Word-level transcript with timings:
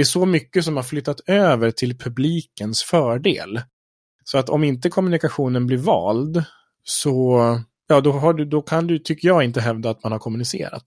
det 0.00 0.02
är 0.02 0.04
så 0.04 0.26
mycket 0.26 0.64
som 0.64 0.76
har 0.76 0.82
flyttat 0.82 1.20
över 1.26 1.70
till 1.70 1.98
publikens 1.98 2.82
fördel. 2.82 3.60
Så 4.24 4.38
att 4.38 4.48
om 4.48 4.64
inte 4.64 4.90
kommunikationen 4.90 5.66
blir 5.66 5.78
vald 5.78 6.44
så 6.84 7.38
ja, 7.88 8.00
då, 8.00 8.12
har 8.12 8.34
du, 8.34 8.44
då 8.44 8.62
kan 8.62 8.86
du, 8.86 8.98
tycker 8.98 9.28
jag, 9.28 9.44
inte 9.44 9.60
hävda 9.60 9.90
att 9.90 10.02
man 10.02 10.12
har 10.12 10.18
kommunicerat. 10.18 10.82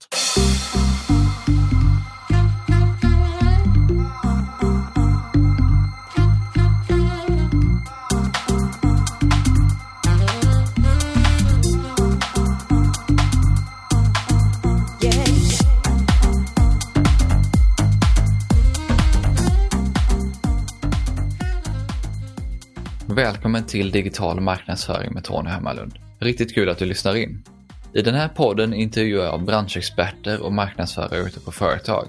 Välkommen 23.14 23.64
till 23.64 23.90
Digital 23.90 24.40
marknadsföring 24.40 25.12
med 25.12 25.24
Tony 25.24 25.50
Hammarlund. 25.50 25.94
Riktigt 26.18 26.54
kul 26.54 26.68
att 26.68 26.78
du 26.78 26.84
lyssnar 26.84 27.16
in. 27.16 27.44
I 27.92 28.02
den 28.02 28.14
här 28.14 28.28
podden 28.28 28.74
intervjuar 28.74 29.24
jag 29.24 29.44
branschexperter 29.44 30.42
och 30.42 30.52
marknadsförare 30.52 31.18
ute 31.18 31.40
på 31.40 31.52
företag. 31.52 32.08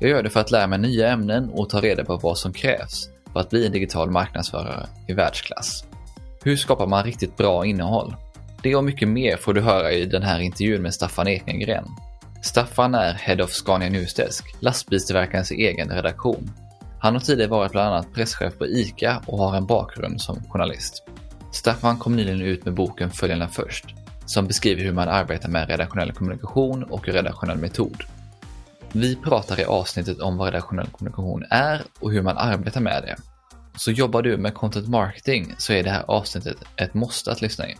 Jag 0.00 0.10
gör 0.10 0.22
det 0.22 0.30
för 0.30 0.40
att 0.40 0.50
lära 0.50 0.66
mig 0.66 0.78
nya 0.78 1.08
ämnen 1.08 1.50
och 1.50 1.70
ta 1.70 1.80
reda 1.80 2.04
på 2.04 2.16
vad 2.16 2.38
som 2.38 2.52
krävs 2.52 3.08
för 3.32 3.40
att 3.40 3.50
bli 3.50 3.66
en 3.66 3.72
digital 3.72 4.10
marknadsförare 4.10 4.86
i 5.08 5.12
världsklass. 5.12 5.84
Hur 6.44 6.56
skapar 6.56 6.86
man 6.86 7.04
riktigt 7.04 7.36
bra 7.36 7.66
innehåll? 7.66 8.16
Det 8.62 8.76
och 8.76 8.84
mycket 8.84 9.08
mer 9.08 9.36
får 9.36 9.54
du 9.54 9.60
höra 9.60 9.92
i 9.92 10.04
den 10.04 10.22
här 10.22 10.40
intervjun 10.40 10.82
med 10.82 10.94
Staffan 10.94 11.28
Ekengren. 11.28 11.84
Staffan 12.42 12.94
är 12.94 13.14
Head 13.14 13.42
of 13.44 13.50
Scania 13.50 13.90
Newsdesk, 13.90 14.44
lastbilstillverkarens 14.60 15.50
egen 15.50 15.88
redaktion 15.88 16.50
han 17.00 17.14
har 17.14 17.20
tidigare 17.20 17.50
varit 17.50 17.72
bland 17.72 17.94
annat 17.94 18.14
presschef 18.14 18.58
på 18.58 18.66
ICA 18.66 19.22
och 19.26 19.38
har 19.38 19.56
en 19.56 19.66
bakgrund 19.66 20.20
som 20.20 20.42
journalist. 20.48 21.02
Staffan 21.52 21.98
kom 21.98 22.16
nyligen 22.16 22.40
ut 22.40 22.64
med 22.64 22.74
boken 22.74 23.10
Följarna 23.10 23.48
först, 23.48 23.94
som 24.26 24.46
beskriver 24.46 24.82
hur 24.82 24.92
man 24.92 25.08
arbetar 25.08 25.48
med 25.48 25.68
redaktionell 25.68 26.12
kommunikation 26.12 26.82
och 26.82 27.08
redaktionell 27.08 27.58
metod. 27.58 28.04
Vi 28.92 29.16
pratar 29.16 29.60
i 29.60 29.64
avsnittet 29.64 30.20
om 30.20 30.36
vad 30.36 30.46
redaktionell 30.46 30.86
kommunikation 30.86 31.44
är 31.50 31.82
och 32.00 32.12
hur 32.12 32.22
man 32.22 32.38
arbetar 32.38 32.80
med 32.80 33.02
det. 33.02 33.16
Så 33.76 33.90
jobbar 33.90 34.22
du 34.22 34.36
med 34.36 34.54
content 34.54 34.88
marketing 34.88 35.54
så 35.58 35.72
är 35.72 35.82
det 35.82 35.90
här 35.90 36.04
avsnittet 36.08 36.56
ett 36.76 36.94
måste 36.94 37.32
att 37.32 37.42
lyssna 37.42 37.68
in. 37.68 37.78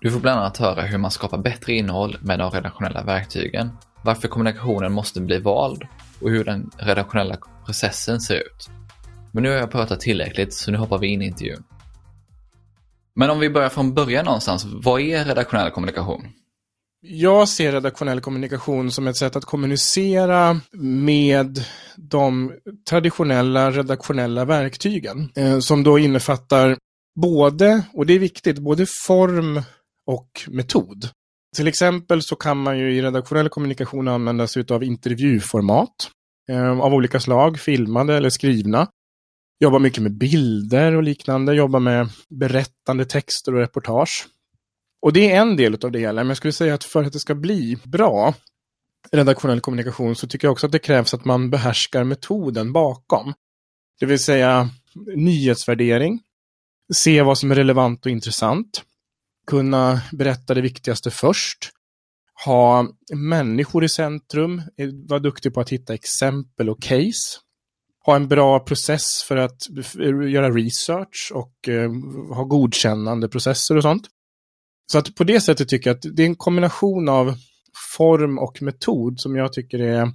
Du 0.00 0.10
får 0.10 0.20
bland 0.20 0.40
annat 0.40 0.56
höra 0.56 0.82
hur 0.82 0.98
man 0.98 1.10
skapar 1.10 1.38
bättre 1.38 1.72
innehåll 1.72 2.18
med 2.20 2.38
de 2.38 2.50
redaktionella 2.50 3.02
verktygen, 3.02 3.70
varför 4.02 4.28
kommunikationen 4.28 4.92
måste 4.92 5.20
bli 5.20 5.38
vald 5.38 5.84
och 6.20 6.30
hur 6.30 6.44
den 6.44 6.70
redaktionella 6.76 7.36
processen 7.66 8.20
ser 8.20 8.36
ut. 8.36 8.70
Men 9.32 9.42
nu 9.42 9.48
har 9.48 9.56
jag 9.56 9.70
pratat 9.70 10.00
tillräckligt 10.00 10.54
så 10.54 10.70
nu 10.70 10.78
hoppar 10.78 10.98
vi 10.98 11.06
in 11.06 11.22
i 11.22 11.26
intervjun. 11.26 11.64
Men 13.14 13.30
om 13.30 13.38
vi 13.38 13.50
börjar 13.50 13.68
från 13.68 13.94
början 13.94 14.24
någonstans, 14.24 14.64
vad 14.64 15.00
är 15.00 15.24
redaktionell 15.24 15.70
kommunikation? 15.70 16.28
Jag 17.00 17.48
ser 17.48 17.72
redaktionell 17.72 18.20
kommunikation 18.20 18.90
som 18.90 19.06
ett 19.06 19.16
sätt 19.16 19.36
att 19.36 19.44
kommunicera 19.44 20.60
med 20.72 21.64
de 21.96 22.52
traditionella 22.88 23.70
redaktionella 23.70 24.44
verktygen. 24.44 25.32
Eh, 25.36 25.58
som 25.58 25.82
då 25.82 25.98
innefattar 25.98 26.76
både, 27.20 27.82
och 27.92 28.06
det 28.06 28.12
är 28.12 28.18
viktigt, 28.18 28.58
både 28.58 28.86
form 29.06 29.62
och 30.06 30.30
metod. 30.48 31.08
Till 31.56 31.68
exempel 31.68 32.22
så 32.22 32.36
kan 32.36 32.56
man 32.56 32.78
ju 32.78 32.94
i 32.94 33.02
redaktionell 33.02 33.48
kommunikation 33.48 34.08
använda 34.08 34.46
sig 34.46 34.64
av 34.70 34.84
intervjuformat 34.84 36.10
eh, 36.48 36.80
av 36.80 36.94
olika 36.94 37.20
slag, 37.20 37.60
filmade 37.60 38.16
eller 38.16 38.30
skrivna. 38.30 38.88
Jobba 39.60 39.78
mycket 39.78 40.02
med 40.02 40.18
bilder 40.18 40.94
och 40.94 41.02
liknande, 41.02 41.54
jobba 41.54 41.78
med 41.78 42.08
berättande 42.28 43.04
texter 43.04 43.54
och 43.54 43.60
reportage. 43.60 44.26
Och 45.02 45.12
det 45.12 45.30
är 45.30 45.40
en 45.40 45.56
del 45.56 45.84
av 45.84 45.92
det 45.92 45.98
hela, 45.98 46.20
men 46.20 46.28
jag 46.28 46.36
skulle 46.36 46.52
säga 46.52 46.74
att 46.74 46.84
för 46.84 47.04
att 47.04 47.12
det 47.12 47.18
ska 47.18 47.34
bli 47.34 47.78
bra 47.84 48.34
redaktionell 49.12 49.60
kommunikation 49.60 50.16
så 50.16 50.26
tycker 50.26 50.46
jag 50.46 50.52
också 50.52 50.66
att 50.66 50.72
det 50.72 50.78
krävs 50.78 51.14
att 51.14 51.24
man 51.24 51.50
behärskar 51.50 52.04
metoden 52.04 52.72
bakom. 52.72 53.34
Det 54.00 54.06
vill 54.06 54.18
säga 54.18 54.70
nyhetsvärdering, 55.16 56.20
se 56.94 57.22
vad 57.22 57.38
som 57.38 57.50
är 57.50 57.54
relevant 57.54 58.06
och 58.06 58.12
intressant, 58.12 58.84
kunna 59.48 60.00
berätta 60.12 60.54
det 60.54 60.60
viktigaste 60.60 61.10
först, 61.10 61.70
ha 62.44 62.86
människor 63.14 63.84
i 63.84 63.88
centrum, 63.88 64.62
vara 65.08 65.20
duktig 65.20 65.54
på 65.54 65.60
att 65.60 65.70
hitta 65.70 65.94
exempel 65.94 66.70
och 66.70 66.82
case, 66.82 67.38
ha 68.06 68.16
en 68.16 68.28
bra 68.28 68.60
process 68.60 69.22
för 69.28 69.36
att 69.36 69.58
göra 70.30 70.50
research 70.50 71.32
och 71.34 71.68
eh, 71.68 71.90
ha 72.34 72.44
godkännande 72.44 73.28
processer 73.28 73.76
och 73.76 73.82
sånt. 73.82 74.06
Så 74.92 74.98
att 74.98 75.14
på 75.14 75.24
det 75.24 75.40
sättet 75.40 75.68
tycker 75.68 75.90
jag 75.90 75.96
att 75.96 76.16
det 76.16 76.22
är 76.22 76.26
en 76.26 76.36
kombination 76.36 77.08
av 77.08 77.34
form 77.96 78.38
och 78.38 78.62
metod 78.62 79.20
som 79.20 79.36
jag 79.36 79.52
tycker 79.52 79.78
är, 79.78 80.12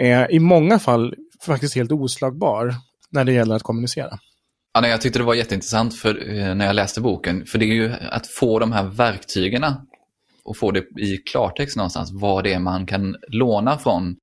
är 0.00 0.32
i 0.32 0.38
många 0.38 0.78
fall 0.78 1.14
faktiskt 1.42 1.74
helt 1.74 1.92
oslagbar 1.92 2.74
när 3.10 3.24
det 3.24 3.32
gäller 3.32 3.54
att 3.54 3.62
kommunicera. 3.62 4.18
Ja, 4.76 4.80
nej, 4.80 4.90
jag 4.90 5.00
tyckte 5.00 5.18
det 5.18 5.24
var 5.24 5.34
jätteintressant 5.34 5.94
för, 5.94 6.28
eh, 6.28 6.54
när 6.54 6.66
jag 6.66 6.74
läste 6.74 7.00
boken. 7.00 7.46
För 7.46 7.58
det 7.58 7.64
är 7.64 7.74
ju 7.74 7.92
att 8.10 8.26
få 8.26 8.58
de 8.58 8.72
här 8.72 8.84
verktygen 8.84 9.64
och 10.44 10.56
få 10.56 10.70
det 10.70 10.80
i 11.00 11.16
klartext 11.16 11.76
någonstans 11.76 12.10
vad 12.12 12.44
det 12.44 12.52
är 12.52 12.58
man 12.58 12.86
kan 12.86 13.16
låna 13.28 13.78
från 13.78 14.16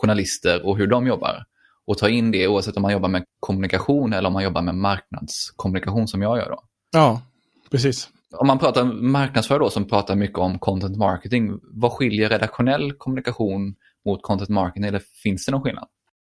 journalister 0.00 0.66
och 0.66 0.78
hur 0.78 0.86
de 0.86 1.06
jobbar. 1.06 1.44
Och 1.86 1.98
ta 1.98 2.08
in 2.08 2.30
det 2.30 2.48
oavsett 2.48 2.76
om 2.76 2.82
man 2.82 2.92
jobbar 2.92 3.08
med 3.08 3.24
kommunikation 3.40 4.12
eller 4.12 4.26
om 4.26 4.32
man 4.32 4.44
jobbar 4.44 4.62
med 4.62 4.74
marknadskommunikation 4.74 6.08
som 6.08 6.22
jag 6.22 6.38
gör 6.38 6.50
då. 6.50 6.62
Ja, 6.92 7.22
precis. 7.70 8.08
Om 8.36 8.46
man 8.46 8.58
pratar 8.58 8.84
marknadsför 8.84 9.58
då 9.58 9.70
som 9.70 9.88
pratar 9.88 10.16
mycket 10.16 10.38
om 10.38 10.58
content 10.58 10.96
marketing, 10.96 11.58
vad 11.62 11.92
skiljer 11.92 12.28
redaktionell 12.28 12.92
kommunikation 12.92 13.74
mot 14.06 14.22
content 14.22 14.50
marketing 14.50 14.84
eller 14.84 15.02
finns 15.22 15.46
det 15.46 15.52
någon 15.52 15.62
skillnad? 15.62 15.88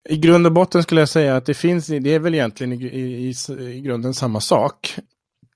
I 0.09 0.17
grund 0.17 0.45
och 0.45 0.53
botten 0.53 0.83
skulle 0.83 1.01
jag 1.01 1.09
säga 1.09 1.35
att 1.35 1.45
det 1.45 1.53
finns, 1.53 1.88
det 1.88 2.13
är 2.13 2.19
väl 2.19 2.33
egentligen 2.33 2.73
i, 2.73 2.85
i, 2.85 3.33
i 3.59 3.81
grunden 3.81 4.13
samma 4.13 4.39
sak. 4.39 4.95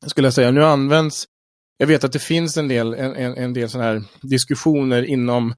Skulle 0.05 0.27
jag 0.27 0.33
säga. 0.33 0.51
Nu 0.51 0.63
används, 0.63 1.25
jag 1.77 1.87
vet 1.87 2.03
att 2.03 2.11
det 2.11 2.19
finns 2.19 2.57
en 2.57 2.67
del, 2.67 2.93
en, 2.93 3.15
en 3.15 3.53
del 3.53 3.69
sådana 3.69 3.89
här 3.89 4.03
diskussioner 4.21 5.03
inom 5.03 5.53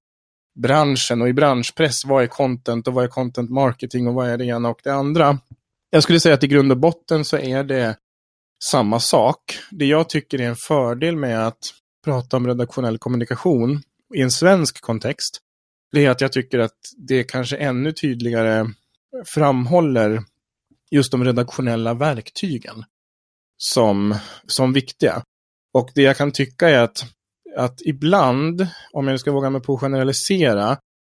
branschen 0.59 1.21
och 1.21 1.29
i 1.29 1.33
branschpress. 1.33 2.05
Vad 2.05 2.23
är 2.23 2.27
content 2.27 2.87
och 2.87 2.93
vad 2.93 3.03
är 3.03 3.07
content 3.07 3.49
marketing 3.49 4.07
och 4.07 4.13
vad 4.13 4.29
är 4.29 4.37
det 4.37 4.45
ena 4.45 4.69
och 4.69 4.79
det 4.83 4.93
andra? 4.93 5.39
Jag 5.89 6.03
skulle 6.03 6.19
säga 6.19 6.35
att 6.35 6.43
i 6.43 6.47
grund 6.47 6.71
och 6.71 6.77
botten 6.77 7.25
så 7.25 7.37
är 7.37 7.63
det 7.63 7.97
samma 8.63 8.99
sak. 8.99 9.59
Det 9.71 9.85
jag 9.85 10.09
tycker 10.09 10.41
är 10.41 10.47
en 10.47 10.55
fördel 10.55 11.15
med 11.15 11.47
att 11.47 11.73
prata 12.05 12.37
om 12.37 12.47
redaktionell 12.47 12.97
kommunikation 12.97 13.81
i 14.15 14.21
en 14.21 14.31
svensk 14.31 14.81
kontext, 14.81 15.39
det 15.91 16.05
är 16.05 16.09
att 16.09 16.21
jag 16.21 16.31
tycker 16.31 16.59
att 16.59 16.77
det 16.97 17.23
kanske 17.23 17.57
ännu 17.57 17.91
tydligare 17.91 18.67
framhåller 19.25 20.23
just 20.91 21.11
de 21.11 21.23
redaktionella 21.23 21.93
verktygen 21.93 22.83
som, 23.57 24.15
som 24.47 24.73
viktiga. 24.73 25.23
Och 25.73 25.89
det 25.95 26.01
jag 26.01 26.17
kan 26.17 26.31
tycka 26.31 26.69
är 26.69 26.79
att, 26.79 27.05
att 27.57 27.81
ibland, 27.85 28.67
om 28.91 29.07
jag 29.07 29.13
nu 29.13 29.17
ska 29.17 29.31
våga 29.31 29.49
mig 29.49 29.61
på 29.61 29.73
att 29.73 29.79
generalisera, 29.79 30.77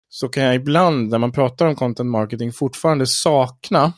så 0.09 0.29
kan 0.29 0.43
jag 0.43 0.55
ibland 0.55 1.11
när 1.11 1.19
man 1.19 1.33
pratar 1.33 1.67
om 1.67 1.75
content 1.77 2.11
marketing 2.11 2.53
fortfarande 2.53 3.07
sakna 3.07 3.93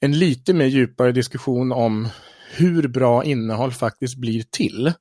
en 0.00 0.18
lite 0.18 0.54
mer 0.54 0.66
djupare 0.66 1.12
diskussion 1.12 1.72
om 1.72 2.08
hur 2.56 2.88
bra 2.88 3.24
innehåll 3.24 3.72
faktiskt 3.72 4.16
blir 4.16 4.42
till. 4.50 4.92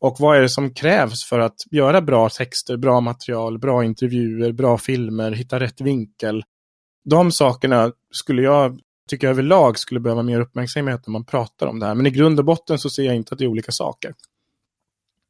Och 0.00 0.16
vad 0.18 0.36
är 0.36 0.40
det 0.40 0.48
som 0.48 0.74
krävs 0.74 1.24
för 1.24 1.40
att 1.40 1.56
göra 1.70 2.02
bra 2.02 2.28
texter, 2.28 2.76
bra 2.76 3.00
material, 3.00 3.58
bra 3.58 3.84
intervjuer, 3.84 4.52
bra 4.52 4.78
filmer, 4.78 5.32
hitta 5.32 5.60
rätt 5.60 5.80
vinkel, 5.80 6.42
de 7.04 7.32
sakerna 7.32 7.92
skulle 8.10 8.42
jag 8.42 8.80
tycka 9.10 9.28
överlag 9.28 9.78
skulle 9.78 10.00
behöva 10.00 10.22
mer 10.22 10.40
uppmärksamhet 10.40 11.06
när 11.06 11.12
man 11.12 11.24
pratar 11.24 11.66
om 11.66 11.78
det 11.80 11.86
här. 11.86 11.94
Men 11.94 12.06
i 12.06 12.10
grund 12.10 12.38
och 12.38 12.44
botten 12.44 12.78
så 12.78 12.90
ser 12.90 13.02
jag 13.02 13.16
inte 13.16 13.32
att 13.32 13.38
det 13.38 13.44
är 13.44 13.48
olika 13.48 13.72
saker. 13.72 14.14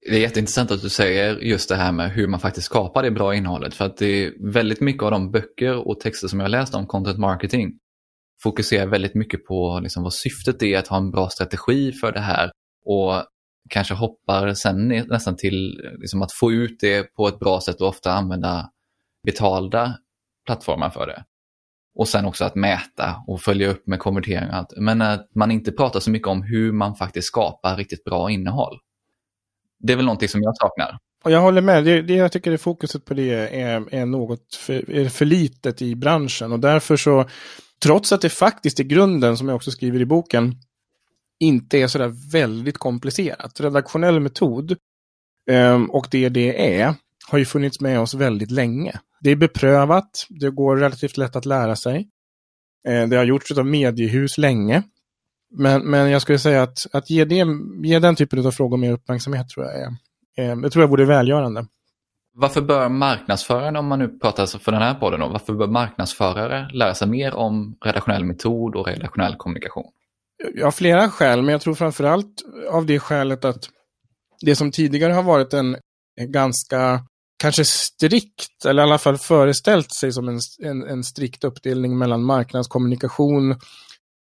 Det 0.08 0.16
är 0.16 0.20
jätteintressant 0.20 0.70
att 0.70 0.82
du 0.82 0.88
säger 0.88 1.36
just 1.36 1.68
det 1.68 1.76
här 1.76 1.92
med 1.92 2.10
hur 2.10 2.26
man 2.26 2.40
faktiskt 2.40 2.66
skapar 2.66 3.02
det 3.02 3.10
bra 3.10 3.34
innehållet. 3.34 3.74
För 3.74 3.84
att 3.84 3.96
det 3.96 4.06
är 4.06 4.52
väldigt 4.52 4.80
mycket 4.80 5.02
av 5.02 5.10
de 5.10 5.30
böcker 5.30 5.88
och 5.88 6.00
texter 6.00 6.28
som 6.28 6.40
jag 6.40 6.44
har 6.44 6.50
läst 6.50 6.74
om 6.74 6.86
content 6.86 7.18
marketing 7.18 7.78
fokuserar 8.42 8.86
väldigt 8.86 9.14
mycket 9.14 9.44
på 9.44 9.80
liksom 9.82 10.02
vad 10.02 10.14
syftet 10.14 10.62
är 10.62 10.78
att 10.78 10.88
ha 10.88 10.96
en 10.96 11.10
bra 11.10 11.28
strategi 11.28 11.92
för 11.92 12.12
det 12.12 12.20
här 12.20 12.50
och 12.84 13.24
kanske 13.70 13.94
hoppar 13.94 14.54
sen 14.54 14.88
nästan 14.88 15.36
till 15.36 15.80
liksom 15.98 16.22
att 16.22 16.32
få 16.32 16.52
ut 16.52 16.80
det 16.80 17.14
på 17.14 17.28
ett 17.28 17.38
bra 17.38 17.60
sätt 17.60 17.80
och 17.80 17.88
ofta 17.88 18.12
använda 18.12 18.70
betalda 19.26 19.98
plattformar 20.46 20.90
för 20.90 21.06
det. 21.06 21.24
Och 21.94 22.08
sen 22.08 22.24
också 22.24 22.44
att 22.44 22.54
mäta 22.54 23.16
och 23.26 23.40
följa 23.40 23.68
upp 23.68 23.86
med 23.86 23.98
konvertering 23.98 24.48
och 24.48 24.54
allt. 24.54 24.72
Men 24.76 25.02
att 25.02 25.28
man 25.34 25.50
inte 25.50 25.72
pratar 25.72 26.00
så 26.00 26.10
mycket 26.10 26.28
om 26.28 26.42
hur 26.42 26.72
man 26.72 26.96
faktiskt 26.96 27.28
skapar 27.28 27.76
riktigt 27.76 28.04
bra 28.04 28.30
innehåll. 28.30 28.78
Det 29.78 29.92
är 29.92 29.96
väl 29.96 30.04
någonting 30.04 30.28
som 30.28 30.42
jag 30.42 30.56
saknar. 30.56 30.98
Och 31.24 31.30
jag 31.30 31.40
håller 31.40 31.60
med. 31.60 31.84
Det, 31.84 32.02
det 32.02 32.14
jag 32.14 32.32
tycker 32.32 32.52
är 32.52 32.56
fokuset 32.56 33.04
på 33.04 33.14
det 33.14 33.60
är, 33.60 33.94
är 33.94 34.06
något 34.06 34.54
för, 34.54 34.90
är 34.90 35.08
för 35.08 35.24
litet 35.24 35.82
i 35.82 35.96
branschen. 35.96 36.52
Och 36.52 36.60
därför 36.60 36.96
så 36.96 37.26
Trots 37.82 38.12
att 38.12 38.20
det 38.20 38.28
faktiskt 38.28 38.80
i 38.80 38.84
grunden, 38.84 39.36
som 39.36 39.48
jag 39.48 39.56
också 39.56 39.70
skriver 39.70 40.00
i 40.00 40.06
boken, 40.06 40.56
inte 41.40 41.78
är 41.78 41.86
sådär 41.86 42.32
väldigt 42.32 42.78
komplicerat. 42.78 43.60
Redaktionell 43.60 44.20
metod 44.20 44.76
um, 45.50 45.90
och 45.90 46.06
det 46.10 46.28
det 46.28 46.80
är 46.80 46.94
har 47.30 47.38
ju 47.38 47.44
funnits 47.44 47.80
med 47.80 48.00
oss 48.00 48.14
väldigt 48.14 48.50
länge. 48.50 49.00
Det 49.20 49.30
är 49.30 49.36
beprövat, 49.36 50.26
det 50.28 50.50
går 50.50 50.76
relativt 50.76 51.16
lätt 51.16 51.36
att 51.36 51.46
lära 51.46 51.76
sig. 51.76 52.08
Uh, 52.88 53.08
det 53.08 53.16
har 53.16 53.24
gjorts 53.24 53.58
av 53.58 53.66
mediehus 53.66 54.38
länge. 54.38 54.82
Men, 55.50 55.90
men 55.90 56.10
jag 56.10 56.22
skulle 56.22 56.38
säga 56.38 56.62
att, 56.62 56.78
att 56.92 57.10
ge, 57.10 57.24
det, 57.24 57.46
ge 57.84 57.98
den 57.98 58.16
typen 58.16 58.46
av 58.46 58.50
frågor 58.50 58.76
mer 58.76 58.92
uppmärksamhet 58.92 59.48
tror 59.48 59.66
jag 59.66 59.74
är, 59.80 59.88
eh, 60.38 60.56
det 60.56 60.70
tror 60.70 60.82
jag 60.82 60.88
vore 60.88 61.04
välgörande. 61.04 61.66
Varför 62.34 62.60
bör 62.60 62.88
marknadsföraren, 62.88 63.76
om 63.76 63.86
man 63.86 63.98
nu 63.98 64.08
pratar 64.08 64.46
för 64.46 64.72
den 64.72 64.82
här 64.82 64.94
podden, 64.94 65.20
då, 65.20 65.28
varför 65.28 65.52
bör 65.52 65.66
marknadsförare 65.66 66.70
lära 66.72 66.94
sig 66.94 67.08
mer 67.08 67.34
om 67.34 67.76
redaktionell 67.84 68.24
metod 68.24 68.74
och 68.74 68.86
redaktionell 68.86 69.36
kommunikation? 69.36 69.90
Ja, 70.54 70.70
flera 70.70 71.08
skäl, 71.08 71.42
men 71.42 71.52
jag 71.52 71.60
tror 71.60 71.74
framförallt 71.74 72.42
av 72.70 72.86
det 72.86 73.00
skälet 73.00 73.44
att 73.44 73.68
det 74.40 74.56
som 74.56 74.70
tidigare 74.70 75.12
har 75.12 75.22
varit 75.22 75.54
en 75.54 75.76
ganska, 76.28 77.04
kanske 77.40 77.64
strikt, 77.64 78.64
eller 78.64 78.82
i 78.82 78.86
alla 78.86 78.98
fall 78.98 79.18
föreställt 79.18 79.94
sig 79.94 80.12
som 80.12 80.28
en, 80.28 80.40
en, 80.58 80.82
en 80.82 81.04
strikt 81.04 81.44
uppdelning 81.44 81.98
mellan 81.98 82.24
marknadskommunikation 82.24 83.56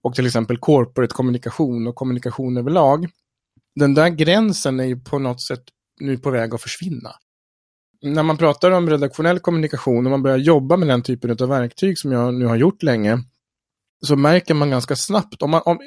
och 0.03 0.15
till 0.15 0.25
exempel 0.25 0.57
corporate 0.57 1.13
kommunikation 1.13 1.87
och 1.87 1.95
kommunikation 1.95 2.57
överlag. 2.57 3.09
Den 3.75 3.93
där 3.93 4.09
gränsen 4.09 4.79
är 4.79 4.83
ju 4.83 4.99
på 4.99 5.19
något 5.19 5.41
sätt 5.41 5.63
nu 5.99 6.17
på 6.17 6.31
väg 6.31 6.53
att 6.53 6.61
försvinna. 6.61 7.11
När 8.01 8.23
man 8.23 8.37
pratar 8.37 8.71
om 8.71 8.89
redaktionell 8.89 9.39
kommunikation 9.39 10.05
och 10.05 10.11
man 10.11 10.23
börjar 10.23 10.37
jobba 10.37 10.77
med 10.77 10.87
den 10.87 11.03
typen 11.03 11.31
av 11.31 11.49
verktyg 11.49 11.99
som 11.99 12.11
jag 12.11 12.33
nu 12.33 12.45
har 12.45 12.55
gjort 12.55 12.83
länge, 12.83 13.19
så 14.05 14.15
märker 14.15 14.53
man 14.53 14.69
ganska 14.69 14.95
snabbt, 14.95 15.41
om 15.41 15.51
man, 15.51 15.61
om, 15.65 15.79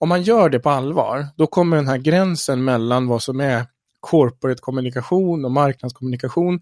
om 0.00 0.08
man 0.08 0.22
gör 0.22 0.48
det 0.48 0.60
på 0.60 0.70
allvar, 0.70 1.26
då 1.36 1.46
kommer 1.46 1.76
den 1.76 1.88
här 1.88 1.98
gränsen 1.98 2.64
mellan 2.64 3.06
vad 3.06 3.22
som 3.22 3.40
är 3.40 3.66
corporate 4.00 4.60
kommunikation 4.62 5.44
och 5.44 5.50
marknadskommunikation, 5.50 6.60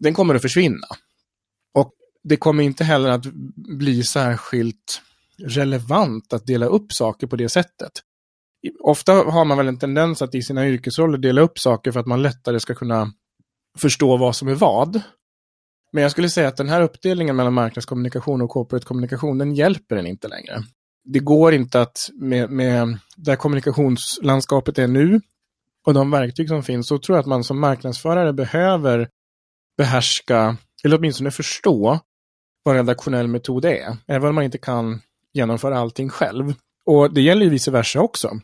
den 0.00 0.14
kommer 0.14 0.34
att 0.34 0.42
försvinna. 0.42 0.86
Och 1.74 1.92
det 2.24 2.36
kommer 2.36 2.62
inte 2.62 2.84
heller 2.84 3.08
att 3.08 3.26
bli 3.78 4.02
särskilt 4.02 5.02
relevant 5.38 6.32
att 6.32 6.46
dela 6.46 6.66
upp 6.66 6.92
saker 6.92 7.26
på 7.26 7.36
det 7.36 7.48
sättet. 7.48 7.92
Ofta 8.80 9.12
har 9.12 9.44
man 9.44 9.58
väl 9.58 9.68
en 9.68 9.78
tendens 9.78 10.22
att 10.22 10.34
i 10.34 10.42
sina 10.42 10.68
yrkesroller 10.68 11.18
dela 11.18 11.40
upp 11.40 11.58
saker 11.58 11.92
för 11.92 12.00
att 12.00 12.06
man 12.06 12.22
lättare 12.22 12.60
ska 12.60 12.74
kunna 12.74 13.12
förstå 13.78 14.16
vad 14.16 14.36
som 14.36 14.48
är 14.48 14.54
vad. 14.54 15.02
Men 15.92 16.02
jag 16.02 16.10
skulle 16.10 16.28
säga 16.28 16.48
att 16.48 16.56
den 16.56 16.68
här 16.68 16.82
uppdelningen 16.82 17.36
mellan 17.36 17.54
marknadskommunikation 17.54 18.42
och 18.42 18.50
corporate 18.50 18.86
kommunikation, 18.86 19.38
den 19.38 19.54
hjälper 19.54 19.96
en 19.96 20.06
inte 20.06 20.28
längre. 20.28 20.62
Det 21.04 21.18
går 21.18 21.54
inte 21.54 21.80
att 21.80 21.98
med, 22.14 22.50
med 22.50 22.98
där 23.16 23.36
kommunikationslandskapet 23.36 24.78
är 24.78 24.88
nu 24.88 25.20
och 25.88 25.94
de 25.94 26.10
verktyg 26.10 26.48
som 26.48 26.62
finns, 26.62 26.86
så 26.88 26.98
tror 26.98 27.16
jag 27.16 27.20
att 27.20 27.26
man 27.26 27.44
som 27.44 27.60
marknadsförare 27.60 28.32
behöver 28.32 29.08
behärska, 29.76 30.56
eller 30.84 30.98
åtminstone 30.98 31.30
förstå, 31.30 32.00
vad 32.62 32.74
redaktionell 32.74 33.28
metod 33.28 33.64
är. 33.64 33.96
Även 34.06 34.28
om 34.28 34.34
man 34.34 34.44
inte 34.44 34.58
kan 34.58 35.00
genomföra 35.32 35.78
allting 35.78 36.08
själv. 36.08 36.54
Och 36.84 37.14
det 37.14 37.20
gäller 37.20 37.44
ju 37.44 37.50
vice 37.50 37.70
versa 37.70 38.00
också. 38.00 38.40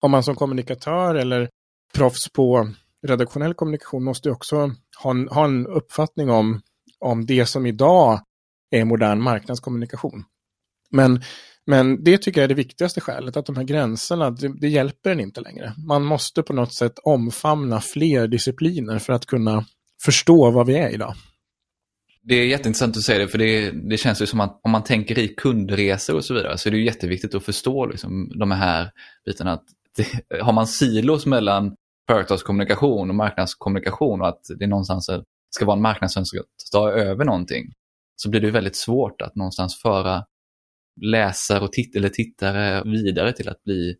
Om 0.00 0.10
man 0.10 0.22
som 0.22 0.34
kommunikatör 0.34 1.14
eller 1.14 1.50
proffs 1.94 2.32
på 2.32 2.68
redaktionell 3.06 3.54
kommunikation 3.54 4.04
måste 4.04 4.30
också 4.30 4.70
ha 5.02 5.10
en, 5.10 5.28
ha 5.28 5.44
en 5.44 5.66
uppfattning 5.66 6.30
om, 6.30 6.60
om 6.98 7.26
det 7.26 7.46
som 7.46 7.66
idag 7.66 8.20
är 8.70 8.84
modern 8.84 9.20
marknadskommunikation. 9.22 10.24
Men, 10.90 11.22
men 11.66 12.04
det 12.04 12.18
tycker 12.18 12.40
jag 12.40 12.44
är 12.44 12.48
det 12.48 12.54
viktigaste 12.54 13.00
skälet, 13.00 13.36
att 13.36 13.46
de 13.46 13.56
här 13.56 13.64
gränserna, 13.64 14.30
det, 14.30 14.60
det 14.60 14.68
hjälper 14.68 15.10
en 15.10 15.20
inte 15.20 15.40
längre. 15.40 15.74
Man 15.86 16.04
måste 16.04 16.42
på 16.42 16.52
något 16.52 16.72
sätt 16.72 16.98
omfamna 17.04 17.80
fler 17.80 18.28
discipliner 18.28 18.98
för 18.98 19.12
att 19.12 19.26
kunna 19.26 19.64
förstå 20.04 20.50
vad 20.50 20.66
vi 20.66 20.76
är 20.76 20.88
idag. 20.88 21.14
Det 22.22 22.34
är 22.34 22.46
jätteintressant 22.46 22.96
att 22.96 23.02
säga 23.02 23.18
det, 23.18 23.28
för 23.28 23.38
det, 23.38 23.70
det 23.70 23.96
känns 23.96 24.22
ju 24.22 24.26
som 24.26 24.40
att 24.40 24.60
om 24.64 24.70
man 24.70 24.84
tänker 24.84 25.18
i 25.18 25.28
kundresor 25.28 26.16
och 26.16 26.24
så 26.24 26.34
vidare 26.34 26.58
så 26.58 26.68
är 26.68 26.70
det 26.70 26.78
jätteviktigt 26.78 27.34
att 27.34 27.44
förstå 27.44 27.86
liksom, 27.86 28.32
de 28.38 28.50
här 28.50 28.90
bitarna. 29.26 29.52
Att 29.52 29.64
det, 29.96 30.40
har 30.40 30.52
man 30.52 30.66
silos 30.66 31.26
mellan 31.26 31.76
företagskommunikation 32.08 33.08
och 33.08 33.14
marknadskommunikation 33.14 34.20
och 34.20 34.28
att 34.28 34.40
det 34.58 34.66
någonstans 34.66 35.10
ska 35.50 35.64
vara 35.64 35.76
en 35.76 35.82
marknad 35.82 36.10
som 36.10 36.24
ska 36.24 36.38
ta 36.72 36.90
över 36.90 37.24
någonting 37.24 37.72
så 38.16 38.30
blir 38.30 38.40
det 38.40 38.50
väldigt 38.50 38.76
svårt 38.76 39.22
att 39.22 39.36
någonstans 39.36 39.82
föra 39.82 40.24
läsare 41.00 41.64
och 41.64 41.72
titt 41.72 41.96
eller 41.96 42.08
tittare 42.08 42.82
vidare 42.84 43.32
till 43.32 43.48
att 43.48 43.62
bli 43.64 43.96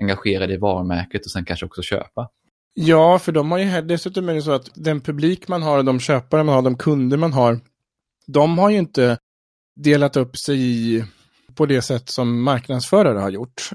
engagerade 0.00 0.54
i 0.54 0.56
varumärket 0.56 1.24
och 1.24 1.30
sen 1.30 1.44
kanske 1.44 1.66
också 1.66 1.82
köpa. 1.82 2.28
Ja, 2.74 3.18
för 3.18 3.32
de 3.32 3.50
har 3.50 3.58
ju 3.58 3.80
dessutom 3.80 4.28
är 4.28 4.34
det 4.34 4.42
så 4.42 4.52
att 4.52 4.70
den 4.74 5.00
publik 5.00 5.48
man 5.48 5.62
har, 5.62 5.82
de 5.82 6.00
köpare 6.00 6.44
man 6.44 6.54
har, 6.54 6.62
de 6.62 6.76
kunder 6.76 7.16
man 7.16 7.32
har, 7.32 7.60
de 8.26 8.58
har 8.58 8.70
ju 8.70 8.78
inte 8.78 9.18
delat 9.76 10.16
upp 10.16 10.36
sig 10.36 10.58
i 10.60 11.04
på 11.54 11.66
det 11.66 11.82
sätt 11.82 12.08
som 12.08 12.42
marknadsförare 12.42 13.18
har 13.18 13.30
gjort. 13.30 13.70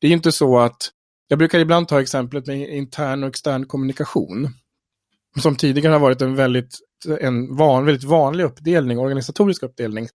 Det 0.00 0.06
är 0.06 0.12
inte 0.12 0.32
så 0.32 0.58
att, 0.58 0.90
jag 1.28 1.38
brukar 1.38 1.58
ibland 1.58 1.88
ta 1.88 2.00
exemplet 2.00 2.46
med 2.46 2.68
intern 2.68 3.22
och 3.22 3.28
extern 3.28 3.66
kommunikation, 3.66 4.48
som 5.40 5.56
tidigare 5.56 5.92
har 5.92 6.00
varit 6.00 6.22
en 6.22 6.34
väldigt, 6.34 6.78
en 7.20 7.56
van, 7.56 7.84
väldigt 7.84 8.04
vanlig 8.04 8.44
uppdelning, 8.44 8.98
organisatorisk 8.98 9.62
uppdelning, 9.62 10.08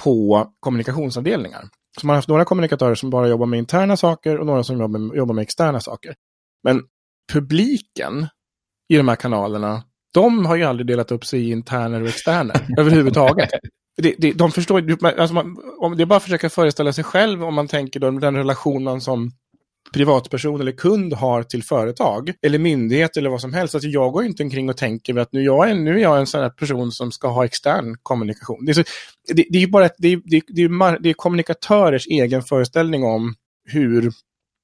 på 0.00 0.48
kommunikationsavdelningar. 0.60 1.68
Så 2.00 2.06
man 2.06 2.14
har 2.14 2.18
haft 2.18 2.28
några 2.28 2.44
kommunikatörer 2.44 2.94
som 2.94 3.10
bara 3.10 3.28
jobbar 3.28 3.46
med 3.46 3.58
interna 3.58 3.96
saker 3.96 4.38
och 4.38 4.46
några 4.46 4.64
som 4.64 4.80
jobbar 4.80 4.98
med, 4.98 5.16
jobbar 5.16 5.34
med 5.34 5.42
externa 5.42 5.80
saker. 5.80 6.14
Men 6.64 6.82
publiken 7.32 8.28
i 8.88 8.96
de 8.96 9.08
här 9.08 9.16
kanalerna, 9.16 9.82
de 10.14 10.46
har 10.46 10.56
ju 10.56 10.64
aldrig 10.64 10.86
delat 10.86 11.12
upp 11.12 11.24
sig 11.24 11.40
i 11.40 11.50
interner 11.50 12.02
och 12.02 12.08
externer 12.08 12.66
överhuvudtaget. 12.78 13.50
Det, 13.96 14.14
det, 14.18 14.32
de 14.32 14.50
förstår, 14.50 15.06
alltså 15.06 15.34
man, 15.34 15.56
om 15.80 15.96
det 15.96 16.02
är 16.02 16.06
bara 16.06 16.16
att 16.16 16.22
försöka 16.22 16.50
föreställa 16.50 16.92
sig 16.92 17.04
själv 17.04 17.44
om 17.44 17.54
man 17.54 17.68
tänker 17.68 18.00
då 18.00 18.10
den 18.10 18.36
relationen 18.36 19.00
som 19.00 19.30
privatperson 19.92 20.60
eller 20.60 20.72
kund 20.72 21.12
har 21.12 21.42
till 21.42 21.62
företag 21.62 22.32
eller 22.42 22.58
myndighet 22.58 23.16
eller 23.16 23.30
vad 23.30 23.40
som 23.40 23.54
helst. 23.54 23.74
Alltså 23.74 23.88
jag 23.88 24.12
går 24.12 24.24
inte 24.24 24.42
omkring 24.42 24.68
och 24.68 24.76
tänker 24.76 25.16
att 25.18 25.32
nu, 25.32 25.42
jag 25.42 25.70
är, 25.70 25.74
nu 25.74 25.94
är 25.98 26.02
jag 26.02 26.18
en 26.18 26.26
sån 26.26 26.42
här 26.42 26.50
person 26.50 26.92
som 26.92 27.12
ska 27.12 27.28
ha 27.28 27.44
extern 27.44 27.96
kommunikation. 28.02 28.64
Det 28.64 28.72
är, 28.72 28.74
så, 28.74 28.82
det, 29.34 29.46
det 29.50 29.62
är 29.62 29.66
bara 29.66 29.88
det, 29.98 30.20
det, 30.24 30.36
är, 30.36 31.02
det 31.02 31.10
är 31.10 31.14
kommunikatörers 31.14 32.06
egen 32.06 32.42
föreställning 32.42 33.04
om 33.04 33.34
hur 33.64 34.12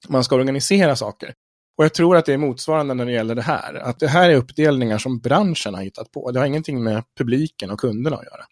man 0.09 0.25
ska 0.25 0.37
organisera 0.37 0.97
saker. 0.97 1.35
Och 1.79 1.85
jag 1.85 1.95
tror 1.95 2.17
att 2.17 2.27
det 2.27 2.33
är 2.33 2.39
motsvarande 2.39 2.95
när 2.95 3.07
det 3.07 3.13
gäller 3.13 3.35
det 3.35 3.43
här. 3.43 3.75
Att 3.75 4.01
det 4.01 4.09
här 4.09 4.31
är 4.31 4.35
uppdelningar 4.35 4.99
som 4.99 5.19
branschen 5.19 5.75
har 5.75 5.83
hittat 5.83 6.13
på. 6.13 6.31
Det 6.31 6.39
har 6.39 6.47
ingenting 6.47 6.83
med 6.83 7.03
publiken 7.19 7.71
och 7.71 7.81
kunderna 7.81 8.17
att 8.17 8.25
göra. 8.25 8.45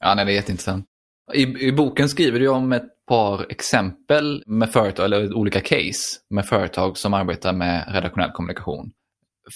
Ja, 0.00 0.14
nej, 0.14 0.24
det 0.24 0.32
är 0.32 0.34
jätteintressant. 0.34 0.86
I, 1.32 1.42
I 1.42 1.72
boken 1.72 2.08
skriver 2.08 2.40
du 2.40 2.48
om 2.48 2.72
ett 2.72 2.93
par 3.06 3.46
exempel 3.52 4.42
med 4.46 4.72
företag, 4.72 5.04
eller 5.04 5.34
olika 5.34 5.60
case 5.60 6.18
med 6.30 6.46
företag 6.46 6.98
som 6.98 7.14
arbetar 7.14 7.52
med 7.52 7.84
redaktionell 7.88 8.30
kommunikation. 8.30 8.90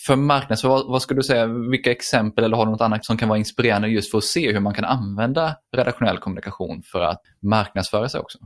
För 0.07 0.17
marknadsföring, 0.17 0.90
vad, 0.90 1.02
skulle 1.02 1.19
du 1.19 1.25
säga, 1.25 1.47
vilka 1.47 1.90
exempel 1.90 2.45
eller 2.45 2.57
har 2.57 2.67
du 2.67 2.73
något 2.73 2.81
annat 2.81 3.05
som 3.05 3.17
kan 3.17 3.28
vara 3.28 3.38
inspirerande 3.38 3.88
just 3.88 4.11
för 4.11 4.19
att 4.19 4.25
se 4.25 4.52
hur 4.52 4.61
man 4.61 4.75
kan 4.75 4.85
använda 4.85 5.57
redaktionell 5.76 6.19
kommunikation 6.19 6.83
för 6.93 7.00
att 7.00 7.23
marknadsföra 7.43 8.09
sig 8.09 8.21
också? 8.21 8.38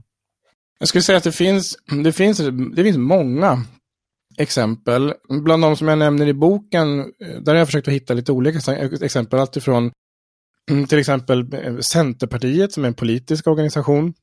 Jag 0.78 0.88
skulle 0.88 1.02
säga 1.02 1.18
att 1.18 1.24
det 1.24 1.32
finns, 1.32 1.76
det 2.04 2.12
finns, 2.12 2.38
det 2.76 2.82
finns 2.82 2.96
många 2.96 3.64
exempel. 4.38 5.14
Bland 5.42 5.62
de 5.62 5.76
som 5.76 5.88
jag 5.88 5.98
nämner 5.98 6.26
i 6.26 6.34
boken, 6.34 7.12
där 7.40 7.52
har 7.52 7.54
jag 7.54 7.68
försökt 7.68 7.88
att 7.88 7.94
hitta 7.94 8.14
lite 8.14 8.32
olika 8.32 8.58
exempel. 9.02 9.38
Alltifrån 9.38 9.90
till 10.88 10.98
exempel 10.98 11.46
Centerpartiet 11.82 12.72
som 12.72 12.84
är 12.84 12.88
en 12.88 12.94
politisk 12.94 13.46
organisation, 13.46 14.14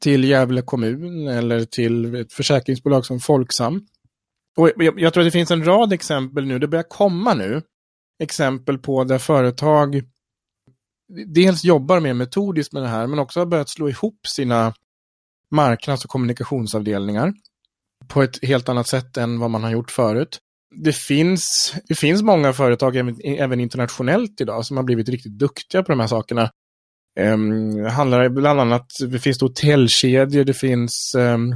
till 0.00 0.24
Gävle 0.24 0.62
kommun 0.62 1.28
eller 1.28 1.64
till 1.64 2.14
ett 2.14 2.32
försäkringsbolag 2.32 3.06
som 3.06 3.20
Folksam. 3.20 3.86
Och 4.56 4.70
jag, 4.76 5.00
jag 5.00 5.12
tror 5.12 5.22
att 5.22 5.26
det 5.26 5.38
finns 5.38 5.50
en 5.50 5.64
rad 5.64 5.92
exempel 5.92 6.46
nu, 6.46 6.58
det 6.58 6.68
börjar 6.68 6.88
komma 6.88 7.34
nu, 7.34 7.62
exempel 8.22 8.78
på 8.78 9.04
där 9.04 9.18
företag 9.18 10.02
dels 11.08 11.64
jobbar 11.64 12.00
mer 12.00 12.14
metodiskt 12.14 12.72
med 12.72 12.82
det 12.82 12.88
här, 12.88 13.06
men 13.06 13.18
också 13.18 13.40
har 13.40 13.46
börjat 13.46 13.68
slå 13.68 13.88
ihop 13.88 14.26
sina 14.26 14.74
marknads 15.50 16.04
och 16.04 16.10
kommunikationsavdelningar 16.10 17.32
på 18.08 18.22
ett 18.22 18.44
helt 18.44 18.68
annat 18.68 18.86
sätt 18.86 19.16
än 19.16 19.40
vad 19.40 19.50
man 19.50 19.62
har 19.64 19.70
gjort 19.70 19.90
förut. 19.90 20.38
Det 20.84 20.96
finns, 20.96 21.74
det 21.88 21.94
finns 21.94 22.22
många 22.22 22.52
företag, 22.52 22.96
även, 22.96 23.20
även 23.24 23.60
internationellt 23.60 24.40
idag, 24.40 24.66
som 24.66 24.76
har 24.76 24.84
blivit 24.84 25.08
riktigt 25.08 25.38
duktiga 25.38 25.82
på 25.82 25.92
de 25.92 26.00
här 26.00 26.06
sakerna. 26.06 26.50
Um, 27.20 27.84
handlar 27.84 28.28
bland 28.28 28.60
annat, 28.60 28.86
det 29.08 29.18
finns 29.18 29.40
hotellkedjor, 29.40 30.44
det 30.44 30.54
finns 30.54 31.14
um, 31.18 31.54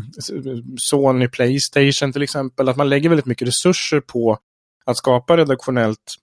Sony 0.78 1.28
Playstation 1.28 2.12
till 2.12 2.22
exempel, 2.22 2.68
att 2.68 2.76
man 2.76 2.88
lägger 2.88 3.08
väldigt 3.08 3.26
mycket 3.26 3.48
resurser 3.48 4.00
på 4.00 4.38
att 4.84 4.96
skapa 4.96 5.36
redaktionellt 5.36 6.14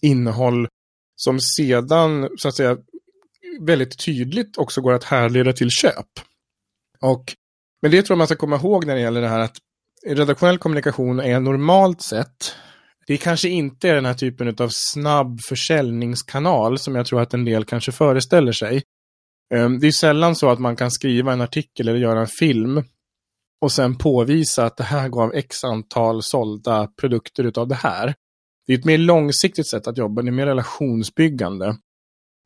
innehåll 0.00 0.68
som 1.16 1.40
sedan 1.40 2.28
så 2.36 2.48
att 2.48 2.54
säga 2.54 2.76
väldigt 3.60 3.98
tydligt 3.98 4.58
också 4.58 4.80
går 4.80 4.92
att 4.92 5.04
härleda 5.04 5.52
till 5.52 5.70
köp. 5.70 6.06
Och, 7.00 7.34
men 7.82 7.90
det 7.90 8.02
tror 8.02 8.14
jag 8.14 8.18
man 8.18 8.26
ska 8.26 8.36
komma 8.36 8.56
ihåg 8.56 8.86
när 8.86 8.94
det 8.94 9.00
gäller 9.00 9.20
det 9.20 9.28
här 9.28 9.40
att 9.40 9.56
redaktionell 10.06 10.58
kommunikation 10.58 11.20
är 11.20 11.40
normalt 11.40 12.02
sett, 12.02 12.54
det 13.12 13.18
kanske 13.18 13.48
inte 13.48 13.88
är 13.88 13.94
den 13.94 14.04
här 14.04 14.14
typen 14.14 14.56
av 14.58 14.68
snabb 14.70 15.40
försäljningskanal 15.48 16.78
som 16.78 16.94
jag 16.94 17.06
tror 17.06 17.20
att 17.20 17.34
en 17.34 17.44
del 17.44 17.64
kanske 17.64 17.92
föreställer 17.92 18.52
sig. 18.52 18.82
Ehm, 19.54 19.78
det 19.78 19.86
är 19.86 19.92
sällan 19.92 20.36
så 20.36 20.50
att 20.50 20.58
man 20.58 20.76
kan 20.76 20.90
skriva 20.90 21.32
en 21.32 21.40
artikel 21.40 21.88
eller 21.88 21.98
göra 21.98 22.20
en 22.20 22.26
film 22.26 22.82
och 23.60 23.72
sen 23.72 23.98
påvisa 23.98 24.64
att 24.64 24.76
det 24.76 24.84
här 24.84 25.08
gav 25.08 25.34
x 25.34 25.64
antal 25.64 26.22
sålda 26.22 26.86
produkter 26.86 27.44
utav 27.44 27.68
det 27.68 27.74
här. 27.74 28.14
Det 28.66 28.72
är 28.72 28.78
ett 28.78 28.84
mer 28.84 28.98
långsiktigt 28.98 29.70
sätt 29.70 29.86
att 29.86 29.98
jobba, 29.98 30.22
det 30.22 30.28
är 30.28 30.32
mer 30.32 30.46
relationsbyggande. 30.46 31.76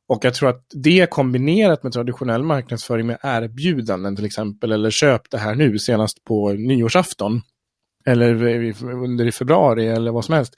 Och 0.08 0.24
jag 0.24 0.34
tror 0.34 0.48
att 0.48 0.66
det 0.84 1.10
kombinerat 1.10 1.82
med 1.82 1.92
traditionell 1.92 2.42
marknadsföring 2.42 3.06
med 3.06 3.18
erbjudanden 3.22 4.16
till 4.16 4.24
exempel, 4.24 4.72
eller 4.72 4.90
köp 4.90 5.30
det 5.30 5.38
här 5.38 5.54
nu 5.54 5.78
senast 5.78 6.24
på 6.24 6.52
nyårsafton, 6.52 7.42
eller 8.06 8.44
under 8.82 9.26
i 9.26 9.32
februari 9.32 9.88
eller 9.88 10.12
vad 10.12 10.24
som 10.24 10.34
helst. 10.34 10.54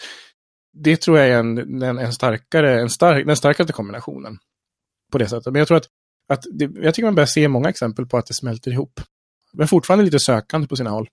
Det 0.72 0.96
tror 0.96 1.18
jag 1.18 1.28
är 1.28 1.38
en, 1.38 1.82
en, 1.82 1.98
en 1.98 2.12
starkare, 2.12 2.80
en 2.80 2.88
stark, 2.90 3.26
den 3.26 3.36
starkaste 3.36 3.72
kombinationen. 3.72 4.38
På 5.12 5.18
det 5.18 5.28
sättet. 5.28 5.52
Men 5.52 5.58
jag 5.58 5.68
tror 5.68 5.76
att, 5.76 5.86
att 6.32 6.44
det, 6.52 6.70
jag 6.82 6.94
tycker 6.94 7.06
man 7.06 7.14
börjar 7.14 7.26
se 7.26 7.48
många 7.48 7.68
exempel 7.68 8.06
på 8.06 8.18
att 8.18 8.26
det 8.26 8.34
smälter 8.34 8.70
ihop. 8.70 9.00
Men 9.52 9.68
fortfarande 9.68 10.04
lite 10.04 10.18
sökande 10.18 10.68
på 10.68 10.76
sina 10.76 10.90
håll. 10.90 11.08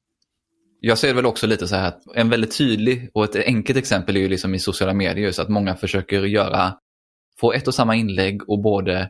Jag 0.80 0.98
ser 0.98 1.13
väl 1.13 1.25
också 1.25 1.48
lite 1.48 1.68
så 1.68 1.75
här 1.75 1.88
att 1.88 2.01
en 2.15 2.30
väldigt 2.30 2.58
tydlig 2.58 3.10
och 3.13 3.24
ett 3.24 3.36
enkelt 3.36 3.77
exempel 3.80 4.18
är 4.18 4.20
ju 4.20 4.27
liksom 4.27 4.56
i 4.56 4.60
sociala 4.60 4.94
medier, 4.94 5.32
så 5.32 5.42
att 5.42 5.50
många 5.50 5.75
försöker 5.75 6.22
göra, 6.24 6.74
få 7.39 7.54
ett 7.54 7.68
och 7.68 7.75
samma 7.75 7.96
inlägg 7.96 8.50
och 8.50 8.62
både 8.62 9.10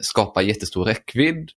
skapa 0.00 0.42
jättestor 0.42 0.84
räckvidd, 0.84 1.50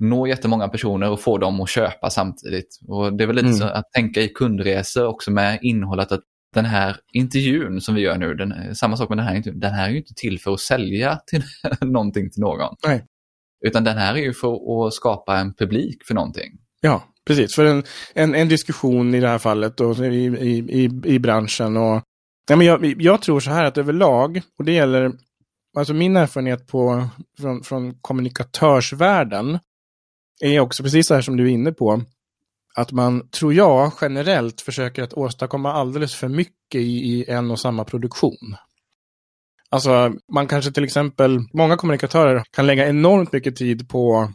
nå 0.00 0.26
jättemånga 0.26 0.68
personer 0.68 1.10
och 1.10 1.20
få 1.20 1.38
dem 1.38 1.60
att 1.60 1.68
köpa 1.68 2.10
samtidigt. 2.10 2.80
Och 2.88 3.16
Det 3.16 3.24
är 3.24 3.26
väl 3.26 3.36
lite 3.36 3.48
mm. 3.48 3.58
så 3.58 3.64
att 3.64 3.92
tänka 3.92 4.20
i 4.20 4.28
kundresor 4.28 5.06
också 5.06 5.30
med 5.30 5.58
innehållet 5.62 6.12
att 6.12 6.20
den 6.54 6.64
här 6.64 6.96
intervjun 7.12 7.80
som 7.80 7.94
vi 7.94 8.00
gör 8.00 8.18
nu, 8.18 8.34
den, 8.34 8.74
samma 8.74 8.96
sak 8.96 9.08
med 9.08 9.18
den 9.18 9.26
här 9.26 9.34
intervjun, 9.34 9.60
den 9.60 9.72
här 9.72 9.88
är 9.88 9.90
ju 9.90 9.98
inte 9.98 10.14
till 10.16 10.40
för 10.40 10.52
att 10.52 10.60
sälja 10.60 11.18
till 11.26 11.42
någonting 11.80 12.30
till 12.30 12.40
någon. 12.40 12.74
Nej. 12.86 13.04
Utan 13.66 13.84
den 13.84 13.98
här 13.98 14.14
är 14.14 14.18
ju 14.18 14.32
för 14.32 14.86
att 14.86 14.94
skapa 14.94 15.38
en 15.38 15.54
publik 15.54 16.04
för 16.06 16.14
någonting. 16.14 16.52
Ja, 16.80 17.02
precis. 17.26 17.54
För 17.54 17.64
en, 17.64 17.84
en, 18.14 18.34
en 18.34 18.48
diskussion 18.48 19.14
i 19.14 19.20
det 19.20 19.28
här 19.28 19.38
fallet 19.38 19.80
och 19.80 19.98
i, 19.98 20.06
i, 20.06 20.58
i, 20.58 20.90
i 21.04 21.18
branschen. 21.18 21.76
Och, 21.76 22.02
ja, 22.48 22.56
men 22.56 22.66
jag, 22.66 23.02
jag 23.02 23.22
tror 23.22 23.40
så 23.40 23.50
här 23.50 23.64
att 23.64 23.78
överlag, 23.78 24.42
och 24.58 24.64
det 24.64 24.72
gäller 24.72 25.12
alltså 25.76 25.94
min 25.94 26.16
erfarenhet 26.16 26.66
på, 26.66 27.08
från, 27.40 27.62
från 27.62 27.94
kommunikatörsvärlden, 28.00 29.58
är 30.40 30.60
också 30.60 30.82
precis 30.82 31.06
så 31.06 31.14
här 31.14 31.22
som 31.22 31.36
du 31.36 31.44
är 31.44 31.50
inne 31.50 31.72
på. 31.72 32.02
Att 32.74 32.92
man, 32.92 33.28
tror 33.28 33.54
jag, 33.54 33.92
generellt 34.00 34.60
försöker 34.60 35.02
att 35.02 35.14
åstadkomma 35.14 35.72
alldeles 35.72 36.14
för 36.14 36.28
mycket 36.28 36.80
i, 36.80 36.80
i 36.80 37.24
en 37.28 37.50
och 37.50 37.60
samma 37.60 37.84
produktion. 37.84 38.56
Alltså, 39.70 40.12
man 40.32 40.46
kanske 40.46 40.72
till 40.72 40.84
exempel, 40.84 41.38
många 41.52 41.76
kommunikatörer 41.76 42.44
kan 42.50 42.66
lägga 42.66 42.88
enormt 42.88 43.32
mycket 43.32 43.56
tid 43.56 43.88
på 43.88 44.32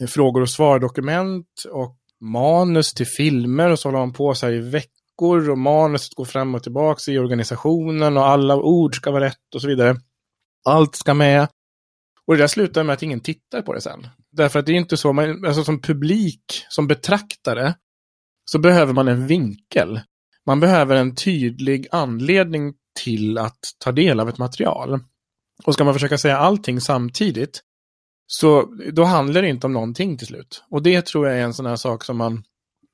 eh, 0.00 0.06
frågor 0.06 0.40
och 0.40 0.50
svar-dokument 0.50 1.46
och 1.72 1.96
manus 2.20 2.94
till 2.94 3.06
filmer 3.06 3.70
och 3.70 3.78
så 3.78 3.88
håller 3.88 3.98
man 3.98 4.12
på 4.12 4.34
sig 4.34 4.56
i 4.56 4.60
veckor 4.60 5.50
och 5.50 5.58
manuset 5.58 6.14
går 6.14 6.24
fram 6.24 6.54
och 6.54 6.62
tillbaka 6.62 7.12
i 7.12 7.18
organisationen 7.18 8.16
och 8.16 8.26
alla 8.26 8.56
ord 8.56 8.96
ska 8.96 9.10
vara 9.10 9.24
rätt 9.24 9.54
och 9.54 9.60
så 9.60 9.68
vidare. 9.68 9.96
Allt 10.64 10.96
ska 10.96 11.14
med. 11.14 11.48
Och 12.28 12.34
det 12.34 12.42
där 12.42 12.48
slutar 12.48 12.84
med 12.84 12.94
att 12.94 13.02
ingen 13.02 13.20
tittar 13.20 13.62
på 13.62 13.72
det 13.72 13.80
sen. 13.80 14.06
Därför 14.32 14.58
att 14.58 14.66
det 14.66 14.72
är 14.72 14.76
inte 14.76 14.96
så, 14.96 15.12
man, 15.12 15.44
alltså 15.46 15.64
som 15.64 15.80
publik, 15.80 16.64
som 16.68 16.86
betraktare, 16.86 17.74
så 18.50 18.58
behöver 18.58 18.92
man 18.92 19.08
en 19.08 19.26
vinkel. 19.26 20.00
Man 20.46 20.60
behöver 20.60 20.96
en 20.96 21.14
tydlig 21.14 21.86
anledning 21.90 22.74
till 23.04 23.38
att 23.38 23.58
ta 23.78 23.92
del 23.92 24.20
av 24.20 24.28
ett 24.28 24.38
material. 24.38 25.00
Och 25.64 25.74
ska 25.74 25.84
man 25.84 25.94
försöka 25.94 26.18
säga 26.18 26.38
allting 26.38 26.80
samtidigt, 26.80 27.60
så 28.26 28.62
då 28.92 29.04
handlar 29.04 29.42
det 29.42 29.48
inte 29.48 29.66
om 29.66 29.72
någonting 29.72 30.18
till 30.18 30.26
slut. 30.26 30.64
Och 30.70 30.82
det 30.82 31.06
tror 31.06 31.28
jag 31.28 31.38
är 31.38 31.42
en 31.42 31.54
sån 31.54 31.66
här 31.66 31.76
sak 31.76 32.04
som 32.04 32.16
man, 32.16 32.42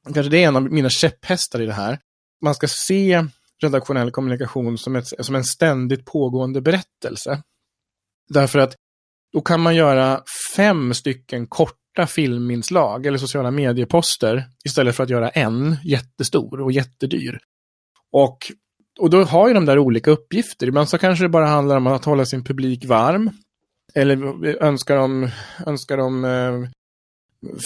kanske 0.04 0.30
det 0.30 0.44
är 0.44 0.48
en 0.48 0.56
av 0.56 0.62
mina 0.62 0.90
käpphästar 0.90 1.60
i 1.60 1.66
det 1.66 1.72
här. 1.72 1.98
Man 2.42 2.54
ska 2.54 2.68
se 2.68 3.24
redaktionell 3.62 4.10
kommunikation 4.10 4.78
som, 4.78 4.96
ett, 4.96 5.06
som 5.26 5.34
en 5.34 5.44
ständigt 5.44 6.04
pågående 6.04 6.60
berättelse. 6.60 7.42
Därför 8.28 8.58
att 8.58 8.76
då 9.34 9.40
kan 9.40 9.60
man 9.60 9.74
göra 9.74 10.20
fem 10.56 10.94
stycken 10.94 11.46
korta 11.46 12.06
filminslag 12.06 13.06
eller 13.06 13.18
sociala 13.18 13.50
medieposter 13.50 14.44
istället 14.64 14.96
för 14.96 15.02
att 15.02 15.10
göra 15.10 15.28
en 15.28 15.76
jättestor 15.84 16.60
och 16.60 16.72
jättedyr. 16.72 17.38
Och, 18.12 18.38
och 18.98 19.10
då 19.10 19.22
har 19.22 19.48
ju 19.48 19.54
de 19.54 19.66
där 19.66 19.78
olika 19.78 20.10
uppgifter. 20.10 20.66
Ibland 20.66 20.88
så 20.88 20.98
kanske 20.98 21.24
det 21.24 21.28
bara 21.28 21.46
handlar 21.46 21.76
om 21.76 21.86
att 21.86 22.04
hålla 22.04 22.24
sin 22.24 22.44
publik 22.44 22.84
varm. 22.84 23.30
Eller 23.94 24.46
önskar 24.62 24.96
de, 24.96 25.30
önskar 25.66 25.96
de 25.96 26.24
eh, 26.24 26.68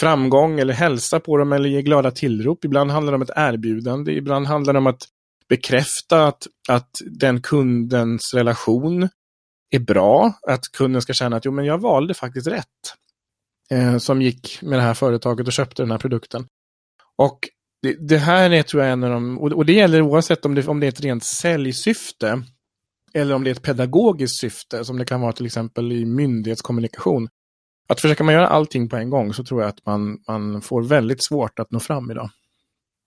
framgång 0.01 0.61
eller 0.61 0.75
hälsa 0.75 1.21
på 1.21 1.37
dem 1.37 1.53
eller 1.53 1.69
ge 1.69 1.83
glada 1.83 2.11
tillrop. 2.11 2.65
Ibland 2.65 2.91
handlar 2.91 3.13
det 3.13 3.17
om 3.17 3.23
ett 3.23 3.37
erbjudande. 3.37 4.13
Ibland 4.13 4.47
handlar 4.47 4.73
det 4.73 4.79
om 4.79 4.87
att 4.87 5.03
bekräfta 5.49 6.27
att, 6.27 6.47
att 6.69 6.91
den 7.21 7.43
kundens 7.43 8.35
relation 8.35 9.09
är 9.71 9.79
bra. 9.79 10.33
Att 10.49 10.63
kunden 10.73 11.03
ska 11.03 11.13
känna 11.13 11.37
att 11.37 11.45
jo, 11.45 11.53
men 11.53 11.65
jag 11.65 11.79
valde 11.79 12.15
faktiskt 12.15 12.47
rätt. 12.47 12.95
Eh, 13.71 13.99
som 13.99 14.23
gick 14.23 14.63
med 14.63 14.79
det 14.79 14.83
här 14.83 14.95
företaget 14.95 15.47
och 15.47 15.53
köpte 15.53 15.83
den 15.83 15.91
här 15.91 15.99
produkten. 15.99 16.47
Och 17.17 17.39
det, 17.83 18.09
det 18.09 18.19
här 18.19 18.51
är 18.51 18.63
tror 18.63 18.83
jag 18.83 18.93
en 18.93 19.05
av 19.05 19.11
de, 19.11 19.39
och, 19.39 19.53
och 19.53 19.67
det 19.67 19.73
gäller 19.73 20.03
oavsett 20.03 20.45
om 20.45 20.55
det, 20.55 20.69
om 20.69 20.81
det 20.81 20.87
är 20.87 20.89
ett 20.89 21.01
rent 21.01 21.25
säljsyfte 21.25 22.43
eller 23.15 23.35
om 23.35 23.45
det 23.45 23.51
är 23.51 23.53
ett 23.53 23.63
pedagogiskt 23.63 24.41
syfte, 24.41 24.85
som 24.85 24.99
det 24.99 25.05
kan 25.05 25.21
vara 25.21 25.33
till 25.33 25.47
exempel 25.47 25.93
i 25.93 26.05
myndighetskommunikation. 26.05 27.29
Att 27.89 28.01
försöka 28.01 28.25
man 28.25 28.35
göra 28.35 28.49
allting 28.49 28.89
på 28.89 28.97
en 28.97 29.11
gång 29.11 29.35
så 29.35 29.45
tror 29.45 29.63
jag 29.63 29.69
att 29.69 29.87
man, 29.87 30.19
man 30.29 30.63
får 30.63 30.83
väldigt 30.83 31.25
svårt 31.25 31.59
att 31.59 31.71
nå 31.71 31.81
fram 31.81 32.11
idag. 32.11 32.31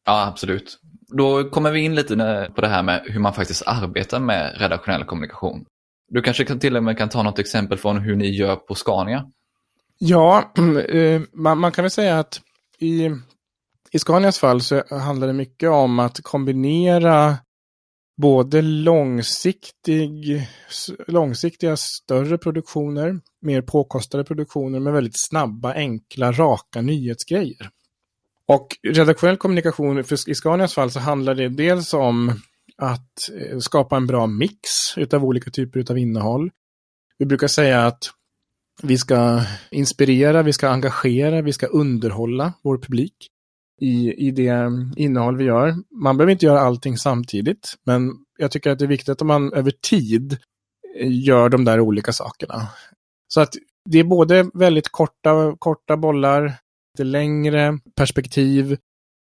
Ja, 0.05 0.27
absolut. 0.27 0.79
Då 1.17 1.49
kommer 1.49 1.71
vi 1.71 1.79
in 1.79 1.95
lite 1.95 2.15
på 2.55 2.61
det 2.61 2.67
här 2.67 2.83
med 2.83 3.03
hur 3.05 3.19
man 3.19 3.33
faktiskt 3.33 3.63
arbetar 3.65 4.19
med 4.19 4.55
redaktionell 4.57 5.03
kommunikation. 5.03 5.65
Du 6.13 6.21
kanske 6.21 6.45
kan 6.45 6.59
till 6.59 6.77
och 6.77 6.83
med 6.83 6.97
kan 6.97 7.09
ta 7.09 7.23
något 7.23 7.39
exempel 7.39 7.77
från 7.77 7.97
hur 7.97 8.15
ni 8.15 8.29
gör 8.29 8.55
på 8.55 8.75
Scania? 8.75 9.31
Ja, 9.97 10.53
eh, 10.89 11.21
man, 11.33 11.57
man 11.57 11.71
kan 11.71 11.83
väl 11.83 11.91
säga 11.91 12.19
att 12.19 12.41
i, 12.79 13.09
i 13.91 13.99
Scanias 13.99 14.39
fall 14.39 14.61
så 14.61 14.83
handlar 14.95 15.27
det 15.27 15.33
mycket 15.33 15.69
om 15.69 15.99
att 15.99 16.23
kombinera 16.23 17.37
både 18.17 18.61
långsiktig, 18.61 20.47
långsiktiga 21.07 21.77
större 21.77 22.37
produktioner, 22.37 23.19
mer 23.41 23.61
påkostade 23.61 24.23
produktioner 24.23 24.79
med 24.79 24.93
väldigt 24.93 25.27
snabba, 25.29 25.73
enkla, 25.73 26.31
raka 26.31 26.81
nyhetsgrejer. 26.81 27.69
Och 28.45 28.67
redaktionell 28.83 29.37
kommunikation, 29.37 30.03
för 30.03 30.29
i 30.29 30.35
Scanias 30.35 30.73
fall 30.73 30.91
så 30.91 30.99
handlar 30.99 31.35
det 31.35 31.49
dels 31.49 31.93
om 31.93 32.41
att 32.81 33.29
eh, 33.37 33.57
skapa 33.59 33.97
en 33.97 34.07
bra 34.07 34.27
mix 34.27 34.69
utav 34.97 35.25
olika 35.25 35.51
typer 35.51 35.91
av 35.91 35.97
innehåll. 35.97 36.51
Vi 37.17 37.25
brukar 37.25 37.47
säga 37.47 37.85
att 37.85 38.03
vi 38.83 38.97
ska 38.97 39.41
inspirera, 39.71 40.43
vi 40.43 40.53
ska 40.53 40.69
engagera, 40.69 41.41
vi 41.41 41.53
ska 41.53 41.67
underhålla 41.67 42.53
vår 42.61 42.77
publik 42.77 43.15
i, 43.81 44.27
i 44.27 44.31
det 44.31 44.71
innehåll 44.95 45.37
vi 45.37 45.43
gör. 45.43 45.75
Man 46.03 46.17
behöver 46.17 46.31
inte 46.31 46.45
göra 46.45 46.59
allting 46.59 46.97
samtidigt, 46.97 47.73
men 47.85 48.11
jag 48.37 48.51
tycker 48.51 48.69
att 48.69 48.79
det 48.79 48.85
är 48.85 48.89
viktigt 48.89 49.09
att 49.09 49.27
man 49.27 49.53
över 49.53 49.71
tid 49.89 50.37
eh, 50.99 51.11
gör 51.11 51.49
de 51.49 51.65
där 51.65 51.79
olika 51.79 52.13
sakerna. 52.13 52.69
Så 53.27 53.41
att 53.41 53.53
det 53.89 53.99
är 53.99 54.03
både 54.03 54.49
väldigt 54.53 54.89
korta, 54.91 55.55
korta 55.59 55.97
bollar, 55.97 56.53
lite 56.93 57.03
längre 57.03 57.79
perspektiv. 57.95 58.77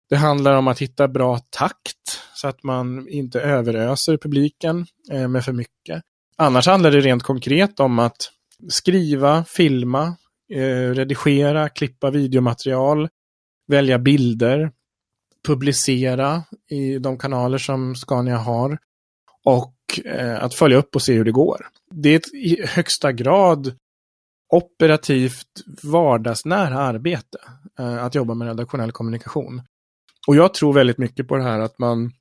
Det 0.10 0.16
handlar 0.16 0.58
om 0.58 0.68
att 0.68 0.80
hitta 0.80 1.08
bra 1.08 1.40
takt 1.50 2.22
så 2.38 2.48
att 2.48 2.64
man 2.64 3.10
inte 3.10 3.42
överöser 3.42 4.18
publiken 4.18 4.86
eh, 5.12 5.28
med 5.28 5.46
för 5.46 5.54
mycket. 5.54 6.02
Annars 6.38 6.68
handlar 6.68 6.92
det 6.92 7.00
rent 7.00 7.24
konkret 7.24 7.80
om 7.80 8.00
att 8.00 8.32
skriva, 8.70 9.44
filma, 9.44 10.16
eh, 10.54 10.94
redigera, 10.94 11.70
klippa 11.70 12.10
videomaterial, 12.10 13.10
välja 13.68 14.00
bilder, 14.00 14.72
publicera 15.48 16.44
i 16.70 17.00
de 17.00 17.18
kanaler 17.18 17.58
som 17.58 17.96
Scania 17.96 18.38
har 18.38 18.78
och 19.46 19.74
eh, 20.06 20.44
att 20.44 20.54
följa 20.54 20.78
upp 20.78 20.96
och 20.96 21.02
se 21.02 21.14
hur 21.14 21.26
det 21.26 21.32
går. 21.32 21.68
Det 21.92 22.10
är 22.10 22.16
ett 22.16 22.34
i 22.34 22.66
högsta 22.68 23.12
grad 23.12 23.76
operativt 24.54 25.64
vardagsnära 25.84 26.80
arbete 26.80 27.38
eh, 27.80 28.04
att 28.04 28.16
jobba 28.16 28.34
med 28.34 28.48
redaktionell 28.48 28.92
kommunikation. 28.92 29.62
Och 30.28 30.36
jag 30.36 30.54
tror 30.54 30.74
väldigt 30.74 30.98
mycket 30.98 31.28
på 31.28 31.38
det 31.38 31.44
här 31.44 31.60
att 31.60 31.80
man, 31.80 32.12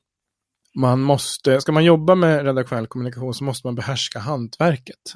man 0.76 1.00
måste, 1.00 1.61
ska 1.61 1.73
man 1.73 1.85
jobba 1.85 2.14
med 2.14 2.45
redaktionell 2.45 2.87
kommunikation 2.87 3.35
så 3.35 3.45
måste 3.45 3.66
man 3.66 3.75
behärska 3.75 4.18
hantverket 4.18 5.12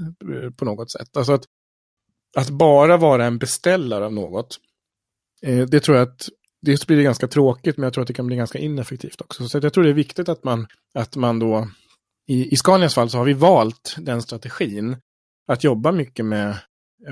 på 0.57 0.65
något 0.65 0.93
sätt. 0.93 1.17
Alltså 1.17 1.33
att 1.33 1.45
att 2.37 2.51
bara 2.51 2.97
vara 2.97 3.27
en 3.27 3.39
beställare 3.39 4.05
av 4.05 4.13
något, 4.13 4.59
eh, 5.43 5.67
det 5.67 5.81
tror 5.81 5.97
jag 5.97 6.09
att 6.09 6.29
det 6.63 6.87
blir 6.87 7.03
ganska 7.03 7.29
tråkigt, 7.29 7.77
men 7.77 7.85
jag 7.85 7.93
tror 7.93 8.03
att 8.03 8.09
det 8.09 8.15
kan 8.15 8.27
bli 8.27 8.37
ganska 8.37 8.59
ineffektivt 8.59 9.21
också. 9.21 9.49
Så 9.49 9.59
jag 9.63 9.73
tror 9.73 9.85
det 9.85 9.91
är 9.91 9.95
viktigt 9.95 10.29
att 10.29 10.45
man, 10.45 10.67
att 10.95 11.17
man 11.17 11.39
då, 11.39 11.69
i, 12.29 12.53
i 12.53 12.57
Scanias 12.57 12.95
fall 12.95 13.11
så 13.11 13.19
har 13.19 13.25
vi 13.25 13.33
valt 13.33 13.97
den 13.99 14.23
strategin, 14.23 14.97
att 15.49 15.65
jobba 15.65 15.93
mycket 15.93 16.25
med, 16.25 16.57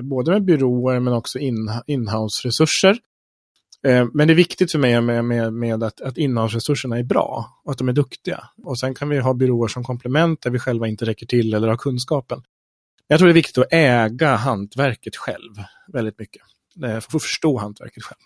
både 0.03 0.31
med 0.31 0.45
byråer 0.45 1.01
men 1.01 1.13
också 1.13 1.39
in, 1.39 1.71
inhouse-resurser. 1.87 2.99
Eh, 3.87 4.07
men 4.15 4.29
det 4.29 4.33
är 4.33 4.37
viktigt 4.37 4.73
för 4.73 4.79
mig 4.79 5.01
med, 5.01 5.25
med, 5.25 5.53
med 5.53 5.83
att, 5.83 6.01
att 6.01 6.19
inhouse-resurserna 6.19 6.99
är 6.99 7.03
bra 7.03 7.61
och 7.65 7.73
att 7.73 7.79
de 7.79 7.89
är 7.89 7.93
duktiga. 7.93 8.45
Och 8.65 8.79
sen 8.79 8.95
kan 8.95 9.09
vi 9.09 9.19
ha 9.19 9.35
byråer 9.35 9.69
som 9.69 9.85
komplement 9.85 10.43
där 10.43 10.51
vi 10.51 10.59
själva 10.59 10.89
inte 10.89 11.05
räcker 11.05 11.27
till 11.27 11.55
eller 11.55 11.69
har 11.69 11.77
kunskapen. 11.77 12.43
Jag 13.07 13.19
tror 13.19 13.27
det 13.29 13.33
är 13.33 13.35
viktigt 13.35 13.59
att 13.59 13.73
äga 13.73 14.37
hantverket 14.37 15.17
själv 15.17 15.53
väldigt 15.93 16.19
mycket. 16.19 16.43
För 16.81 16.97
att 16.97 17.23
förstå 17.23 17.59
hantverket 17.59 18.03
själv. 18.03 18.19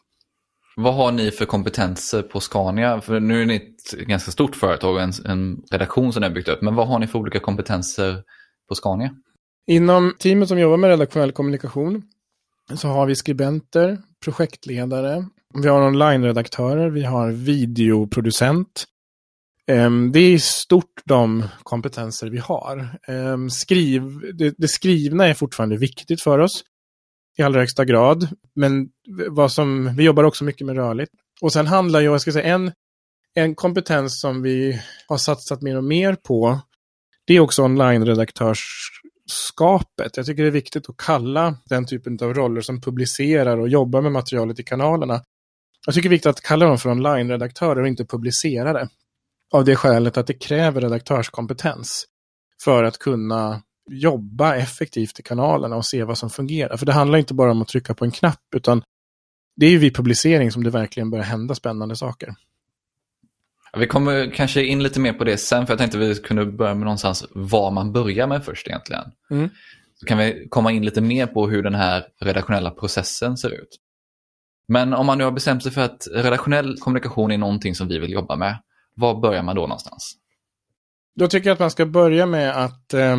Vad 0.76 0.94
har 0.94 1.12
ni 1.12 1.30
för 1.30 1.44
kompetenser 1.44 2.22
på 2.22 2.40
Scania? 2.40 3.00
För 3.00 3.20
nu 3.20 3.42
är 3.42 3.46
ni 3.46 3.56
ett 3.56 4.06
ganska 4.06 4.30
stort 4.30 4.56
företag 4.56 4.94
och 4.94 5.02
en, 5.02 5.12
en 5.24 5.62
redaktion 5.70 6.12
som 6.12 6.20
ni 6.20 6.26
har 6.26 6.34
byggt 6.34 6.48
upp. 6.48 6.62
Men 6.62 6.74
vad 6.74 6.88
har 6.88 6.98
ni 6.98 7.06
för 7.06 7.18
olika 7.18 7.40
kompetenser 7.40 8.22
på 8.68 8.74
Scania? 8.74 9.10
Inom 9.66 10.14
teamet 10.18 10.48
som 10.48 10.58
jobbar 10.58 10.76
med 10.76 10.90
redaktionell 10.90 11.32
kommunikation 11.32 12.02
så 12.76 12.88
har 12.88 13.06
vi 13.06 13.14
skribenter, 13.14 13.98
projektledare, 14.24 15.26
vi 15.54 15.68
har 15.68 15.82
online-redaktörer, 15.82 16.90
vi 16.90 17.02
har 17.02 17.30
videoproducent. 17.30 18.84
Ehm, 19.66 20.12
det 20.12 20.20
är 20.20 20.32
i 20.32 20.38
stort 20.38 21.02
de 21.04 21.44
kompetenser 21.62 22.26
vi 22.26 22.38
har. 22.38 22.98
Ehm, 23.08 23.50
skriv, 23.50 24.02
det, 24.34 24.54
det 24.58 24.68
skrivna 24.68 25.26
är 25.26 25.34
fortfarande 25.34 25.76
viktigt 25.76 26.22
för 26.22 26.38
oss 26.38 26.64
i 27.38 27.42
allra 27.42 27.60
högsta 27.60 27.84
grad. 27.84 28.28
Men 28.54 28.88
vad 29.30 29.52
som, 29.52 29.96
vi 29.96 30.04
jobbar 30.04 30.24
också 30.24 30.44
mycket 30.44 30.66
med 30.66 30.76
rörligt. 30.76 31.12
Och 31.40 31.52
sen 31.52 31.66
handlar 31.66 32.00
ju, 32.00 32.06
jag 32.06 32.20
ska 32.20 32.32
säga, 32.32 32.54
en, 32.54 32.72
en 33.34 33.54
kompetens 33.54 34.20
som 34.20 34.42
vi 34.42 34.82
har 35.08 35.18
satsat 35.18 35.62
mer 35.62 35.76
och 35.76 35.84
mer 35.84 36.14
på, 36.14 36.60
det 37.26 37.34
är 37.34 37.40
också 37.40 37.62
online-redaktörsskapet. 37.62 40.16
Jag 40.16 40.26
tycker 40.26 40.42
det 40.42 40.48
är 40.48 40.50
viktigt 40.50 40.88
att 40.88 40.96
kalla 40.96 41.56
den 41.64 41.86
typen 41.86 42.18
av 42.22 42.34
roller 42.34 42.60
som 42.60 42.80
publicerar 42.80 43.58
och 43.58 43.68
jobbar 43.68 44.00
med 44.00 44.12
materialet 44.12 44.60
i 44.60 44.62
kanalerna. 44.62 45.22
Jag 45.86 45.94
tycker 45.94 46.08
det 46.08 46.12
är 46.12 46.16
viktigt 46.16 46.30
att 46.30 46.40
kalla 46.40 46.66
dem 46.66 46.78
för 46.78 46.90
online-redaktörer 46.90 47.82
och 47.82 47.88
inte 47.88 48.04
publicerare. 48.04 48.88
Av 49.52 49.64
det 49.64 49.76
skälet 49.76 50.16
att 50.16 50.26
det 50.26 50.34
kräver 50.34 50.80
redaktörskompetens 50.80 52.06
för 52.64 52.84
att 52.84 52.98
kunna 52.98 53.62
jobba 53.90 54.56
effektivt 54.56 55.20
i 55.20 55.22
kanalerna 55.22 55.76
och 55.76 55.86
se 55.86 56.04
vad 56.04 56.18
som 56.18 56.30
fungerar. 56.30 56.76
För 56.76 56.86
det 56.86 56.92
handlar 56.92 57.18
inte 57.18 57.34
bara 57.34 57.50
om 57.50 57.62
att 57.62 57.68
trycka 57.68 57.94
på 57.94 58.04
en 58.04 58.10
knapp, 58.10 58.54
utan 58.56 58.82
det 59.56 59.66
är 59.66 59.70
ju 59.70 59.78
vid 59.78 59.96
publicering 59.96 60.52
som 60.52 60.64
det 60.64 60.70
verkligen 60.70 61.10
börjar 61.10 61.24
hända 61.24 61.54
spännande 61.54 61.96
saker. 61.96 62.34
Vi 63.76 63.86
kommer 63.86 64.30
kanske 64.34 64.64
in 64.64 64.82
lite 64.82 65.00
mer 65.00 65.12
på 65.12 65.24
det 65.24 65.36
sen, 65.36 65.66
för 65.66 65.72
jag 65.72 65.78
tänkte 65.78 65.98
vi 65.98 66.14
kunde 66.14 66.46
börja 66.46 66.74
med 66.74 66.84
någonstans 66.84 67.26
vad 67.30 67.72
man 67.72 67.92
börjar 67.92 68.26
med 68.26 68.44
först 68.44 68.68
egentligen. 68.68 69.04
Mm. 69.30 69.50
Så 69.94 70.06
kan 70.06 70.18
vi 70.18 70.46
komma 70.50 70.72
in 70.72 70.84
lite 70.84 71.00
mer 71.00 71.26
på 71.26 71.48
hur 71.48 71.62
den 71.62 71.74
här 71.74 72.04
redaktionella 72.20 72.70
processen 72.70 73.36
ser 73.36 73.50
ut. 73.50 73.78
Men 74.68 74.94
om 74.94 75.06
man 75.06 75.18
nu 75.18 75.24
har 75.24 75.30
bestämt 75.30 75.62
sig 75.62 75.72
för 75.72 75.80
att 75.80 76.06
redaktionell 76.14 76.78
kommunikation 76.78 77.30
är 77.30 77.38
någonting 77.38 77.74
som 77.74 77.88
vi 77.88 77.98
vill 77.98 78.12
jobba 78.12 78.36
med, 78.36 78.62
var 78.94 79.20
börjar 79.20 79.42
man 79.42 79.56
då 79.56 79.62
någonstans? 79.62 80.16
Då 81.14 81.28
tycker 81.28 81.48
jag 81.48 81.54
att 81.54 81.60
man 81.60 81.70
ska 81.70 81.86
börja 81.86 82.26
med 82.26 82.64
att 82.64 82.94
eh, 82.94 83.16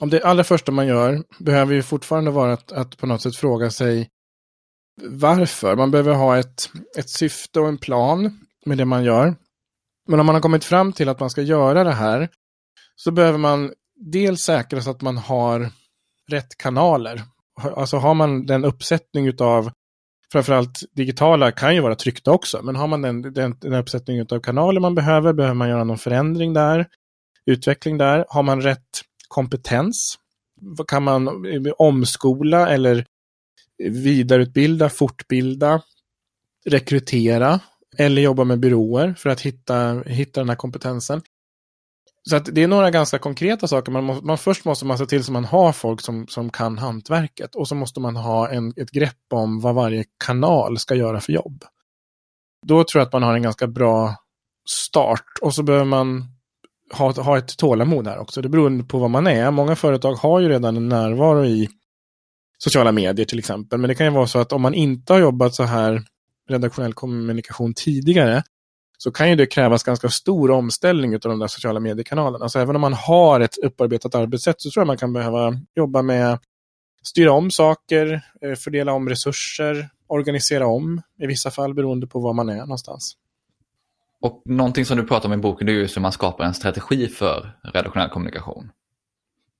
om 0.00 0.10
det 0.10 0.22
allra 0.22 0.44
första 0.44 0.72
man 0.72 0.86
gör 0.86 1.22
behöver 1.38 1.74
ju 1.74 1.82
fortfarande 1.82 2.30
vara 2.30 2.52
att, 2.52 2.72
att 2.72 2.96
på 2.98 3.06
något 3.06 3.22
sätt 3.22 3.36
fråga 3.36 3.70
sig 3.70 4.10
varför. 5.02 5.76
Man 5.76 5.90
behöver 5.90 6.14
ha 6.14 6.38
ett, 6.38 6.70
ett 6.98 7.10
syfte 7.10 7.60
och 7.60 7.68
en 7.68 7.78
plan 7.78 8.38
med 8.66 8.78
det 8.78 8.84
man 8.84 9.04
gör. 9.04 9.36
Men 10.08 10.20
om 10.20 10.26
man 10.26 10.34
har 10.34 10.42
kommit 10.42 10.64
fram 10.64 10.92
till 10.92 11.08
att 11.08 11.20
man 11.20 11.30
ska 11.30 11.42
göra 11.42 11.84
det 11.84 11.92
här 11.92 12.28
så 12.96 13.10
behöver 13.10 13.38
man 13.38 13.72
dels 13.96 14.40
säkra 14.40 14.80
så 14.80 14.90
att 14.90 15.02
man 15.02 15.16
har 15.16 15.70
rätt 16.30 16.56
kanaler. 16.56 17.22
Alltså 17.76 17.96
har 17.96 18.14
man 18.14 18.46
den 18.46 18.64
uppsättning 18.64 19.26
utav 19.26 19.70
framförallt 20.34 20.82
digitala 20.92 21.52
kan 21.52 21.74
ju 21.74 21.80
vara 21.80 21.94
tryckta 21.94 22.32
också, 22.32 22.62
men 22.62 22.76
har 22.76 22.86
man 22.86 23.02
den, 23.02 23.22
den, 23.22 23.56
den 23.60 23.74
uppsättning 23.74 24.20
av 24.20 24.40
kanaler 24.40 24.80
man 24.80 24.94
behöver, 24.94 25.32
behöver 25.32 25.54
man 25.54 25.68
göra 25.68 25.84
någon 25.84 25.98
förändring 25.98 26.52
där, 26.52 26.86
utveckling 27.46 27.98
där. 27.98 28.24
Har 28.28 28.42
man 28.42 28.62
rätt 28.62 29.02
kompetens? 29.28 30.18
Kan 30.88 31.02
man 31.02 31.26
eh, 31.26 31.72
omskola 31.78 32.68
eller 32.68 33.06
vidareutbilda, 33.78 34.88
fortbilda, 34.88 35.82
rekrytera 36.66 37.60
eller 37.98 38.22
jobba 38.22 38.44
med 38.44 38.60
byråer 38.60 39.14
för 39.18 39.30
att 39.30 39.40
hitta, 39.40 40.02
hitta 40.06 40.40
den 40.40 40.48
här 40.48 40.56
kompetensen? 40.56 41.22
Så 42.30 42.36
att 42.36 42.48
det 42.52 42.62
är 42.62 42.68
några 42.68 42.90
ganska 42.90 43.18
konkreta 43.18 43.68
saker. 43.68 43.92
Man, 43.92 44.04
må, 44.04 44.20
man 44.22 44.38
först 44.38 44.64
måste 44.64 44.86
man 44.86 44.98
se 44.98 45.06
till 45.06 45.20
att 45.20 45.28
man 45.28 45.44
har 45.44 45.72
folk 45.72 46.00
som, 46.00 46.26
som 46.26 46.50
kan 46.50 46.78
hantverket 46.78 47.54
och 47.54 47.68
så 47.68 47.74
måste 47.74 48.00
man 48.00 48.16
ha 48.16 48.48
en, 48.48 48.72
ett 48.76 48.90
grepp 48.90 49.32
om 49.32 49.60
vad 49.60 49.74
varje 49.74 50.04
kanal 50.24 50.78
ska 50.78 50.94
göra 50.94 51.20
för 51.20 51.32
jobb. 51.32 51.64
Då 52.66 52.84
tror 52.84 53.00
jag 53.00 53.06
att 53.06 53.12
man 53.12 53.22
har 53.22 53.34
en 53.34 53.42
ganska 53.42 53.66
bra 53.66 54.14
start 54.68 55.24
och 55.40 55.54
så 55.54 55.62
behöver 55.62 55.84
man 55.84 56.24
ha, 56.92 57.22
ha 57.22 57.38
ett 57.38 57.56
tålamod 57.56 58.06
här 58.06 58.18
också. 58.18 58.42
Det 58.42 58.48
beror 58.48 58.82
på 58.82 58.98
vad 58.98 59.10
man 59.10 59.26
är. 59.26 59.50
Många 59.50 59.76
företag 59.76 60.14
har 60.14 60.40
ju 60.40 60.48
redan 60.48 60.76
en 60.76 60.88
närvaro 60.88 61.44
i 61.44 61.68
sociala 62.58 62.92
medier 62.92 63.26
till 63.26 63.38
exempel. 63.38 63.78
Men 63.78 63.88
det 63.88 63.94
kan 63.94 64.06
ju 64.06 64.12
vara 64.12 64.26
så 64.26 64.38
att 64.38 64.52
om 64.52 64.62
man 64.62 64.74
inte 64.74 65.12
har 65.12 65.20
jobbat 65.20 65.54
så 65.54 65.62
här 65.62 66.02
redaktionell 66.48 66.94
kommunikation 66.94 67.74
tidigare 67.74 68.42
så 68.98 69.10
kan 69.10 69.30
ju 69.30 69.36
det 69.36 69.46
krävas 69.46 69.82
ganska 69.82 70.08
stor 70.08 70.50
omställning 70.50 71.14
av 71.14 71.20
de 71.20 71.38
där 71.38 71.46
sociala 71.46 71.80
mediekanalerna. 71.80 72.48
Så 72.48 72.58
även 72.58 72.76
om 72.76 72.80
man 72.80 72.92
har 72.92 73.40
ett 73.40 73.58
upparbetat 73.58 74.14
arbetssätt 74.14 74.56
så 74.58 74.70
tror 74.70 74.80
jag 74.80 74.86
man 74.86 74.96
kan 74.96 75.12
behöva 75.12 75.52
jobba 75.76 76.02
med 76.02 76.38
styra 77.02 77.32
om 77.32 77.50
saker, 77.50 78.22
eh, 78.40 78.54
fördela 78.54 78.92
om 78.92 79.08
resurser, 79.08 79.88
organisera 80.06 80.66
om 80.66 81.02
i 81.18 81.26
vissa 81.26 81.50
fall 81.50 81.74
beroende 81.74 82.06
på 82.06 82.20
var 82.20 82.32
man 82.32 82.48
är 82.48 82.56
någonstans. 82.56 83.16
Och 84.20 84.42
någonting 84.44 84.84
som 84.84 84.96
du 84.96 85.06
pratar 85.06 85.28
om 85.28 85.32
i 85.32 85.36
boken 85.36 85.66
det 85.66 85.72
är 85.72 85.74
just 85.74 85.96
hur 85.96 86.02
man 86.02 86.12
skapar 86.12 86.44
en 86.44 86.54
strategi 86.54 87.08
för 87.08 87.58
redaktionell 87.62 88.10
kommunikation. 88.10 88.70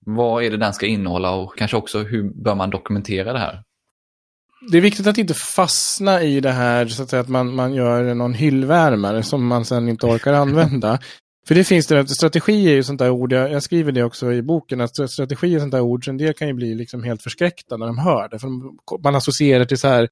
Vad 0.07 0.45
är 0.45 0.51
det 0.51 0.57
den 0.57 0.73
ska 0.73 0.87
innehålla 0.87 1.31
och 1.31 1.59
kanske 1.59 1.77
också 1.77 1.99
hur 1.99 2.23
bör 2.23 2.55
man 2.55 2.71
dokumentera 2.71 3.33
det 3.33 3.39
här? 3.39 3.63
Det 4.69 4.79
är 4.79 4.83
viktigt 4.83 5.07
att 5.07 5.19
inte 5.19 5.35
fastna 5.35 6.23
i 6.23 6.41
det 6.41 6.51
här 6.51 6.87
så 6.87 7.03
att, 7.03 7.11
säga, 7.11 7.21
att 7.21 7.29
man, 7.29 7.55
man 7.55 7.75
gör 7.75 8.15
någon 8.15 8.35
hyllvärmare 8.35 9.23
som 9.23 9.47
man 9.47 9.65
sen 9.65 9.89
inte 9.89 10.07
orkar 10.07 10.33
använda. 10.43 10.99
För 11.49 11.55
det 11.55 11.65
finns 11.65 11.87
det, 11.87 12.09
strategi 12.09 12.69
är 12.69 12.75
ju 12.75 12.83
sånt 12.83 12.99
där 12.99 13.11
ord, 13.11 13.33
jag, 13.33 13.53
jag, 13.53 13.63
skriver 13.63 13.93
det 13.93 14.05
också 14.05 14.33
i 14.33 14.43
boken, 14.43 14.81
att 14.81 15.11
strategi 15.11 15.55
är 15.55 15.61
sånt 15.61 15.73
där 15.73 15.81
ord, 15.81 16.05
så 16.05 16.11
en 16.11 16.17
del 16.17 16.35
kan 16.35 16.49
ju 16.49 16.55
bli 16.55 16.75
liksom 16.75 17.03
helt 17.03 17.23
förskräckta 17.23 17.77
när 17.77 17.87
de 17.87 17.99
hör 17.99 18.29
det. 18.29 18.39
För 18.39 18.49
man 19.03 19.15
associerar 19.15 19.65
till 19.65 19.79
så 19.79 19.89
här 19.89 20.09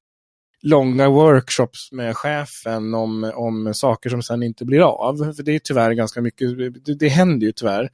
långa 0.63 1.09
workshops 1.09 1.91
med 1.91 2.17
chefen 2.17 2.93
om, 2.93 3.31
om 3.35 3.73
saker 3.73 4.09
som 4.09 4.23
sen 4.23 4.43
inte 4.43 4.65
blir 4.65 4.79
av. 4.79 5.33
För 5.35 5.43
det 5.43 5.55
är 5.55 5.59
tyvärr 5.59 5.91
ganska 5.91 6.21
mycket, 6.21 6.47
det, 6.85 6.95
det 6.95 7.09
händer 7.09 7.45
ju 7.45 7.51
tyvärr. 7.51 7.89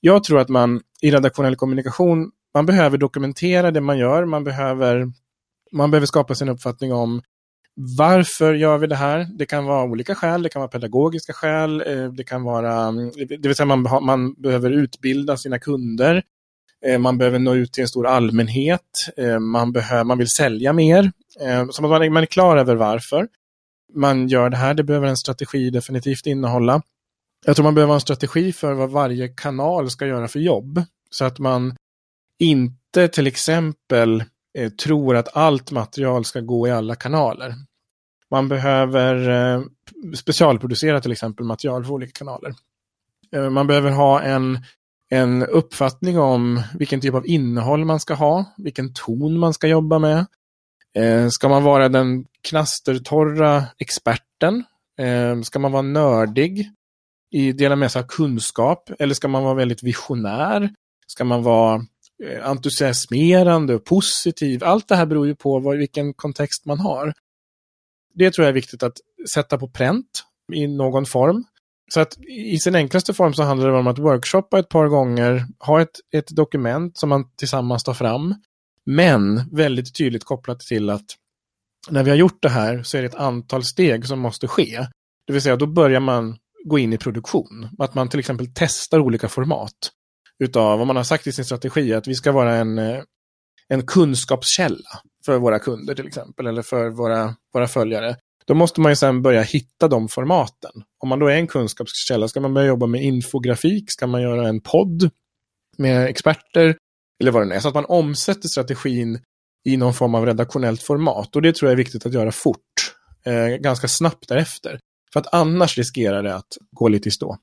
Jag 0.00 0.24
tror 0.24 0.40
att 0.40 0.48
man 0.48 0.80
i 1.02 1.10
redaktionell 1.10 1.56
kommunikation, 1.56 2.30
man 2.54 2.66
behöver 2.66 2.98
dokumentera 2.98 3.70
det 3.70 3.80
man 3.80 3.98
gör, 3.98 4.24
man 4.24 4.44
behöver, 4.44 5.12
man 5.76 5.90
behöver 5.90 6.06
skapa 6.06 6.34
sin 6.34 6.48
uppfattning 6.48 6.92
om 6.92 7.22
varför 7.98 8.54
gör 8.54 8.78
vi 8.78 8.86
det 8.86 8.96
här? 8.96 9.26
Det 9.38 9.46
kan 9.46 9.64
vara 9.64 9.84
olika 9.84 10.14
skäl, 10.14 10.42
det 10.42 10.48
kan 10.48 10.60
vara 10.60 10.70
pedagogiska 10.70 11.32
skäl, 11.32 11.82
eh, 11.86 12.12
det 12.12 12.24
kan 12.24 12.42
vara, 12.42 12.74
mm, 12.82 13.10
det 13.28 13.48
vill 13.48 13.56
säga 13.56 13.66
man, 13.66 14.04
man 14.04 14.34
behöver 14.34 14.70
utbilda 14.70 15.36
sina 15.36 15.58
kunder, 15.58 16.22
eh, 16.86 16.98
man 16.98 17.18
behöver 17.18 17.38
nå 17.38 17.54
ut 17.54 17.72
till 17.72 17.82
en 17.82 17.88
stor 17.88 18.06
allmänhet, 18.06 18.80
eh, 19.16 19.38
man, 19.38 19.72
behöver, 19.72 20.04
man 20.04 20.18
vill 20.18 20.30
sälja 20.30 20.72
mer, 20.72 21.12
så 21.70 21.82
man, 21.82 22.12
man 22.12 22.22
är 22.22 22.26
klar 22.26 22.56
över 22.56 22.74
varför 22.74 23.28
man 23.94 24.28
gör 24.28 24.50
det 24.50 24.56
här. 24.56 24.74
Det 24.74 24.84
behöver 24.84 25.06
en 25.06 25.16
strategi 25.16 25.70
definitivt 25.70 26.26
innehålla. 26.26 26.82
Jag 27.46 27.56
tror 27.56 27.64
man 27.64 27.74
behöver 27.74 27.94
en 27.94 28.00
strategi 28.00 28.52
för 28.52 28.72
vad 28.72 28.90
varje 28.90 29.28
kanal 29.28 29.90
ska 29.90 30.06
göra 30.06 30.28
för 30.28 30.38
jobb. 30.38 30.82
Så 31.10 31.24
att 31.24 31.38
man 31.38 31.76
inte 32.38 33.08
till 33.08 33.26
exempel 33.26 34.24
eh, 34.56 34.70
tror 34.70 35.16
att 35.16 35.36
allt 35.36 35.70
material 35.70 36.24
ska 36.24 36.40
gå 36.40 36.68
i 36.68 36.70
alla 36.70 36.94
kanaler. 36.94 37.54
Man 38.30 38.48
behöver 38.48 39.28
eh, 39.28 39.62
specialproducera 40.16 41.00
till 41.00 41.12
exempel 41.12 41.46
material 41.46 41.84
för 41.84 41.92
olika 41.92 42.12
kanaler. 42.12 42.54
Eh, 43.32 43.50
man 43.50 43.66
behöver 43.66 43.90
ha 43.90 44.22
en, 44.22 44.58
en 45.10 45.46
uppfattning 45.46 46.18
om 46.18 46.62
vilken 46.74 47.00
typ 47.00 47.14
av 47.14 47.26
innehåll 47.26 47.84
man 47.84 48.00
ska 48.00 48.14
ha, 48.14 48.44
vilken 48.56 48.92
ton 48.92 49.38
man 49.38 49.54
ska 49.54 49.66
jobba 49.66 49.98
med. 49.98 50.26
Eh, 50.96 51.28
ska 51.28 51.48
man 51.48 51.62
vara 51.62 51.88
den 51.88 52.24
knastertorra 52.48 53.64
experten? 53.78 54.64
Eh, 54.98 55.40
ska 55.40 55.58
man 55.58 55.72
vara 55.72 55.82
nördig? 55.82 56.70
I 57.30 57.52
dela 57.52 57.76
med 57.76 57.92
sig 57.92 58.02
av 58.02 58.06
kunskap? 58.06 58.90
Eller 58.98 59.14
ska 59.14 59.28
man 59.28 59.44
vara 59.44 59.54
väldigt 59.54 59.82
visionär? 59.82 60.70
Ska 61.06 61.24
man 61.24 61.42
vara 61.42 61.86
Eh, 62.24 62.48
entusiasmerande 62.48 63.74
och 63.74 63.84
positiv. 63.84 64.64
Allt 64.64 64.88
det 64.88 64.96
här 64.96 65.06
beror 65.06 65.26
ju 65.26 65.34
på 65.34 65.58
vad, 65.58 65.78
vilken 65.78 66.14
kontext 66.14 66.66
man 66.66 66.80
har. 66.80 67.14
Det 68.14 68.30
tror 68.30 68.44
jag 68.44 68.48
är 68.48 68.54
viktigt 68.54 68.82
att 68.82 68.96
sätta 69.34 69.58
på 69.58 69.68
pränt 69.68 70.24
i 70.52 70.66
någon 70.66 71.06
form. 71.06 71.44
Så 71.92 72.00
att 72.00 72.18
i 72.28 72.58
sin 72.58 72.74
enklaste 72.74 73.14
form 73.14 73.34
så 73.34 73.42
handlar 73.42 73.70
det 73.70 73.78
om 73.78 73.86
att 73.86 73.98
workshoppa 73.98 74.58
ett 74.58 74.68
par 74.68 74.88
gånger, 74.88 75.46
ha 75.58 75.80
ett, 75.82 76.00
ett 76.14 76.28
dokument 76.28 76.98
som 76.98 77.08
man 77.08 77.24
tillsammans 77.36 77.84
tar 77.84 77.94
fram, 77.94 78.34
men 78.86 79.50
väldigt 79.52 79.96
tydligt 79.96 80.24
kopplat 80.24 80.60
till 80.60 80.90
att 80.90 81.04
när 81.90 82.02
vi 82.02 82.10
har 82.10 82.16
gjort 82.16 82.42
det 82.42 82.48
här 82.48 82.82
så 82.82 82.96
är 82.96 83.02
det 83.02 83.08
ett 83.08 83.14
antal 83.14 83.64
steg 83.64 84.06
som 84.06 84.20
måste 84.20 84.48
ske. 84.48 84.86
Det 85.26 85.32
vill 85.32 85.42
säga, 85.42 85.56
då 85.56 85.66
börjar 85.66 86.00
man 86.00 86.36
gå 86.64 86.78
in 86.78 86.92
i 86.92 86.98
produktion. 86.98 87.68
Att 87.78 87.94
man 87.94 88.08
till 88.08 88.20
exempel 88.20 88.46
testar 88.54 88.98
olika 88.98 89.28
format. 89.28 89.92
Utav 90.44 90.78
vad 90.78 90.86
man 90.86 90.96
har 90.96 91.04
sagt 91.04 91.26
i 91.26 91.32
sin 91.32 91.44
strategi, 91.44 91.94
att 91.94 92.06
vi 92.06 92.14
ska 92.14 92.32
vara 92.32 92.54
en, 92.54 92.78
eh, 92.78 93.02
en 93.68 93.86
kunskapskälla 93.86 95.00
för 95.26 95.38
våra 95.38 95.58
kunder 95.58 95.94
till 95.94 96.06
exempel, 96.06 96.46
eller 96.46 96.62
för 96.62 96.90
våra, 96.90 97.34
våra 97.54 97.68
följare. 97.68 98.16
Då 98.46 98.54
måste 98.54 98.80
man 98.80 98.92
ju 98.92 98.96
sen 98.96 99.22
börja 99.22 99.42
hitta 99.42 99.88
de 99.88 100.08
formaten. 100.08 100.72
Om 100.98 101.08
man 101.08 101.18
då 101.18 101.28
är 101.28 101.36
en 101.36 101.46
kunskapskälla, 101.46 102.28
ska 102.28 102.40
man 102.40 102.54
börja 102.54 102.66
jobba 102.66 102.86
med 102.86 103.02
infografik? 103.02 103.90
Ska 103.90 104.06
man 104.06 104.22
göra 104.22 104.48
en 104.48 104.60
podd 104.60 105.10
med 105.78 106.06
experter? 106.06 106.76
Eller 107.20 107.32
vad 107.32 107.42
det 107.42 107.46
nu 107.46 107.54
är. 107.54 107.60
Så 107.60 107.68
att 107.68 107.74
man 107.74 107.84
omsätter 107.88 108.48
strategin 108.48 109.20
i 109.64 109.76
någon 109.76 109.94
form 109.94 110.14
av 110.14 110.26
redaktionellt 110.26 110.82
format. 110.82 111.36
Och 111.36 111.42
det 111.42 111.54
tror 111.54 111.68
jag 111.68 111.72
är 111.72 111.76
viktigt 111.76 112.06
att 112.06 112.12
göra 112.12 112.32
fort. 112.32 112.94
Eh, 113.24 113.56
ganska 113.56 113.88
snabbt 113.88 114.28
därefter. 114.28 114.78
För 115.12 115.20
att 115.20 115.34
annars 115.34 115.78
riskerar 115.78 116.22
det 116.22 116.34
att 116.34 116.56
gå 116.70 116.88
lite 116.88 117.08
i 117.08 117.12
stå. 117.12 117.38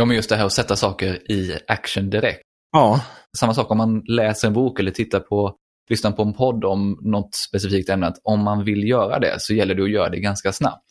Ja, 0.00 0.04
men 0.04 0.16
just 0.16 0.28
det 0.28 0.36
här 0.36 0.46
att 0.46 0.52
sätta 0.52 0.76
saker 0.76 1.30
i 1.32 1.58
action 1.66 2.10
direkt. 2.10 2.42
Ja. 2.72 3.04
Samma 3.38 3.54
sak 3.54 3.70
om 3.70 3.78
man 3.78 4.02
läser 4.06 4.48
en 4.48 4.54
bok 4.54 4.80
eller 4.80 4.90
tittar 4.90 5.20
på, 5.20 5.56
lyssnar 5.90 6.12
på 6.12 6.22
en 6.22 6.34
podd 6.34 6.64
om 6.64 6.98
något 7.02 7.34
specifikt 7.34 7.88
ämne. 7.88 8.06
Att 8.06 8.20
om 8.22 8.40
man 8.40 8.64
vill 8.64 8.88
göra 8.88 9.18
det 9.18 9.34
så 9.38 9.54
gäller 9.54 9.74
det 9.74 9.82
att 9.82 9.90
göra 9.90 10.08
det 10.08 10.20
ganska 10.20 10.52
snabbt. 10.52 10.86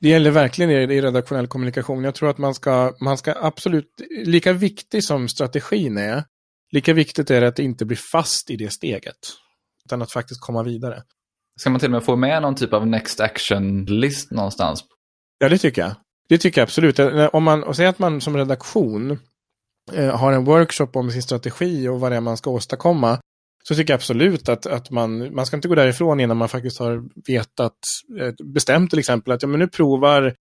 Det 0.00 0.08
gäller 0.08 0.30
verkligen 0.30 0.70
i 0.70 1.00
redaktionell 1.00 1.46
kommunikation. 1.46 2.04
Jag 2.04 2.14
tror 2.14 2.30
att 2.30 2.38
man 2.38 2.54
ska, 2.54 2.92
man 3.00 3.18
ska 3.18 3.34
absolut, 3.42 3.90
lika 4.24 4.52
viktig 4.52 5.04
som 5.04 5.28
strategin 5.28 5.98
är, 5.98 6.24
lika 6.72 6.92
viktigt 6.92 7.30
är 7.30 7.40
det 7.40 7.48
att 7.48 7.58
inte 7.58 7.84
bli 7.84 7.96
fast 7.96 8.50
i 8.50 8.56
det 8.56 8.70
steget. 8.70 9.18
Utan 9.84 10.02
att 10.02 10.12
faktiskt 10.12 10.40
komma 10.40 10.62
vidare. 10.62 11.02
Ska 11.60 11.70
man 11.70 11.80
till 11.80 11.88
och 11.88 11.92
med 11.92 12.04
få 12.04 12.16
med 12.16 12.42
någon 12.42 12.54
typ 12.54 12.72
av 12.72 12.86
next 12.86 13.20
action-list 13.20 14.30
någonstans? 14.30 14.84
Ja, 15.38 15.48
det 15.48 15.58
tycker 15.58 15.82
jag. 15.82 15.94
Det 16.30 16.38
tycker 16.38 16.60
jag 16.60 16.66
absolut. 16.66 16.98
Eh, 16.98 17.26
om 17.32 17.44
man, 17.44 17.60
säger 17.60 17.72
säg 17.72 17.86
att 17.86 17.98
man 17.98 18.20
som 18.20 18.36
redaktion 18.36 19.18
eh, 19.92 20.16
har 20.16 20.32
en 20.32 20.44
workshop 20.44 20.88
om 20.92 21.10
sin 21.10 21.22
strategi 21.22 21.88
och 21.88 22.00
vad 22.00 22.12
det 22.12 22.16
är 22.16 22.20
man 22.20 22.36
ska 22.36 22.50
åstadkomma. 22.50 23.18
Så 23.64 23.74
tycker 23.74 23.92
jag 23.92 23.98
absolut 23.98 24.48
att, 24.48 24.66
att 24.66 24.90
man, 24.90 25.34
man 25.34 25.46
ska 25.46 25.56
inte 25.56 25.68
gå 25.68 25.74
därifrån 25.74 26.20
innan 26.20 26.36
man 26.36 26.48
faktiskt 26.48 26.78
har 26.78 27.04
vetat, 27.26 27.76
eh, 28.20 28.34
bestämt 28.44 28.90
till 28.90 28.98
exempel 28.98 29.32
att 29.32 29.42
ja, 29.42 29.48
men 29.48 29.60
nu 29.60 29.68
provar 29.68 30.34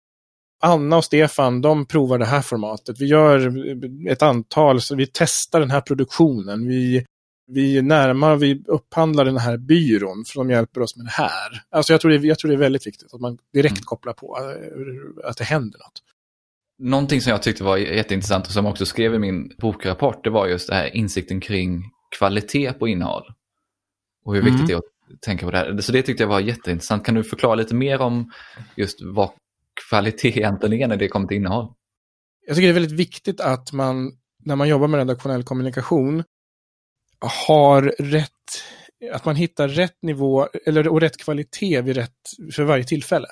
Anna 0.63 0.97
och 0.97 1.05
Stefan, 1.05 1.61
de 1.61 1.87
provar 1.87 2.19
det 2.19 2.25
här 2.25 2.43
formatet. 2.43 3.01
Vi 3.01 3.07
gör 3.07 3.47
eh, 3.47 4.13
ett 4.13 4.23
antal, 4.23 4.81
så 4.81 4.95
vi 4.95 5.07
testar 5.13 5.61
den 5.61 5.71
här 5.71 5.81
produktionen. 5.81 6.69
Vi 6.69 7.05
vi 7.47 7.83
närmar, 7.83 8.37
vi 8.37 8.63
upphandlar 8.67 9.25
den 9.25 9.37
här 9.37 9.57
byrån 9.57 10.25
som 10.25 10.51
hjälper 10.51 10.81
oss 10.81 10.97
med 10.97 11.07
det 11.07 11.11
här. 11.11 11.63
Alltså 11.71 11.93
jag 11.93 12.01
tror 12.01 12.11
det, 12.11 12.27
jag 12.27 12.39
tror 12.39 12.49
det 12.49 12.55
är 12.55 12.59
väldigt 12.59 12.87
viktigt 12.87 13.15
att 13.15 13.21
man 13.21 13.39
direkt 13.53 13.77
mm. 13.77 13.85
kopplar 13.85 14.13
på 14.13 14.39
eh, 14.41 15.29
att 15.31 15.37
det 15.37 15.45
händer 15.45 15.79
något. 15.79 16.03
Någonting 16.79 17.21
som 17.21 17.31
jag 17.31 17.43
tyckte 17.43 17.65
var 17.65 17.77
jätteintressant 17.77 18.47
och 18.47 18.53
som 18.53 18.65
jag 18.65 18.73
också 18.73 18.87
skrev 18.87 19.15
i 19.15 19.19
min 19.19 19.53
bokrapport, 19.59 20.25
det 20.25 20.31
var 20.31 20.47
just 20.47 20.69
det 20.69 20.75
här 20.75 20.97
insikten 20.97 21.41
kring 21.41 21.83
kvalitet 22.19 22.73
på 22.73 22.89
innehåll. 22.89 23.25
Och 24.25 24.35
hur 24.35 24.43
viktigt 24.43 24.61
mm. 24.61 24.67
det 24.67 24.73
är 24.73 24.79
att 24.79 25.21
tänka 25.21 25.47
på 25.47 25.53
det 25.53 25.59
här. 25.59 25.81
Så 25.81 25.93
det 25.93 26.03
tyckte 26.03 26.23
jag 26.23 26.29
var 26.29 26.41
jätteintressant. 26.41 27.05
Kan 27.05 27.15
du 27.15 27.25
förklara 27.25 27.55
lite 27.55 27.75
mer 27.75 28.01
om 28.01 28.33
just 28.77 28.99
vad 29.03 29.31
kvalitet 29.89 30.39
egentligen 30.39 30.83
är 30.83 30.89
när 30.89 30.97
det 30.97 31.09
kommer 31.09 31.29
till 31.29 31.37
innehåll? 31.37 31.73
Jag 32.47 32.57
tycker 32.57 32.67
det 32.67 32.73
är 32.73 32.81
väldigt 32.81 32.99
viktigt 32.99 33.41
att 33.41 33.73
man, 33.73 34.13
när 34.45 34.57
man 34.57 34.69
jobbar 34.69 34.89
med 34.89 34.99
redaktionell 34.99 35.43
kommunikation, 35.43 36.25
har 37.21 37.83
rätt, 37.99 38.31
att 39.13 39.25
man 39.25 39.37
hittar 39.37 39.69
rätt 39.69 40.03
nivå 40.03 40.49
eller, 40.67 40.89
och 40.89 41.01
rätt 41.01 41.17
kvalitet 41.17 41.81
vid 41.81 41.97
rätt, 41.97 42.13
för 42.53 42.63
varje 42.63 42.85
tillfälle. 42.85 43.29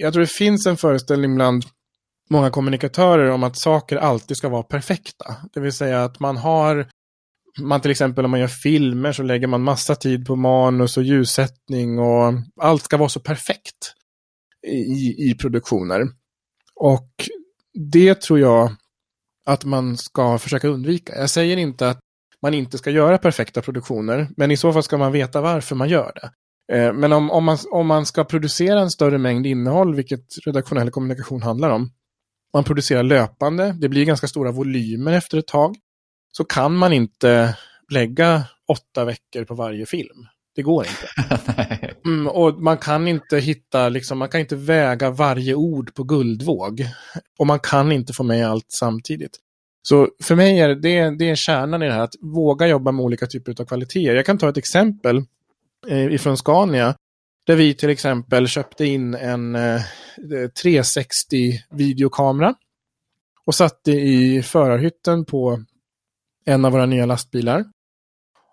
Jag 0.00 0.12
tror 0.12 0.20
det 0.20 0.32
finns 0.32 0.66
en 0.66 0.76
föreställning 0.76 1.34
bland 1.34 1.64
många 2.30 2.50
kommunikatörer 2.50 3.30
om 3.30 3.42
att 3.42 3.58
saker 3.58 3.96
alltid 3.96 4.36
ska 4.36 4.48
vara 4.48 4.62
perfekta. 4.62 5.36
Det 5.52 5.60
vill 5.60 5.72
säga 5.72 6.04
att 6.04 6.20
man 6.20 6.36
har, 6.36 6.88
man 7.60 7.80
till 7.80 7.90
exempel 7.90 8.24
om 8.24 8.30
man 8.30 8.40
gör 8.40 8.48
filmer 8.48 9.12
så 9.12 9.22
lägger 9.22 9.46
man 9.46 9.62
massa 9.62 9.94
tid 9.94 10.26
på 10.26 10.36
manus 10.36 10.96
och 10.96 11.02
ljussättning 11.02 11.98
och 11.98 12.34
allt 12.60 12.82
ska 12.82 12.96
vara 12.96 13.08
så 13.08 13.20
perfekt 13.20 13.94
i, 14.66 15.30
i 15.30 15.34
produktioner. 15.34 16.02
Och 16.74 17.10
det 17.90 18.20
tror 18.20 18.38
jag 18.38 18.76
att 19.46 19.64
man 19.64 19.96
ska 19.96 20.38
försöka 20.38 20.68
undvika. 20.68 21.18
Jag 21.18 21.30
säger 21.30 21.56
inte 21.56 21.88
att 21.88 21.98
man 22.42 22.54
inte 22.54 22.78
ska 22.78 22.90
göra 22.90 23.18
perfekta 23.18 23.62
produktioner. 23.62 24.28
Men 24.36 24.50
i 24.50 24.56
så 24.56 24.72
fall 24.72 24.82
ska 24.82 24.98
man 24.98 25.12
veta 25.12 25.40
varför 25.40 25.76
man 25.76 25.88
gör 25.88 26.12
det. 26.14 26.30
Eh, 26.76 26.92
men 26.92 27.12
om, 27.12 27.30
om, 27.30 27.44
man, 27.44 27.58
om 27.70 27.86
man 27.86 28.06
ska 28.06 28.24
producera 28.24 28.80
en 28.80 28.90
större 28.90 29.18
mängd 29.18 29.46
innehåll, 29.46 29.94
vilket 29.94 30.26
redaktionell 30.46 30.90
kommunikation 30.90 31.42
handlar 31.42 31.70
om, 31.70 31.90
man 32.54 32.64
producerar 32.64 33.02
löpande, 33.02 33.76
det 33.80 33.88
blir 33.88 34.04
ganska 34.04 34.28
stora 34.28 34.50
volymer 34.52 35.12
efter 35.12 35.38
ett 35.38 35.46
tag, 35.46 35.76
så 36.32 36.44
kan 36.44 36.76
man 36.76 36.92
inte 36.92 37.56
lägga 37.92 38.44
åtta 38.68 39.04
veckor 39.04 39.44
på 39.44 39.54
varje 39.54 39.86
film. 39.86 40.26
Det 40.54 40.62
går 40.62 40.86
inte. 40.86 41.08
Mm, 42.04 42.28
och 42.28 42.62
man 42.62 42.78
kan 42.78 43.08
inte 43.08 43.38
hitta, 43.38 43.88
liksom, 43.88 44.18
man 44.18 44.28
kan 44.28 44.40
inte 44.40 44.56
väga 44.56 45.10
varje 45.10 45.54
ord 45.54 45.94
på 45.94 46.04
guldvåg. 46.04 46.86
Och 47.38 47.46
man 47.46 47.60
kan 47.60 47.92
inte 47.92 48.12
få 48.12 48.22
med 48.22 48.46
allt 48.46 48.66
samtidigt. 48.68 49.38
Så 49.82 50.08
för 50.22 50.36
mig 50.36 50.60
är 50.60 50.68
det, 50.68 51.10
det 51.18 51.30
är 51.30 51.34
kärnan 51.34 51.82
i 51.82 51.86
det 51.86 51.92
här, 51.92 52.00
att 52.00 52.14
våga 52.20 52.66
jobba 52.66 52.92
med 52.92 53.04
olika 53.04 53.26
typer 53.26 53.60
av 53.60 53.64
kvaliteter. 53.64 54.14
Jag 54.14 54.26
kan 54.26 54.38
ta 54.38 54.48
ett 54.48 54.56
exempel 54.56 55.16
eh, 55.88 56.14
ifrån 56.14 56.36
Scania, 56.36 56.94
där 57.46 57.56
vi 57.56 57.74
till 57.74 57.90
exempel 57.90 58.48
köpte 58.48 58.84
in 58.84 59.14
en 59.14 59.54
eh, 59.54 59.80
360 60.62 61.60
videokamera 61.70 62.54
och 63.46 63.54
satte 63.54 63.92
i 63.92 64.42
förarhytten 64.42 65.24
på 65.24 65.64
en 66.44 66.64
av 66.64 66.72
våra 66.72 66.86
nya 66.86 67.06
lastbilar. 67.06 67.64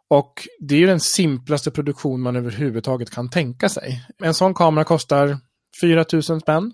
Och 0.08 0.48
det 0.60 0.76
är 0.76 0.80
ju 0.80 0.86
den 0.86 1.00
simplaste 1.00 1.72
produktion 1.72 2.22
man 2.22 2.36
överhuvudtaget 2.36 3.10
kan 3.10 3.30
tänka 3.30 3.70
sig. 3.70 4.06
En 4.24 4.34
sån 4.34 4.54
kamera 4.54 4.84
kostar 4.84 5.38
4 5.82 6.06
000 6.14 6.42
spänn 6.42 6.74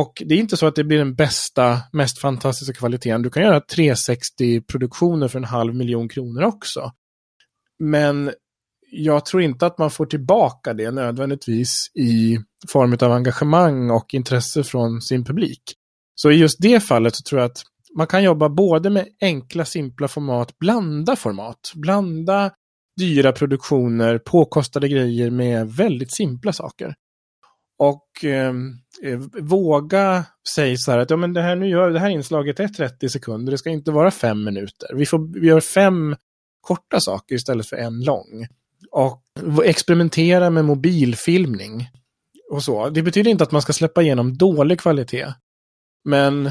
och 0.00 0.22
det 0.26 0.34
är 0.34 0.38
inte 0.38 0.56
så 0.56 0.66
att 0.66 0.76
det 0.76 0.84
blir 0.84 0.98
den 0.98 1.14
bästa, 1.14 1.80
mest 1.92 2.18
fantastiska 2.18 2.74
kvaliteten. 2.74 3.22
Du 3.22 3.30
kan 3.30 3.42
göra 3.42 3.60
360-produktioner 3.60 5.28
för 5.28 5.38
en 5.38 5.44
halv 5.44 5.74
miljon 5.74 6.08
kronor 6.08 6.42
också. 6.42 6.92
Men 7.78 8.32
jag 8.90 9.26
tror 9.26 9.42
inte 9.42 9.66
att 9.66 9.78
man 9.78 9.90
får 9.90 10.06
tillbaka 10.06 10.74
det 10.74 10.90
nödvändigtvis 10.90 11.90
i 11.94 12.38
form 12.68 12.96
av 13.00 13.12
engagemang 13.12 13.90
och 13.90 14.14
intresse 14.14 14.64
från 14.64 15.00
sin 15.00 15.24
publik. 15.24 15.62
Så 16.14 16.30
i 16.30 16.34
just 16.34 16.58
det 16.60 16.80
fallet 16.80 17.16
så 17.16 17.22
tror 17.22 17.40
jag 17.40 17.50
att 17.50 17.62
man 17.96 18.06
kan 18.06 18.22
jobba 18.22 18.48
både 18.48 18.90
med 18.90 19.08
enkla, 19.20 19.64
simpla 19.64 20.08
format, 20.08 20.58
blanda 20.58 21.16
format, 21.16 21.72
blanda 21.74 22.50
dyra 22.96 23.32
produktioner, 23.32 24.18
påkostade 24.18 24.88
grejer 24.88 25.30
med 25.30 25.68
väldigt 25.68 26.16
simpla 26.16 26.52
saker. 26.52 26.94
Och 27.78 28.24
ehm, 28.24 28.72
eh, 29.02 29.18
våga 29.42 30.24
säga 30.54 30.76
så 30.76 30.90
här 30.90 30.98
att 30.98 31.10
ja, 31.10 31.16
men 31.16 31.32
det, 31.32 31.42
här, 31.42 31.56
nu 31.56 31.68
gör, 31.68 31.90
det 31.90 32.00
här 32.00 32.10
inslaget 32.10 32.60
är 32.60 32.68
30 32.68 33.08
sekunder, 33.08 33.52
det 33.52 33.58
ska 33.58 33.70
inte 33.70 33.90
vara 33.90 34.10
fem 34.10 34.44
minuter. 34.44 34.94
Vi, 34.94 35.06
får, 35.06 35.40
vi 35.40 35.46
gör 35.46 35.60
fem 35.60 36.16
korta 36.60 37.00
saker 37.00 37.34
istället 37.34 37.68
för 37.68 37.76
en 37.76 38.04
lång. 38.04 38.46
Och 38.90 39.22
experimentera 39.64 40.50
med 40.50 40.64
mobilfilmning. 40.64 41.88
Och 42.50 42.62
så. 42.62 42.88
Det 42.88 43.02
betyder 43.02 43.30
inte 43.30 43.44
att 43.44 43.52
man 43.52 43.62
ska 43.62 43.72
släppa 43.72 44.02
igenom 44.02 44.36
dålig 44.36 44.80
kvalitet. 44.80 45.34
Men 46.04 46.50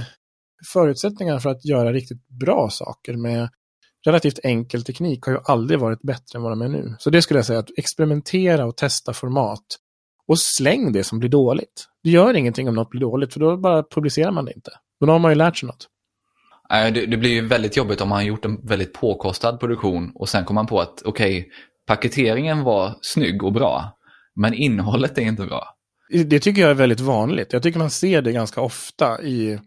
förutsättningarna 0.73 1.39
för 1.39 1.49
att 1.49 1.65
göra 1.65 1.93
riktigt 1.93 2.27
bra 2.27 2.69
saker 2.69 3.13
med 3.13 3.49
relativt 4.05 4.39
enkel 4.43 4.83
teknik 4.83 5.25
har 5.25 5.33
ju 5.33 5.39
aldrig 5.43 5.79
varit 5.79 6.01
bättre 6.01 6.37
än 6.37 6.41
vad 6.41 6.51
de 6.51 6.61
är 6.61 6.67
nu. 6.67 6.95
Så 6.99 7.09
det 7.09 7.21
skulle 7.21 7.37
jag 7.37 7.45
säga, 7.45 7.59
att 7.59 7.77
experimentera 7.77 8.65
och 8.65 8.77
testa 8.77 9.13
format 9.13 9.63
och 10.27 10.39
släng 10.39 10.91
det 10.91 11.03
som 11.03 11.19
blir 11.19 11.29
dåligt. 11.29 11.87
Det 12.03 12.09
gör 12.09 12.33
ingenting 12.33 12.69
om 12.69 12.75
något 12.75 12.89
blir 12.89 13.01
dåligt, 13.01 13.33
för 13.33 13.39
då 13.39 13.57
bara 13.57 13.83
publicerar 13.83 14.31
man 14.31 14.45
det 14.45 14.53
inte. 14.53 14.71
Då 14.99 15.11
har 15.11 15.19
man 15.19 15.31
ju 15.31 15.35
lärt 15.35 15.57
sig 15.57 15.67
något. 15.67 15.87
Det, 16.69 17.05
det 17.05 17.17
blir 17.17 17.29
ju 17.29 17.47
väldigt 17.47 17.77
jobbigt 17.77 18.01
om 18.01 18.09
man 18.09 18.17
har 18.17 18.23
gjort 18.23 18.45
en 18.45 18.67
väldigt 18.67 18.93
påkostad 18.93 19.59
produktion 19.59 20.11
och 20.15 20.29
sen 20.29 20.45
kommer 20.45 20.61
man 20.61 20.67
på 20.67 20.81
att 20.81 21.01
okej, 21.05 21.39
okay, 21.39 21.51
paketeringen 21.87 22.63
var 22.63 22.95
snygg 23.01 23.43
och 23.43 23.53
bra, 23.53 23.97
men 24.35 24.53
innehållet 24.53 25.17
är 25.17 25.21
inte 25.21 25.45
bra. 25.45 25.75
Det 26.25 26.39
tycker 26.39 26.61
jag 26.61 26.69
är 26.71 26.75
väldigt 26.75 26.99
vanligt. 26.99 27.53
Jag 27.53 27.63
tycker 27.63 27.79
man 27.79 27.89
ser 27.89 28.21
det 28.21 28.31
ganska 28.31 28.61
ofta 28.61 29.21
i 29.21 29.59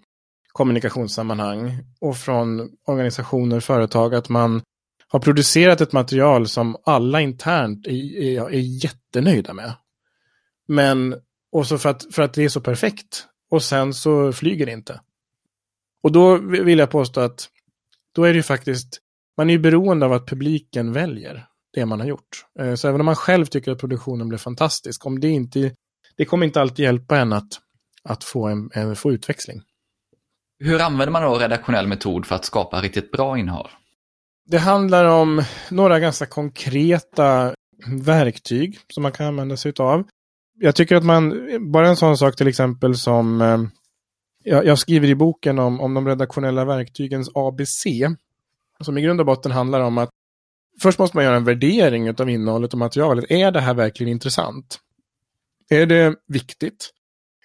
kommunikationssammanhang 0.53 1.79
och 2.01 2.17
från 2.17 2.69
organisationer, 2.87 3.61
företag, 3.61 4.15
att 4.15 4.29
man 4.29 4.63
har 5.09 5.21
producerat 5.21 5.81
ett 5.81 5.93
material 5.93 6.49
som 6.49 6.77
alla 6.85 7.21
internt 7.21 7.87
är, 7.87 8.23
är, 8.23 8.51
är 8.51 8.85
jättenöjda 8.85 9.53
med. 9.53 9.73
Men, 10.69 11.15
och 11.53 11.67
så 11.67 11.79
för 11.79 11.89
att, 11.89 12.15
för 12.15 12.23
att 12.23 12.35
det 12.35 12.45
är 12.45 12.49
så 12.49 12.61
perfekt. 12.61 13.27
Och 13.51 13.63
sen 13.63 13.95
så 13.95 14.33
flyger 14.33 14.67
det 14.67 14.73
inte. 14.73 15.01
Och 16.03 16.13
då 16.13 16.37
vill 16.39 16.79
jag 16.79 16.91
påstå 16.91 17.21
att 17.21 17.49
då 18.15 18.25
är 18.25 18.29
det 18.29 18.37
ju 18.37 18.43
faktiskt, 18.43 18.99
man 19.37 19.51
är 19.51 19.55
ju 19.55 19.59
beroende 19.59 20.07
av 20.07 20.13
att 20.13 20.27
publiken 20.27 20.93
väljer 20.93 21.47
det 21.73 21.87
man 21.87 22.01
har 22.01 22.07
gjort. 22.07 22.47
Eh, 22.59 22.75
så 22.75 22.89
även 22.89 23.01
om 23.01 23.07
man 23.07 23.17
själv 23.17 23.47
tycker 23.47 23.73
att 23.73 23.79
produktionen 23.79 24.29
blev 24.29 24.39
fantastisk, 24.39 25.07
om 25.07 25.21
det 25.21 25.29
inte, 25.29 25.73
det 26.17 26.25
kommer 26.25 26.47
inte 26.47 26.61
alltid 26.61 26.85
hjälpa 26.85 27.19
en 27.19 27.33
att, 27.33 27.49
att 28.03 28.25
få, 28.25 28.47
en, 28.47 28.71
en, 28.73 28.97
få 28.97 29.13
utväxling. 29.13 29.63
Hur 30.59 30.81
använder 30.81 31.13
man 31.13 31.23
då 31.23 31.39
redaktionell 31.39 31.87
metod 31.87 32.27
för 32.27 32.35
att 32.35 32.45
skapa 32.45 32.81
riktigt 32.81 33.11
bra 33.11 33.39
innehåll? 33.39 33.71
Det 34.47 34.59
handlar 34.59 35.05
om 35.05 35.43
några 35.71 36.01
ganska 36.01 36.27
konkreta 36.27 37.55
verktyg 37.87 38.79
som 38.95 39.03
man 39.03 39.13
kan 39.13 39.27
använda 39.27 39.57
sig 39.57 39.73
av. 39.79 40.05
Jag 40.59 40.75
tycker 40.75 40.97
att 40.97 41.05
man, 41.05 41.49
bara 41.73 41.89
en 41.89 41.97
sån 41.97 42.17
sak 42.17 42.37
till 42.37 42.49
exempel 42.49 42.95
som 42.95 43.41
eh, 43.41 43.59
jag, 44.45 44.79
skriver 44.79 45.09
i 45.09 45.15
boken 45.15 45.59
om, 45.59 45.81
om 45.81 45.95
de 45.95 46.09
redaktionella 46.09 46.65
verktygens 46.65 47.31
ABC, 47.35 47.85
som 48.81 48.99
i 48.99 49.03
grund 49.03 49.21
och 49.21 49.27
botten 49.27 49.53
handlar 49.53 49.81
om 49.81 49.99
att 49.99 50.11
först 50.83 50.99
måste 50.99 51.17
man 51.17 51.25
göra 51.25 51.37
en 51.37 51.45
värdering 51.45 52.11
av 52.11 52.31
innehållet 52.31 52.73
och 52.73 52.79
materialet. 52.79 53.31
Är 53.31 53.51
det 53.51 53.61
här 53.61 53.75
verkligen 53.75 54.13
intressant? 54.13 54.79
Är 55.71 55.87
det 55.87 56.15
viktigt? 56.29 56.91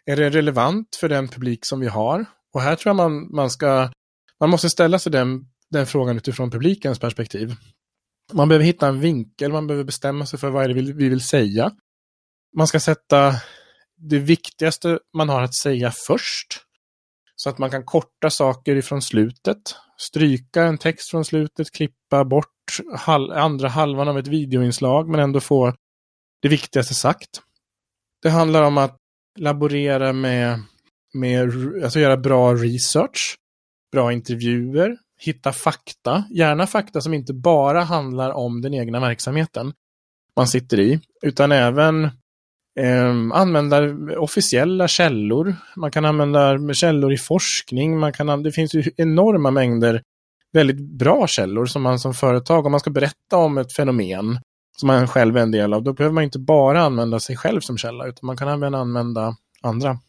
Är 0.05 0.15
det 0.15 0.29
relevant 0.29 0.95
för 0.99 1.09
den 1.09 1.27
publik 1.27 1.65
som 1.65 1.79
vi 1.79 1.87
har? 1.87 2.25
Och 2.53 2.61
här 2.61 2.75
tror 2.75 2.89
jag 2.89 2.95
man, 2.95 3.35
man 3.35 3.49
ska, 3.49 3.89
man 4.39 4.49
måste 4.49 4.69
ställa 4.69 4.99
sig 4.99 5.11
den, 5.11 5.45
den 5.69 5.87
frågan 5.87 6.17
utifrån 6.17 6.51
publikens 6.51 6.99
perspektiv. 6.99 7.55
Man 8.33 8.49
behöver 8.49 8.65
hitta 8.65 8.87
en 8.87 8.99
vinkel, 8.99 9.51
man 9.51 9.67
behöver 9.67 9.83
bestämma 9.83 10.25
sig 10.25 10.39
för 10.39 10.49
vad 10.49 10.63
är 10.63 10.67
det 10.67 10.73
vi, 10.73 10.91
vi 10.91 11.09
vill 11.09 11.21
säga. 11.21 11.71
Man 12.57 12.67
ska 12.67 12.79
sätta 12.79 13.33
det 13.97 14.19
viktigaste 14.19 14.99
man 15.13 15.29
har 15.29 15.41
att 15.41 15.55
säga 15.55 15.91
först. 16.07 16.61
Så 17.35 17.49
att 17.49 17.57
man 17.57 17.69
kan 17.69 17.85
korta 17.85 18.29
saker 18.29 18.75
ifrån 18.75 19.01
slutet. 19.01 19.75
Stryka 19.97 20.63
en 20.63 20.77
text 20.77 21.09
från 21.09 21.25
slutet, 21.25 21.71
klippa 21.71 22.25
bort 22.25 22.47
hal 22.97 23.31
andra 23.31 23.67
halvan 23.67 24.07
av 24.07 24.17
ett 24.17 24.27
videoinslag 24.27 25.09
men 25.09 25.19
ändå 25.19 25.39
få 25.39 25.73
det 26.41 26.47
viktigaste 26.47 26.93
sagt. 26.93 27.41
Det 28.21 28.29
handlar 28.29 28.63
om 28.63 28.77
att 28.77 28.97
laborera 29.39 30.13
med, 30.13 30.59
med 31.13 31.49
alltså 31.83 31.99
göra 31.99 32.17
bra 32.17 32.53
research, 32.53 33.35
bra 33.91 34.13
intervjuer, 34.13 34.97
hitta 35.19 35.53
fakta, 35.53 36.23
gärna 36.31 36.67
fakta 36.67 37.01
som 37.01 37.13
inte 37.13 37.33
bara 37.33 37.83
handlar 37.83 38.31
om 38.31 38.61
den 38.61 38.73
egna 38.73 38.99
verksamheten 38.99 39.73
man 40.35 40.47
sitter 40.47 40.79
i, 40.79 40.99
utan 41.21 41.51
även 41.51 42.09
eh, 42.79 43.09
använda 43.33 43.95
officiella 44.17 44.87
källor. 44.87 45.55
Man 45.75 45.91
kan 45.91 46.05
använda 46.05 46.73
källor 46.73 47.13
i 47.13 47.17
forskning, 47.17 47.99
man 47.99 48.13
kan, 48.13 48.43
det 48.43 48.51
finns 48.51 48.73
ju 48.73 48.83
enorma 48.97 49.51
mängder 49.51 50.01
väldigt 50.53 50.79
bra 50.79 51.27
källor 51.27 51.65
som 51.65 51.81
man 51.81 51.99
som 51.99 52.13
företag, 52.13 52.65
om 52.65 52.71
man 52.71 52.79
ska 52.79 52.89
berätta 52.89 53.37
om 53.37 53.57
ett 53.57 53.73
fenomen 53.73 54.39
som 54.77 54.87
man 54.87 55.07
själv 55.07 55.37
är 55.37 55.41
en 55.41 55.51
del 55.51 55.73
av, 55.73 55.83
då 55.83 55.93
behöver 55.93 56.13
man 56.13 56.23
inte 56.23 56.39
bara 56.39 56.81
använda 56.81 57.19
sig 57.19 57.37
själv 57.37 57.61
som 57.61 57.77
källa, 57.77 58.07
utan 58.07 58.27
man 58.27 58.37
kan 58.37 58.47
även 58.47 58.75
använda 58.75 59.35
andra. 59.61 59.99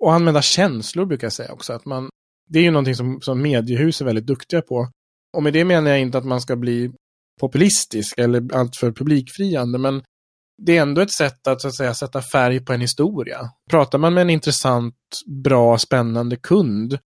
Och 0.00 0.12
använda 0.12 0.42
känslor 0.42 1.04
brukar 1.04 1.24
jag 1.24 1.32
säga 1.32 1.52
också. 1.52 1.72
Att 1.72 1.84
man, 1.84 2.10
det 2.48 2.58
är 2.58 2.62
ju 2.62 2.70
någonting 2.70 2.94
som, 2.94 3.20
som 3.20 3.42
mediehus 3.42 4.00
är 4.00 4.04
väldigt 4.04 4.26
duktiga 4.26 4.62
på. 4.62 4.88
Och 5.36 5.42
med 5.42 5.52
det 5.52 5.64
menar 5.64 5.90
jag 5.90 6.00
inte 6.00 6.18
att 6.18 6.24
man 6.24 6.40
ska 6.40 6.56
bli 6.56 6.92
populistisk 7.40 8.18
eller 8.18 8.54
alltför 8.54 8.92
publikfriande, 8.92 9.78
men 9.78 10.02
det 10.66 10.76
är 10.76 10.82
ändå 10.82 11.00
ett 11.00 11.12
sätt 11.12 11.46
att, 11.46 11.60
så 11.60 11.68
att 11.68 11.74
säga, 11.74 11.94
sätta 11.94 12.22
färg 12.22 12.64
på 12.64 12.72
en 12.72 12.80
historia. 12.80 13.40
Pratar 13.70 13.98
man 13.98 14.14
med 14.14 14.22
en 14.22 14.30
intressant, 14.30 14.94
bra, 15.44 15.78
spännande 15.78 16.36
kund 16.36 16.98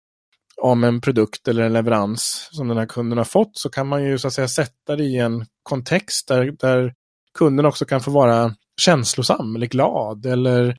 om 0.62 0.84
en 0.84 1.00
produkt 1.00 1.48
eller 1.48 1.62
en 1.62 1.72
leverans 1.72 2.48
som 2.52 2.68
den 2.68 2.76
här 2.76 2.86
kunden 2.86 3.18
har 3.18 3.24
fått 3.24 3.58
så 3.58 3.70
kan 3.70 3.86
man 3.86 4.04
ju 4.04 4.18
så 4.18 4.26
att 4.26 4.34
säga 4.34 4.48
sätta 4.48 4.96
det 4.96 5.04
i 5.04 5.18
en 5.18 5.46
kontext 5.62 6.28
där, 6.28 6.52
där 6.58 6.94
kunden 7.38 7.66
också 7.66 7.84
kan 7.84 8.00
få 8.00 8.10
vara 8.10 8.54
känslosam 8.80 9.56
eller 9.56 9.66
glad 9.66 10.26
eller 10.26 10.76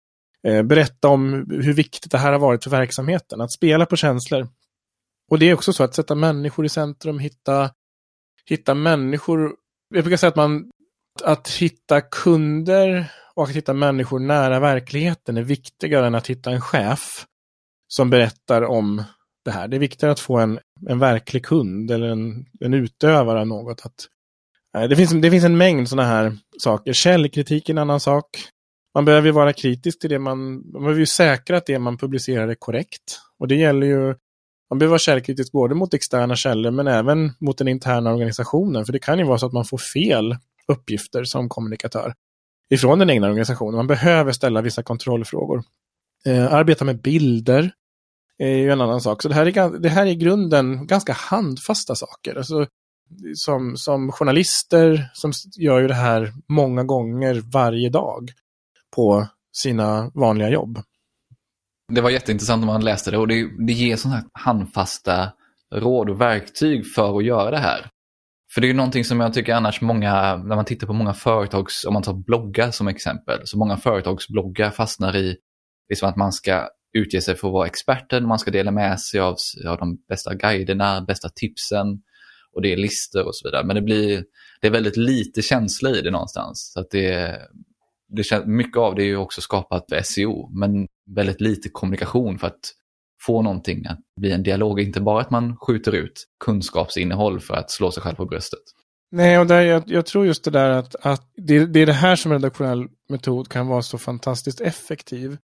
eh, 0.47 0.63
berätta 0.63 1.07
om 1.07 1.33
hur 1.49 1.73
viktigt 1.73 2.11
det 2.11 2.17
här 2.17 2.31
har 2.31 2.39
varit 2.39 2.63
för 2.63 2.71
verksamheten. 2.71 3.41
Att 3.41 3.51
spela 3.51 3.85
på 3.85 3.95
känslor. 3.95 4.47
Och 5.31 5.39
det 5.39 5.49
är 5.49 5.53
också 5.53 5.73
så 5.73 5.83
att 5.83 5.95
sätta 5.95 6.15
människor 6.15 6.65
i 6.65 6.69
centrum, 6.69 7.19
hitta, 7.19 7.71
hitta 8.45 8.73
människor. 8.73 9.55
Jag 9.95 10.03
brukar 10.03 10.17
säga 10.17 10.29
att 10.29 10.35
man 10.35 10.71
att 11.21 11.49
hitta 11.49 12.01
kunder 12.01 13.11
och 13.35 13.43
att 13.43 13.55
hitta 13.55 13.73
människor 13.73 14.19
nära 14.19 14.59
verkligheten 14.59 15.37
är 15.37 15.41
viktigare 15.41 16.07
än 16.07 16.15
att 16.15 16.27
hitta 16.27 16.51
en 16.51 16.61
chef 16.61 17.25
som 17.87 18.09
berättar 18.09 18.61
om 18.61 19.03
det 19.45 19.51
här. 19.51 19.67
Det 19.67 19.77
är 19.77 19.79
viktigare 19.79 20.11
att 20.11 20.19
få 20.19 20.37
en, 20.37 20.59
en 20.89 20.99
verklig 20.99 21.45
kund 21.45 21.91
eller 21.91 22.07
en, 22.07 22.45
en 22.59 22.73
utövare 22.73 23.39
av 23.39 23.47
något. 23.47 23.85
Att, 23.85 24.07
eh, 24.77 24.89
det, 24.89 24.95
finns, 24.95 25.11
det 25.11 25.31
finns 25.31 25.43
en 25.43 25.57
mängd 25.57 25.89
sådana 25.89 26.07
här 26.07 26.37
saker. 26.59 26.93
Källkritik 26.93 27.69
är 27.69 27.73
en 27.73 27.77
annan 27.77 27.99
sak. 27.99 28.25
Man 28.95 29.05
behöver 29.05 29.31
vara 29.31 29.53
kritisk 29.53 29.99
till 29.99 30.09
det 30.09 30.19
man... 30.19 30.71
Man 30.71 30.81
behöver 30.81 30.99
ju 30.99 31.05
säkra 31.05 31.57
att 31.57 31.65
det 31.65 31.79
man 31.79 31.97
publicerar 31.97 32.47
är 32.47 32.55
korrekt. 32.55 33.19
Och 33.39 33.47
det 33.47 33.55
gäller 33.55 33.87
ju... 33.87 34.15
Man 34.69 34.79
behöver 34.79 34.91
vara 34.91 34.99
källkritisk 34.99 35.51
både 35.51 35.75
mot 35.75 35.93
externa 35.93 36.35
källor 36.35 36.71
men 36.71 36.87
även 36.87 37.31
mot 37.39 37.57
den 37.57 37.67
interna 37.67 38.13
organisationen. 38.13 38.85
För 38.85 38.93
det 38.93 38.99
kan 38.99 39.19
ju 39.19 39.25
vara 39.25 39.37
så 39.37 39.45
att 39.45 39.53
man 39.53 39.65
får 39.65 39.77
fel 39.77 40.35
uppgifter 40.67 41.23
som 41.23 41.49
kommunikatör 41.49 42.13
ifrån 42.69 42.99
den 42.99 43.09
egna 43.09 43.27
organisationen. 43.27 43.75
Man 43.75 43.87
behöver 43.87 44.31
ställa 44.31 44.61
vissa 44.61 44.83
kontrollfrågor. 44.83 45.63
Eh, 46.25 46.53
arbeta 46.53 46.85
med 46.85 47.01
bilder 47.01 47.71
är 48.37 48.55
ju 48.55 48.71
en 48.71 48.81
annan 48.81 49.01
sak. 49.01 49.21
Så 49.21 49.29
det 49.29 49.35
här 49.35 49.45
är, 49.57 49.79
det 49.79 49.89
här 49.89 50.05
är 50.05 50.09
i 50.09 50.15
grunden 50.15 50.87
ganska 50.87 51.13
handfasta 51.13 51.95
saker. 51.95 52.35
Alltså, 52.35 52.67
som, 53.35 53.77
som 53.77 54.11
journalister 54.11 55.09
som 55.13 55.31
gör 55.57 55.79
ju 55.79 55.87
det 55.87 55.93
här 55.93 56.33
många 56.47 56.83
gånger 56.83 57.41
varje 57.53 57.89
dag 57.89 58.31
på 58.95 59.27
sina 59.53 60.11
vanliga 60.13 60.49
jobb. 60.49 60.79
Det 61.93 62.01
var 62.01 62.09
jätteintressant 62.09 62.59
när 62.59 62.73
man 62.73 62.83
läste 62.83 63.11
det 63.11 63.17
och 63.17 63.27
det, 63.27 63.65
det 63.67 63.73
ger 63.73 63.95
sådana 63.95 64.15
här 64.15 64.25
handfasta 64.33 65.33
råd 65.73 66.09
och 66.09 66.21
verktyg 66.21 66.93
för 66.93 67.17
att 67.17 67.25
göra 67.25 67.51
det 67.51 67.57
här. 67.57 67.89
För 68.53 68.61
det 68.61 68.67
är 68.67 68.69
ju 68.69 68.73
någonting 68.73 69.03
som 69.03 69.19
jag 69.19 69.33
tycker 69.33 69.53
annars 69.53 69.81
många, 69.81 70.35
när 70.35 70.55
man 70.55 70.65
tittar 70.65 70.87
på 70.87 70.93
många 70.93 71.13
företags, 71.13 71.85
om 71.85 71.93
man 71.93 72.03
tar 72.03 72.13
bloggar 72.13 72.71
som 72.71 72.87
exempel, 72.87 73.39
så 73.43 73.57
många 73.57 73.77
företagsbloggar 73.77 74.71
fastnar 74.71 75.15
i 75.15 75.37
liksom 75.89 76.09
att 76.09 76.15
man 76.15 76.31
ska 76.31 76.69
utge 76.97 77.21
sig 77.21 77.35
för 77.35 77.47
att 77.47 77.53
vara 77.53 77.67
experten, 77.67 78.27
man 78.27 78.39
ska 78.39 78.51
dela 78.51 78.71
med 78.71 78.99
sig 78.99 79.19
av, 79.19 79.35
av 79.67 79.77
de 79.77 79.97
bästa 80.09 80.35
guiderna, 80.35 81.01
bästa 81.01 81.29
tipsen 81.29 81.87
och 82.55 82.61
det 82.61 82.73
är 82.73 82.77
listor 82.77 83.25
och 83.25 83.35
så 83.35 83.47
vidare. 83.47 83.63
Men 83.65 83.75
det 83.75 83.81
blir 83.81 84.23
det 84.61 84.67
är 84.67 84.71
väldigt 84.71 84.97
lite 84.97 85.41
känsla 85.41 85.89
i 85.89 86.01
det 86.01 86.11
någonstans. 86.11 86.71
Så 86.73 86.79
att 86.79 86.89
det, 86.91 87.37
det, 88.09 88.45
mycket 88.45 88.77
av 88.77 88.95
det 88.95 89.03
är 89.03 89.07
ju 89.07 89.17
också 89.17 89.41
skapat 89.41 89.85
för 89.89 90.01
SEO, 90.01 90.49
men 90.59 90.87
väldigt 91.15 91.41
lite 91.41 91.69
kommunikation 91.69 92.39
för 92.39 92.47
att 92.47 92.59
få 93.25 93.41
någonting 93.41 93.85
att 93.85 93.99
bli 94.19 94.31
en 94.31 94.43
dialog. 94.43 94.79
Inte 94.79 95.01
bara 95.01 95.21
att 95.21 95.29
man 95.29 95.57
skjuter 95.57 95.95
ut 95.95 96.27
kunskapsinnehåll 96.45 97.39
för 97.39 97.53
att 97.53 97.71
slå 97.71 97.91
sig 97.91 98.03
själv 98.03 98.15
på 98.15 98.25
bröstet. 98.25 98.59
Nej, 99.11 99.39
och 99.39 99.47
där, 99.47 99.61
jag, 99.61 99.83
jag 99.85 100.05
tror 100.05 100.25
just 100.25 100.43
det 100.43 100.51
där 100.51 100.69
att, 100.69 100.95
att 100.95 101.31
det, 101.35 101.65
det 101.65 101.79
är 101.79 101.85
det 101.85 101.93
här 101.93 102.15
som 102.15 102.31
redaktionell 102.31 102.87
metod 103.09 103.49
kan 103.49 103.67
vara 103.67 103.81
så 103.81 103.97
fantastiskt 103.97 104.61
effektiv 104.61 105.37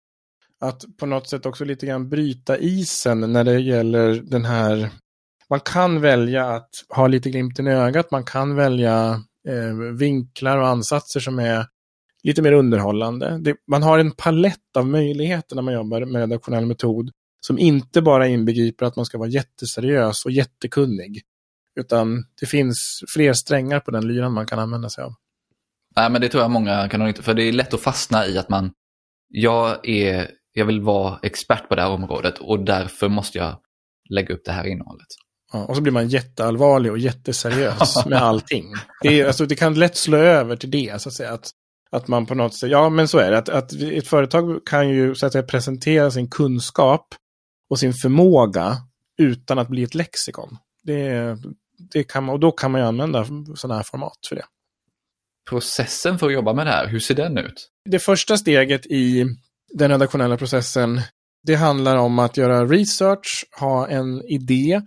att 0.61 0.85
på 1.00 1.06
något 1.06 1.28
sätt 1.28 1.46
också 1.46 1.64
lite 1.64 1.87
grann 1.87 2.08
bryta 2.08 2.58
isen 2.58 3.32
när 3.32 3.44
det 3.44 3.61
gäller 3.61 4.14
den 4.14 4.44
här 4.44 4.90
man 5.50 5.61
kan 5.61 6.00
välja 6.00 6.46
att 6.46 6.70
ha 6.88 7.06
lite 7.06 7.30
glimten 7.30 7.68
i 7.68 7.70
ögat, 7.70 8.11
man 8.11 8.24
kan 8.24 8.54
välja 8.54 9.20
eh, 9.48 9.74
vinklar 9.98 10.58
och 10.58 10.68
ansatser 10.68 11.20
som 11.20 11.38
är 11.38 11.66
lite 12.22 12.42
mer 12.42 12.52
underhållande. 12.52 13.38
Det, 13.38 13.56
man 13.70 13.82
har 13.82 13.98
en 13.98 14.11
palett 14.11 14.76
av 14.76 14.87
möjligheter 14.87 15.56
när 15.56 15.62
man 15.62 15.74
jobbar 15.74 16.04
med 16.04 16.20
redaktionell 16.20 16.66
metod 16.66 17.11
som 17.46 17.59
inte 17.59 18.02
bara 18.02 18.28
inbegriper 18.28 18.87
att 18.87 18.96
man 18.96 19.05
ska 19.05 19.18
vara 19.18 19.28
jätteseriös 19.28 20.24
och 20.24 20.31
jättekunnig. 20.31 21.22
Utan 21.81 22.24
det 22.40 22.46
finns 22.46 23.05
fler 23.09 23.33
strängar 23.33 23.81
på 23.81 23.90
den 23.90 24.09
lyran 24.09 24.33
man 24.33 24.46
kan 24.46 24.59
använda 24.59 24.88
sig 24.88 25.05
av. 25.05 25.14
Nej, 25.96 26.11
men 26.11 26.20
det 26.20 26.28
tror 26.28 26.42
jag 26.42 26.50
många 26.50 26.88
kan 26.88 27.09
inte, 27.09 27.22
för 27.22 27.35
det 27.35 27.42
är 27.42 27.52
lätt 27.52 27.74
att 27.74 27.81
fastna 27.81 28.26
i 28.26 28.38
att 28.38 28.48
man, 28.48 28.72
jag 29.28 29.88
är 29.88 30.31
jag 30.52 30.64
vill 30.64 30.81
vara 30.81 31.18
expert 31.22 31.68
på 31.68 31.74
det 31.74 31.83
här 31.83 31.90
området 31.90 32.38
och 32.38 32.64
därför 32.64 33.09
måste 33.09 33.38
jag 33.38 33.57
lägga 34.11 34.35
upp 34.35 34.42
det 34.44 34.52
här 34.52 34.66
innehållet. 34.66 35.07
Ja, 35.52 35.64
och 35.64 35.76
så 35.76 35.83
blir 35.83 35.92
man 35.92 36.09
jätteallvarlig 36.09 36.92
och 36.92 36.98
jätteseriös 36.98 38.07
med 38.07 38.22
allting. 38.22 38.64
Det, 39.02 39.20
är, 39.20 39.26
alltså, 39.26 39.46
det 39.46 39.55
kan 39.55 39.74
lätt 39.74 39.96
slå 39.96 40.16
över 40.16 40.57
till 40.57 40.70
det, 40.70 41.02
så 41.02 41.09
att 41.09 41.14
säga. 41.14 41.33
Att, 41.33 41.50
att 41.90 42.09
man 42.09 42.26
på 42.26 42.35
något 42.35 42.55
sätt, 42.55 42.70
ja 42.70 42.88
men 42.88 43.09
så 43.09 43.18
är 43.18 43.31
det, 43.31 43.38
att, 43.38 43.48
att 43.48 43.72
ett 43.72 44.09
företag 44.09 44.66
kan 44.66 44.88
ju 44.88 45.14
så 45.14 45.26
att 45.26 45.33
säga, 45.33 45.42
presentera 45.42 46.11
sin 46.11 46.31
kunskap 46.31 47.14
och 47.72 47.78
sin 47.78 47.92
förmåga 47.92 48.76
utan 49.18 49.58
att 49.58 49.68
bli 49.68 49.82
ett 49.82 49.94
lexikon. 49.94 50.56
Det, 50.82 51.37
det 51.92 52.04
kan 52.04 52.24
man, 52.24 52.32
och 52.32 52.40
då 52.40 52.52
kan 52.52 52.70
man 52.70 52.80
ju 52.80 52.87
använda 52.87 53.26
sådana 53.56 53.74
här 53.74 53.82
format 53.82 54.18
för 54.28 54.37
det. 54.37 54.44
Processen 55.48 56.18
för 56.18 56.26
att 56.26 56.32
jobba 56.32 56.52
med 56.52 56.66
det 56.66 56.70
här, 56.70 56.87
hur 56.87 57.00
ser 57.00 57.14
den 57.14 57.38
ut? 57.38 57.68
Det 57.90 57.98
första 57.98 58.37
steget 58.37 58.87
i 58.87 59.24
den 59.74 59.90
redaktionella 59.90 60.37
processen, 60.37 61.00
det 61.46 61.54
handlar 61.54 61.96
om 61.96 62.18
att 62.18 62.37
göra 62.37 62.64
research, 62.64 63.46
ha 63.61 63.88
en 63.88 64.22
idé 64.24 64.82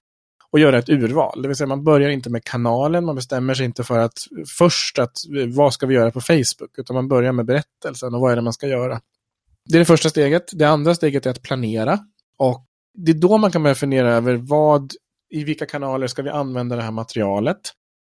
och 0.51 0.59
göra 0.59 0.77
ett 0.77 0.89
urval. 0.89 1.41
Det 1.41 1.47
vill 1.47 1.57
säga 1.57 1.67
man 1.67 1.83
börjar 1.83 2.09
inte 2.09 2.29
med 2.29 2.43
kanalen, 2.43 3.05
man 3.05 3.15
bestämmer 3.15 3.53
sig 3.53 3.65
inte 3.65 3.83
för 3.83 3.99
att 3.99 4.17
först 4.57 4.99
att 4.99 5.17
vad 5.55 5.73
ska 5.73 5.85
vi 5.85 5.95
göra 5.95 6.11
på 6.11 6.21
Facebook, 6.21 6.77
utan 6.77 6.93
man 6.93 7.07
börjar 7.07 7.31
med 7.31 7.45
berättelsen 7.45 8.13
och 8.13 8.21
vad 8.21 8.31
är 8.31 8.35
det 8.35 8.41
man 8.41 8.53
ska 8.53 8.67
göra. 8.67 9.01
Det 9.65 9.77
är 9.77 9.79
det 9.79 9.85
första 9.85 10.09
steget. 10.09 10.49
Det 10.53 10.65
andra 10.65 10.95
steget 10.95 11.25
är 11.25 11.29
att 11.29 11.41
planera. 11.41 11.99
Och 12.37 12.65
det 12.97 13.11
är 13.11 13.15
då 13.15 13.37
man 13.37 13.51
kan 13.51 13.63
börja 13.63 13.75
fundera 13.75 14.13
över 14.13 14.35
vad, 14.35 14.91
i 15.29 15.43
vilka 15.43 15.65
kanaler 15.65 16.07
ska 16.07 16.21
vi 16.21 16.29
använda 16.29 16.75
det 16.75 16.81
här 16.81 16.91
materialet? 16.91 17.57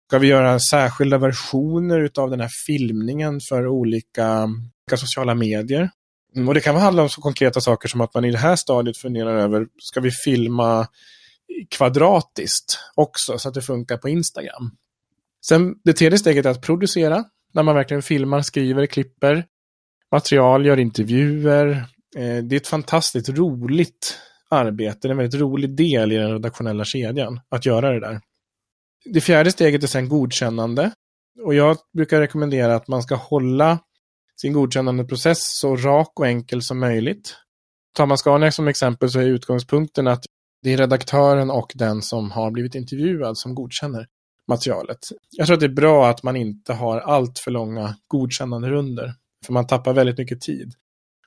Ska 0.09 0.19
vi 0.19 0.27
göra 0.27 0.61
särskilda 0.61 1.19
versioner 1.19 2.11
av 2.19 2.31
den 2.31 2.41
här 2.41 2.51
filmningen 2.67 3.41
för 3.49 3.67
olika, 3.67 4.45
olika 4.45 4.97
sociala 4.97 5.35
medier? 5.35 5.91
Mm, 6.35 6.49
och 6.49 6.55
det 6.55 6.61
kan 6.61 6.77
handla 6.77 7.03
om 7.03 7.09
så 7.09 7.21
konkreta 7.21 7.61
saker 7.61 7.89
som 7.89 8.01
att 8.01 8.15
man 8.15 8.25
i 8.25 8.31
det 8.31 8.39
här 8.39 8.57
stadiet 8.57 8.97
funderar 8.97 9.39
över, 9.39 9.67
ska 9.79 10.01
vi 10.01 10.11
filma 10.11 10.87
kvadratiskt 11.71 12.79
också 12.95 13.39
så 13.39 13.49
att 13.49 13.55
det 13.55 13.63
funkar 13.63 13.97
på 13.97 14.09
Instagram? 14.09 14.71
Sen 15.47 15.75
det 15.85 15.93
tredje 15.93 16.19
steget 16.19 16.47
är 16.47 16.51
att 16.51 16.63
producera, 16.63 17.25
när 17.55 17.63
man 17.63 17.75
verkligen 17.75 18.03
filmar, 18.03 18.43
skriver, 18.43 18.87
klipper 18.87 19.45
material, 20.13 20.67
gör 20.67 20.79
intervjuer. 20.79 21.69
Eh, 22.17 22.45
det 22.45 22.57
är 22.57 22.61
ett 22.61 22.67
fantastiskt 22.67 23.29
roligt 23.29 24.19
arbete, 24.51 24.99
det 25.03 25.09
är 25.09 25.11
en 25.11 25.17
väldigt 25.17 25.41
rolig 25.41 25.77
del 25.77 26.13
i 26.13 26.17
den 26.17 26.33
redaktionella 26.33 26.85
kedjan 26.85 27.41
att 27.49 27.67
göra 27.67 27.93
det 27.93 28.01
där. 28.01 28.21
Det 29.05 29.21
fjärde 29.21 29.53
steget 29.53 29.83
är 29.83 29.87
sen 29.87 30.09
godkännande. 30.09 30.93
Och 31.43 31.55
jag 31.55 31.77
brukar 31.97 32.21
rekommendera 32.21 32.75
att 32.77 32.89
man 32.89 33.03
ska 33.03 33.15
hålla 33.15 33.79
sin 34.41 34.53
godkännandeprocess 34.53 35.39
så 35.41 35.77
rak 35.77 36.21
och 36.21 36.27
enkel 36.27 36.63
som 36.63 36.79
möjligt. 36.79 37.35
Tar 37.95 38.07
man 38.07 38.19
Scania 38.19 38.53
som 38.53 38.69
exempel 38.69 39.11
så 39.11 39.21
är 39.21 39.27
utgångspunkten 39.27 40.07
att 40.07 40.25
det 40.63 40.73
är 40.73 40.77
redaktören 40.77 41.51
och 41.51 41.73
den 41.75 42.03
som 42.03 42.31
har 42.31 42.51
blivit 42.51 42.75
intervjuad 42.75 43.39
som 43.39 43.55
godkänner 43.55 44.07
materialet. 44.49 44.99
Jag 45.31 45.47
tror 45.47 45.55
att 45.55 45.61
det 45.61 45.67
är 45.67 45.71
bra 45.75 46.09
att 46.09 46.23
man 46.23 46.37
inte 46.37 46.73
har 46.73 46.99
allt 47.01 47.39
för 47.39 47.51
långa 47.51 47.97
godkännande 48.07 48.69
runder 48.71 49.15
för 49.47 49.53
man 49.53 49.67
tappar 49.67 49.93
väldigt 49.93 50.19
mycket 50.19 50.41
tid 50.41 50.73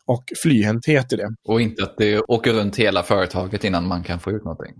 och 0.05 0.23
flyhänthet 0.43 1.13
i 1.13 1.15
det. 1.15 1.29
Och 1.47 1.61
inte 1.61 1.83
att 1.83 1.97
det 1.97 2.19
åker 2.19 2.53
runt 2.53 2.75
hela 2.75 3.03
företaget 3.03 3.63
innan 3.63 3.87
man 3.87 4.03
kan 4.03 4.19
få 4.19 4.31
ut 4.31 4.43
någonting. 4.43 4.73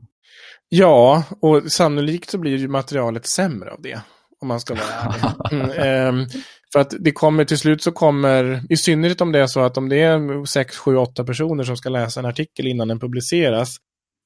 Ja, 0.70 1.24
och 1.42 1.72
sannolikt 1.72 2.30
så 2.30 2.38
blir 2.38 2.58
ju 2.58 2.68
materialet 2.68 3.28
sämre 3.28 3.72
av 3.72 3.82
det. 3.82 4.02
Om 4.42 4.48
man 4.48 4.60
ska 4.60 4.74
vara 4.74 4.86
ärlig. 4.86 5.22
Mm, 5.52 6.20
eh, 6.20 6.28
för 6.74 6.80
att 6.80 6.94
det 7.00 7.12
kommer 7.12 7.46
till 7.46 7.58
slut 7.58 7.84
så 7.84 7.92
kommer, 7.92 8.64
i 8.70 8.78
synnerhet 8.78 9.22
om 9.22 9.32
det 9.32 9.40
är 9.40 9.48
så 9.48 9.60
att 9.60 9.78
om 9.78 9.90
det 9.90 10.02
är 10.02 10.46
6, 10.46 10.78
7, 10.78 10.98
8 10.98 11.24
personer 11.24 11.64
som 11.64 11.78
ska 11.78 11.90
läsa 11.90 12.20
en 12.20 12.26
artikel 12.26 12.68
innan 12.68 12.88
den 12.88 13.00
publiceras, 13.00 13.76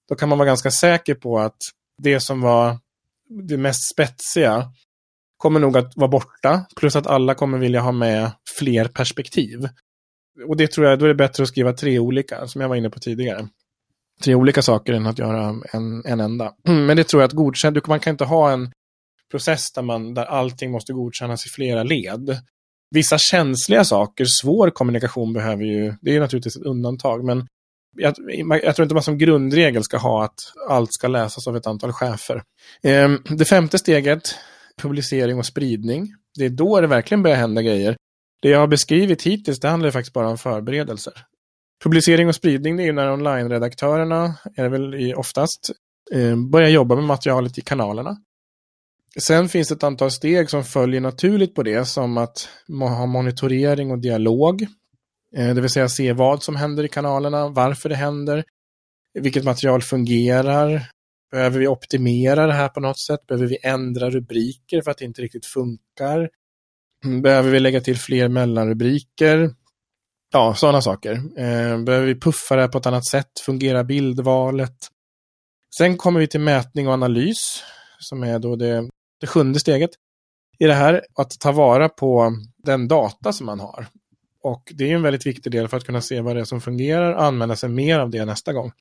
då 0.09 0.15
kan 0.15 0.29
man 0.29 0.37
vara 0.37 0.47
ganska 0.47 0.71
säker 0.71 1.15
på 1.15 1.39
att 1.39 1.57
det 2.03 2.19
som 2.19 2.41
var 2.41 2.77
det 3.49 3.57
mest 3.57 3.91
spetsiga 3.93 4.63
kommer 5.37 5.59
nog 5.59 5.77
att 5.77 5.93
vara 5.95 6.07
borta. 6.07 6.65
Plus 6.75 6.95
att 6.95 7.07
alla 7.07 7.35
kommer 7.35 7.57
vilja 7.57 7.81
ha 7.81 7.91
med 7.91 8.31
fler 8.59 8.87
perspektiv. 8.87 9.67
Och 10.47 10.57
det 10.57 10.71
tror 10.71 10.87
jag, 10.87 10.99
då 10.99 11.05
är 11.05 11.09
det 11.09 11.15
bättre 11.15 11.43
att 11.43 11.49
skriva 11.49 11.73
tre 11.73 11.99
olika, 11.99 12.47
som 12.47 12.61
jag 12.61 12.69
var 12.69 12.75
inne 12.75 12.89
på 12.89 12.99
tidigare. 12.99 13.47
Tre 14.23 14.35
olika 14.35 14.61
saker 14.61 14.93
än 14.93 15.07
att 15.07 15.19
göra 15.19 15.55
en, 15.73 16.05
en 16.05 16.19
enda. 16.19 16.53
Men 16.63 16.97
det 16.97 17.03
tror 17.03 17.21
jag 17.21 17.27
att 17.27 17.33
godkänd, 17.33 17.79
man 17.87 17.99
kan 17.99 18.11
inte 18.11 18.25
ha 18.25 18.51
en 18.51 18.71
process 19.31 19.71
där, 19.71 19.81
man, 19.81 20.13
där 20.13 20.25
allting 20.25 20.71
måste 20.71 20.93
godkännas 20.93 21.45
i 21.45 21.49
flera 21.49 21.83
led. 21.83 22.37
Vissa 22.91 23.17
känsliga 23.17 23.83
saker, 23.83 24.25
svår 24.25 24.69
kommunikation 24.69 25.33
behöver 25.33 25.63
ju, 25.63 25.93
det 26.01 26.15
är 26.15 26.19
naturligtvis 26.19 26.57
ett 26.57 26.65
undantag, 26.65 27.25
men 27.25 27.47
jag, 27.97 28.15
jag, 28.63 28.75
tror 28.75 28.83
inte 28.83 28.95
man 28.95 29.03
som 29.03 29.17
grundregel 29.17 29.83
ska 29.83 29.97
ha 29.97 30.23
att 30.23 30.35
allt 30.69 30.93
ska 30.93 31.07
läsas 31.07 31.47
av 31.47 31.57
ett 31.57 31.67
antal 31.67 31.91
chefer. 31.93 32.43
Ehm, 32.83 33.19
det 33.29 33.45
femte 33.45 33.77
steget 33.77 34.35
publicering 34.81 35.37
och 35.37 35.45
spridning. 35.45 36.13
Det 36.37 36.45
är 36.45 36.49
då 36.49 36.81
det 36.81 36.87
verkligen 36.87 37.23
börjar 37.23 37.37
hända 37.37 37.61
grejer. 37.61 37.95
Det 38.41 38.49
jag 38.49 38.59
har 38.59 38.67
beskrivit 38.67 39.23
hittills, 39.23 39.59
det 39.59 39.67
handlar 39.67 39.91
faktiskt 39.91 40.13
bara 40.13 40.29
om 40.29 40.37
förberedelser. 40.37 41.13
Publicering 41.83 42.27
och 42.27 42.35
spridning, 42.35 42.77
det 42.77 42.83
är 42.83 42.85
ju 42.85 42.93
när 42.93 43.11
online-redaktörerna, 43.11 44.33
är 44.55 44.63
det 44.63 44.69
väl 44.69 45.13
oftast, 45.15 45.71
eh, 46.13 46.35
börjar 46.35 46.69
jobba 46.69 46.95
med 46.95 47.03
materialet 47.03 47.57
i 47.57 47.61
kanalerna. 47.61 48.17
Sen 49.19 49.49
finns 49.49 49.67
det 49.67 49.75
ett 49.75 49.83
antal 49.83 50.11
steg 50.11 50.49
som 50.49 50.63
följer 50.63 51.01
naturligt 51.01 51.55
på 51.55 51.63
det, 51.63 51.85
som 51.85 52.17
att 52.17 52.49
ha 52.79 53.05
monitorering 53.05 53.91
och 53.91 53.99
dialog. 53.99 54.61
Eh, 55.35 55.55
det 55.55 55.61
vill 55.61 55.69
säga 55.69 55.89
se 55.89 56.13
vad 56.13 56.43
som 56.43 56.55
händer 56.55 56.83
i 56.83 56.87
kanalerna, 56.87 57.47
varför 57.47 57.89
det 57.89 57.95
händer, 57.95 58.43
vilket 59.13 59.43
material 59.43 59.81
fungerar, 59.81 60.89
Behöver 61.35 61.59
vi 61.59 61.67
optimera 61.67 62.47
det 62.47 62.53
här 62.53 62.69
på 62.69 62.79
något 62.79 62.99
sätt? 62.99 63.27
Behöver 63.27 63.47
vi 63.47 63.57
ändra 63.63 64.09
rubriker 64.09 64.81
för 64.81 64.91
att 64.91 64.97
det 64.97 65.05
inte 65.05 65.21
riktigt 65.21 65.45
funkar? 65.45 66.29
Behöver 67.05 67.51
vi 67.51 67.59
lägga 67.59 67.81
till 67.81 67.97
fler 67.97 68.27
mellanrubriker? 68.27 69.53
Ja, 70.33 70.55
sådana 70.55 70.81
saker. 70.81 71.11
Eh, 71.13 71.83
behöver 71.83 72.05
vi 72.05 72.19
puffa 72.19 72.55
det 72.55 72.61
här 72.61 72.69
på 72.69 72.77
ett 72.77 72.85
annat 72.85 73.05
sätt? 73.05 73.39
Fungerar 73.45 73.83
bildvalet? 73.83 74.75
Sen 75.77 75.97
kommer 75.97 76.19
vi 76.19 76.27
till 76.27 76.39
mätning 76.39 76.87
och 76.87 76.93
analys, 76.93 77.63
som 77.99 78.23
är 78.23 78.39
då 78.39 78.55
det, 78.55 78.89
det 79.19 79.27
sjunde 79.27 79.59
steget 79.59 79.89
i 80.59 80.65
det 80.65 80.73
här. 80.73 81.01
Att 81.15 81.31
ta 81.39 81.51
vara 81.51 81.89
på 81.89 82.31
den 82.57 82.87
data 82.87 83.33
som 83.33 83.45
man 83.45 83.59
har. 83.59 83.87
Och 84.43 84.71
det 84.75 84.91
är 84.91 84.95
en 84.95 85.01
väldigt 85.01 85.25
viktig 85.25 85.51
del 85.51 85.67
för 85.67 85.77
att 85.77 85.85
kunna 85.85 86.01
se 86.01 86.21
vad 86.21 86.35
det 86.35 86.39
är 86.39 86.45
som 86.45 86.61
fungerar 86.61 87.13
och 87.13 87.23
använda 87.23 87.55
sig 87.55 87.69
mer 87.69 87.99
av 87.99 88.09
det 88.09 88.25
nästa 88.25 88.53
gång. 88.53 88.71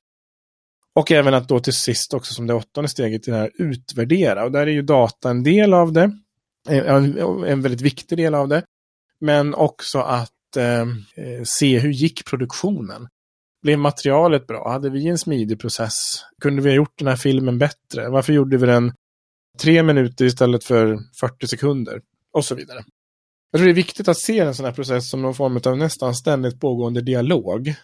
Och 0.95 1.11
även 1.11 1.33
att 1.33 1.47
då 1.47 1.59
till 1.59 1.73
sist 1.73 2.13
också 2.13 2.33
som 2.33 2.47
det 2.47 2.53
åttonde 2.53 2.89
steget 2.89 3.27
i 3.27 3.31
det 3.31 3.37
här 3.37 3.51
utvärdera. 3.53 4.43
Och 4.43 4.51
där 4.51 4.67
är 4.67 4.71
ju 4.71 4.81
data 4.81 5.29
en 5.29 5.43
del 5.43 5.73
av 5.73 5.93
det. 5.93 6.11
En, 6.65 7.17
en 7.43 7.61
väldigt 7.61 7.81
viktig 7.81 8.17
del 8.17 8.35
av 8.35 8.47
det. 8.47 8.63
Men 9.19 9.53
också 9.53 9.99
att 9.99 10.57
eh, 10.57 10.85
se 11.43 11.79
hur 11.79 11.91
gick 11.91 12.25
produktionen. 12.25 13.07
Blev 13.61 13.79
materialet 13.79 14.47
bra? 14.47 14.71
Hade 14.71 14.89
vi 14.89 15.07
en 15.07 15.17
smidig 15.17 15.59
process? 15.59 15.93
Kunde 16.41 16.61
vi 16.61 16.69
ha 16.69 16.75
gjort 16.75 16.97
den 16.97 17.07
här 17.07 17.15
filmen 17.15 17.57
bättre? 17.57 18.09
Varför 18.09 18.33
gjorde 18.33 18.57
vi 18.57 18.65
den 18.65 18.93
tre 19.59 19.83
minuter 19.83 20.25
istället 20.25 20.63
för 20.63 20.99
40 21.19 21.47
sekunder? 21.47 22.01
Och 22.31 22.45
så 22.45 22.55
vidare. 22.55 22.83
Jag 23.51 23.59
tror 23.59 23.65
det 23.65 23.71
är 23.71 23.75
viktigt 23.75 24.07
att 24.07 24.17
se 24.17 24.39
en 24.39 24.55
sån 24.55 24.65
här 24.65 24.73
process 24.73 25.09
som 25.09 25.21
någon 25.21 25.35
form 25.35 25.59
av 25.65 25.77
nästan 25.77 26.15
ständigt 26.15 26.59
pågående 26.59 27.01
dialog. 27.01 27.75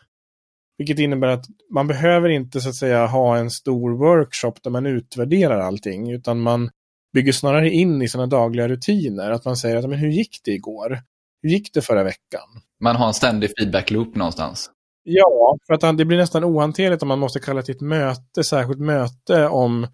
Vilket 0.78 1.00
innebär 1.00 1.28
att 1.28 1.46
man 1.74 1.88
behöver 1.88 2.30
inte 2.30 2.62
så 2.62 2.70
att 2.70 2.76
säga 2.76 3.06
ha 3.06 3.38
en 3.38 3.50
stor 3.52 3.92
workshop 3.92 4.54
där 4.64 4.72
man 4.72 4.86
utvärderar 4.86 5.60
allting, 5.60 6.12
utan 6.12 6.40
man 6.40 6.70
bygger 7.14 7.32
snarare 7.32 7.70
in 7.70 8.02
i 8.02 8.08
sina 8.08 8.28
dagliga 8.28 8.68
rutiner. 8.68 9.32
Att 9.32 9.46
man 9.46 9.58
säger 9.58 9.76
att 9.76 9.90
men 9.90 10.00
hur 10.00 10.10
gick 10.10 10.42
det 10.44 10.52
igår? 10.52 11.00
Hur 11.42 11.50
gick 11.50 11.74
det 11.74 11.82
förra 11.82 12.04
veckan? 12.04 12.62
Man 12.80 12.96
har 12.96 13.08
en 13.08 13.14
ständig 13.14 13.50
feedback-loop 13.60 14.16
någonstans. 14.16 14.72
Ja, 15.04 15.58
för 15.68 15.74
att 15.74 15.98
det 15.98 16.06
blir 16.06 16.18
nästan 16.18 16.44
ohanterligt 16.44 17.02
om 17.02 17.08
man 17.08 17.20
måste 17.20 17.40
kalla 17.40 17.62
till 17.62 17.76
ett 17.76 17.82
möte, 17.82 18.44
särskilt 18.44 18.80
möte 18.80 19.48
om, 19.48 19.88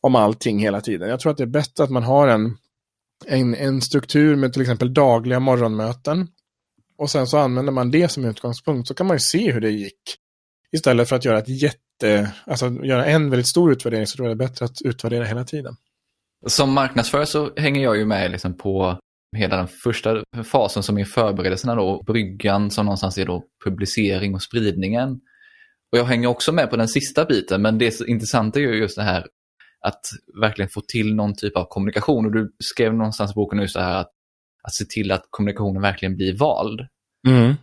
om 0.00 0.14
allting 0.14 0.58
hela 0.58 0.80
tiden. 0.80 1.08
Jag 1.08 1.20
tror 1.20 1.32
att 1.32 1.38
det 1.38 1.44
är 1.44 1.46
bättre 1.46 1.84
att 1.84 1.90
man 1.90 2.02
har 2.02 2.28
en, 2.28 2.56
en, 3.26 3.54
en 3.54 3.80
struktur 3.80 4.36
med 4.36 4.52
till 4.52 4.62
exempel 4.62 4.94
dagliga 4.94 5.40
morgonmöten 5.40 6.28
och 6.98 7.10
sen 7.10 7.26
så 7.26 7.38
använder 7.38 7.72
man 7.72 7.90
det 7.90 8.08
som 8.08 8.24
utgångspunkt 8.24 8.88
så 8.88 8.94
kan 8.94 9.06
man 9.06 9.16
ju 9.16 9.20
se 9.20 9.52
hur 9.52 9.60
det 9.60 9.70
gick. 9.70 10.16
Istället 10.72 11.08
för 11.08 11.16
att 11.16 11.24
göra 11.24 11.38
ett 11.38 11.62
jätte, 11.62 12.32
alltså 12.46 12.70
göra 12.70 13.06
en 13.06 13.30
väldigt 13.30 13.46
stor 13.46 13.72
utvärdering 13.72 14.06
så 14.06 14.16
tror 14.16 14.28
jag 14.28 14.38
det 14.38 14.44
är 14.44 14.48
bättre 14.48 14.64
att 14.64 14.82
utvärdera 14.82 15.24
hela 15.24 15.44
tiden. 15.44 15.76
Som 16.46 16.72
marknadsförare 16.72 17.26
så 17.26 17.50
hänger 17.56 17.82
jag 17.82 17.96
ju 17.96 18.04
med 18.04 18.30
liksom 18.30 18.56
på 18.56 18.98
hela 19.36 19.56
den 19.56 19.68
första 19.68 20.24
fasen 20.44 20.82
som 20.82 20.98
är 20.98 21.04
förberedelserna 21.04 21.74
då, 21.74 22.02
bryggan 22.06 22.70
som 22.70 22.86
någonstans 22.86 23.18
är 23.18 23.26
då 23.26 23.44
publicering 23.64 24.34
och 24.34 24.42
spridningen. 24.42 25.20
Och 25.92 25.98
jag 25.98 26.04
hänger 26.04 26.28
också 26.28 26.52
med 26.52 26.70
på 26.70 26.76
den 26.76 26.88
sista 26.88 27.24
biten, 27.24 27.62
men 27.62 27.78
det 27.78 28.00
intressanta 28.00 28.60
är 28.60 28.62
ju 28.62 28.74
just 28.74 28.96
det 28.96 29.02
här 29.02 29.26
att 29.80 30.00
verkligen 30.40 30.68
få 30.68 30.80
till 30.80 31.14
någon 31.14 31.34
typ 31.36 31.56
av 31.56 31.66
kommunikation. 31.68 32.26
Och 32.26 32.32
du 32.32 32.52
skrev 32.58 32.94
någonstans 32.94 33.30
i 33.30 33.34
boken 33.34 33.58
just 33.58 33.74
det 33.74 33.82
här 33.82 34.00
att 34.00 34.10
att 34.62 34.74
se 34.74 34.84
till 34.84 35.12
att 35.12 35.26
kommunikationen 35.30 35.82
verkligen 35.82 36.16
blir 36.16 36.36
vald. 36.36 36.80
Mm. 37.28 37.54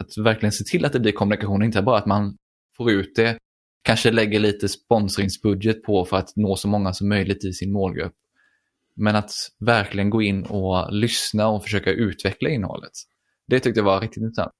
Att 0.00 0.18
verkligen 0.18 0.52
se 0.52 0.64
till 0.64 0.84
att 0.84 0.92
det 0.92 1.00
blir 1.00 1.12
kommunikation, 1.12 1.62
inte 1.62 1.82
bara 1.82 1.98
att 1.98 2.06
man 2.06 2.36
får 2.76 2.90
ut 2.90 3.12
det, 3.16 3.38
kanske 3.82 4.10
lägger 4.10 4.40
lite 4.40 4.68
sponsringsbudget 4.68 5.82
på 5.82 6.04
för 6.04 6.16
att 6.16 6.36
nå 6.36 6.56
så 6.56 6.68
många 6.68 6.92
som 6.92 7.08
möjligt 7.08 7.44
i 7.44 7.52
sin 7.52 7.72
målgrupp. 7.72 8.12
Men 8.96 9.16
att 9.16 9.30
verkligen 9.66 10.10
gå 10.10 10.22
in 10.22 10.42
och 10.42 10.92
lyssna 10.92 11.48
och 11.48 11.62
försöka 11.62 11.90
utveckla 11.90 12.50
innehållet. 12.50 12.92
Det 13.46 13.60
tyckte 13.60 13.80
jag 13.80 13.84
var 13.84 14.00
riktigt 14.00 14.22
intressant. 14.22 14.52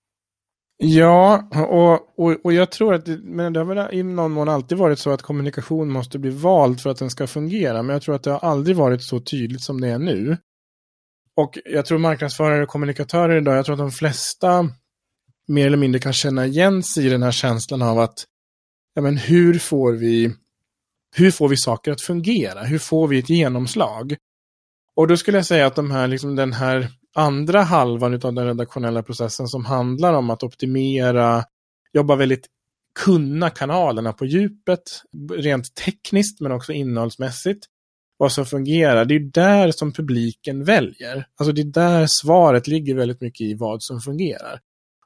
Ja, 0.76 1.48
och, 1.70 2.24
och, 2.24 2.44
och 2.44 2.52
jag 2.52 2.70
tror 2.70 2.94
att 2.94 3.06
det, 3.06 3.20
men 3.22 3.52
det 3.52 3.60
har 3.60 3.74
väl 3.74 3.94
i 3.94 4.02
någon 4.02 4.32
mån 4.32 4.48
alltid 4.48 4.78
varit 4.78 4.98
så 4.98 5.10
att 5.10 5.22
kommunikation 5.22 5.90
måste 5.90 6.18
bli 6.18 6.30
vald 6.30 6.80
för 6.80 6.90
att 6.90 6.98
den 6.98 7.10
ska 7.10 7.26
fungera. 7.26 7.82
Men 7.82 7.92
jag 7.92 8.02
tror 8.02 8.14
att 8.14 8.22
det 8.22 8.30
har 8.30 8.38
aldrig 8.38 8.76
varit 8.76 9.02
så 9.02 9.20
tydligt 9.20 9.62
som 9.62 9.80
det 9.80 9.88
är 9.88 9.98
nu. 9.98 10.36
Och 11.36 11.58
jag 11.64 11.86
tror 11.86 11.98
marknadsförare 11.98 12.62
och 12.62 12.68
kommunikatörer 12.68 13.40
idag, 13.40 13.56
jag 13.56 13.64
tror 13.64 13.72
att 13.72 13.78
de 13.78 13.90
flesta 13.90 14.68
mer 15.48 15.66
eller 15.66 15.76
mindre 15.76 16.00
kan 16.00 16.12
känna 16.12 16.46
igen 16.46 16.82
sig 16.82 17.06
i 17.06 17.08
den 17.08 17.22
här 17.22 17.32
känslan 17.32 17.82
av 17.82 17.98
att 17.98 18.24
ja, 18.94 19.02
men 19.02 19.16
hur 19.16 19.58
får 19.58 19.92
vi 19.92 20.34
hur 21.16 21.30
får 21.30 21.48
vi 21.48 21.56
saker 21.56 21.92
att 21.92 22.00
fungera? 22.00 22.62
Hur 22.62 22.78
får 22.78 23.08
vi 23.08 23.18
ett 23.18 23.30
genomslag? 23.30 24.16
Och 24.96 25.08
då 25.08 25.16
skulle 25.16 25.38
jag 25.38 25.46
säga 25.46 25.66
att 25.66 25.76
de 25.76 25.90
här, 25.90 26.08
liksom 26.08 26.36
den 26.36 26.52
här 26.52 26.88
andra 27.14 27.62
halvan 27.62 28.14
av 28.14 28.34
den 28.34 28.46
redaktionella 28.46 29.02
processen 29.02 29.48
som 29.48 29.64
handlar 29.64 30.14
om 30.14 30.30
att 30.30 30.42
optimera, 30.42 31.44
jobba 31.92 32.16
väldigt 32.16 32.46
kunna 33.04 33.50
kanalerna 33.50 34.12
på 34.12 34.24
djupet, 34.24 34.82
rent 35.32 35.74
tekniskt 35.74 36.40
men 36.40 36.52
också 36.52 36.72
innehållsmässigt, 36.72 37.66
vad 38.16 38.32
som 38.32 38.46
fungerar. 38.46 39.04
Det 39.04 39.14
är 39.14 39.20
där 39.20 39.70
som 39.70 39.92
publiken 39.92 40.64
väljer. 40.64 41.26
Alltså 41.36 41.52
det 41.52 41.60
är 41.60 41.64
där 41.64 42.06
svaret 42.08 42.66
ligger 42.66 42.94
väldigt 42.94 43.20
mycket 43.20 43.40
i 43.40 43.54
vad 43.54 43.82
som 43.82 44.00
fungerar. 44.00 44.60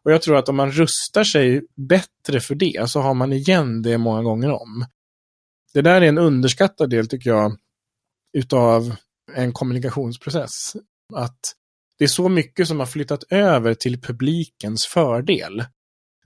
Och 0.05 0.12
jag 0.12 0.22
tror 0.22 0.36
att 0.36 0.49
om 0.49 0.57
man 0.57 0.72
rustar 0.72 1.24
sig 1.24 1.62
bättre 1.76 2.41
för 2.41 2.55
det 2.55 2.91
så 2.91 3.01
har 3.01 3.14
man 3.14 3.32
igen 3.32 3.82
det 3.82 3.99
många 3.99 4.22
gånger 4.22 4.51
om. 4.51 4.86
Det 5.74 5.82
där 5.82 6.01
är 6.01 6.09
en 6.09 6.18
underskattad 6.18 6.91
del 6.91 7.09
tycker 7.09 7.30
jag 7.30 7.57
utav 8.32 8.97
en 9.35 9.53
kommunikationsprocess. 9.53 10.72
Att 11.14 11.41
det 11.99 12.05
är 12.05 12.09
så 12.09 12.29
mycket 12.29 12.68
som 12.68 12.79
har 12.79 12.87
flyttat 12.87 13.24
över 13.31 13.74
till 13.74 14.01
publikens 14.01 14.87
fördel. 14.87 15.64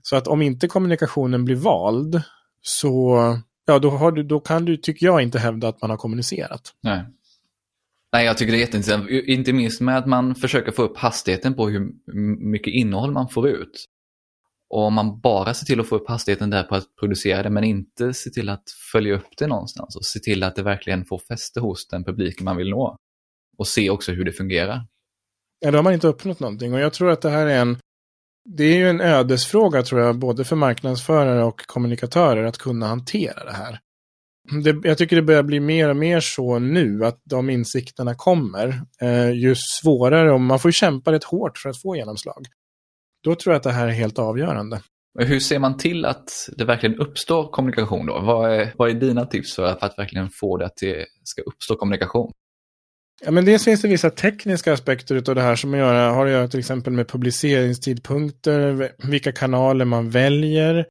Så 0.03 0.15
att 0.15 0.27
om 0.27 0.41
inte 0.41 0.67
kommunikationen 0.67 1.45
blir 1.45 1.55
vald 1.55 2.21
så 2.61 3.17
ja, 3.65 3.79
då, 3.79 3.89
har 3.89 4.11
du, 4.11 4.23
då 4.23 4.39
kan 4.39 4.65
du, 4.65 4.77
tycker 4.77 5.05
jag, 5.05 5.21
inte 5.21 5.39
hävda 5.39 5.67
att 5.67 5.81
man 5.81 5.89
har 5.89 5.97
kommunicerat. 5.97 6.73
Nej. 6.81 7.05
Nej, 8.13 8.25
jag 8.25 8.37
tycker 8.37 8.51
det 8.51 8.57
är 8.57 8.59
jätteintressant. 8.59 9.09
Inte 9.09 9.53
minst 9.53 9.81
med 9.81 9.97
att 9.97 10.05
man 10.05 10.35
försöker 10.35 10.71
få 10.71 10.83
upp 10.83 10.97
hastigheten 10.97 11.53
på 11.53 11.69
hur 11.69 11.91
mycket 12.51 12.73
innehåll 12.73 13.11
man 13.11 13.29
får 13.29 13.49
ut. 13.49 13.85
Och 14.73 14.83
om 14.83 14.93
man 14.93 15.19
bara 15.19 15.53
ser 15.53 15.65
till 15.65 15.79
att 15.79 15.87
få 15.87 15.95
upp 15.95 16.07
hastigheten 16.07 16.49
där 16.49 16.63
på 16.63 16.75
att 16.75 16.95
producera 16.99 17.43
det 17.43 17.49
men 17.49 17.63
inte 17.63 18.13
ser 18.13 18.29
till 18.29 18.49
att 18.49 18.63
följa 18.91 19.15
upp 19.15 19.37
det 19.37 19.47
någonstans 19.47 19.95
och 19.95 20.05
se 20.05 20.19
till 20.19 20.43
att 20.43 20.55
det 20.55 20.63
verkligen 20.63 21.05
får 21.05 21.17
fäste 21.17 21.59
hos 21.59 21.87
den 21.87 22.03
publiken 22.03 22.45
man 22.45 22.57
vill 22.57 22.69
nå. 22.69 22.97
Och 23.57 23.67
se 23.67 23.89
också 23.89 24.11
hur 24.11 24.25
det 24.25 24.31
fungerar. 24.31 24.87
Ja, 25.59 25.71
då 25.71 25.77
har 25.77 25.83
man 25.83 25.93
inte 25.93 26.07
uppnått 26.07 26.39
någonting 26.39 26.73
och 26.73 26.79
jag 26.79 26.93
tror 26.93 27.11
att 27.11 27.21
det 27.21 27.29
här 27.29 27.47
är 27.47 27.59
en 27.59 27.77
det 28.49 28.63
är 28.63 28.77
ju 28.77 28.89
en 28.89 29.01
ödesfråga 29.01 29.83
tror 29.83 30.01
jag, 30.01 30.19
både 30.19 30.45
för 30.45 30.55
marknadsförare 30.55 31.43
och 31.43 31.67
kommunikatörer 31.67 32.43
att 32.43 32.57
kunna 32.57 32.87
hantera 32.87 33.45
det 33.45 33.53
här. 33.53 33.79
Det, 34.63 34.87
jag 34.87 34.97
tycker 34.97 35.15
det 35.15 35.21
börjar 35.21 35.43
bli 35.43 35.59
mer 35.59 35.89
och 35.89 35.97
mer 35.97 36.19
så 36.19 36.59
nu 36.59 37.05
att 37.05 37.21
de 37.23 37.49
insikterna 37.49 38.15
kommer. 38.15 38.81
Eh, 39.01 39.31
ju 39.31 39.55
svårare, 39.57 40.33
och 40.33 40.41
man 40.41 40.59
får 40.59 40.71
kämpa 40.71 41.11
rätt 41.11 41.23
hårt 41.23 41.57
för 41.57 41.69
att 41.69 41.81
få 41.81 41.95
genomslag. 41.95 42.47
Då 43.23 43.35
tror 43.35 43.53
jag 43.53 43.57
att 43.57 43.63
det 43.63 43.71
här 43.71 43.87
är 43.87 43.91
helt 43.91 44.19
avgörande. 44.19 44.81
Hur 45.19 45.39
ser 45.39 45.59
man 45.59 45.77
till 45.77 46.05
att 46.05 46.49
det 46.57 46.65
verkligen 46.65 46.99
uppstår 46.99 47.51
kommunikation 47.51 48.05
då? 48.05 48.19
Vad 48.19 48.53
är, 48.53 48.73
vad 48.77 48.89
är 48.89 48.93
dina 48.93 49.25
tips 49.25 49.55
för 49.55 49.63
att, 49.63 49.79
för 49.79 49.85
att 49.85 49.97
verkligen 49.97 50.29
få 50.29 50.57
det 50.57 50.65
att 50.65 50.77
det 50.77 51.05
ska 51.23 51.41
uppstå 51.41 51.75
kommunikation? 51.75 52.31
Ja, 53.25 53.31
men 53.31 53.45
dels 53.45 53.63
finns 53.63 53.81
det 53.81 53.87
vissa 53.87 54.09
tekniska 54.09 54.73
aspekter 54.73 55.15
av 55.29 55.35
det 55.35 55.41
här 55.41 55.55
som 55.55 55.73
gör, 55.73 56.09
har 56.09 56.25
att 56.25 56.31
göra 56.31 56.47
till 56.47 56.59
exempel 56.59 56.93
med 56.93 57.07
publiceringstidpunkter, 57.07 58.91
vilka 59.09 59.31
kanaler 59.31 59.85
man 59.85 60.09
väljer 60.09 60.85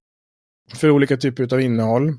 för 0.74 0.91
olika 0.91 1.16
typer 1.16 1.55
av 1.55 1.61
innehåll. 1.61 2.12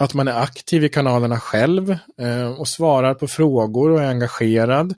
Att 0.00 0.14
man 0.14 0.28
är 0.28 0.42
aktiv 0.42 0.84
i 0.84 0.88
kanalerna 0.88 1.40
själv 1.40 1.90
eh, 2.20 2.60
och 2.60 2.68
svarar 2.68 3.14
på 3.14 3.28
frågor 3.28 3.90
och 3.90 4.02
är 4.02 4.08
engagerad. 4.08 4.94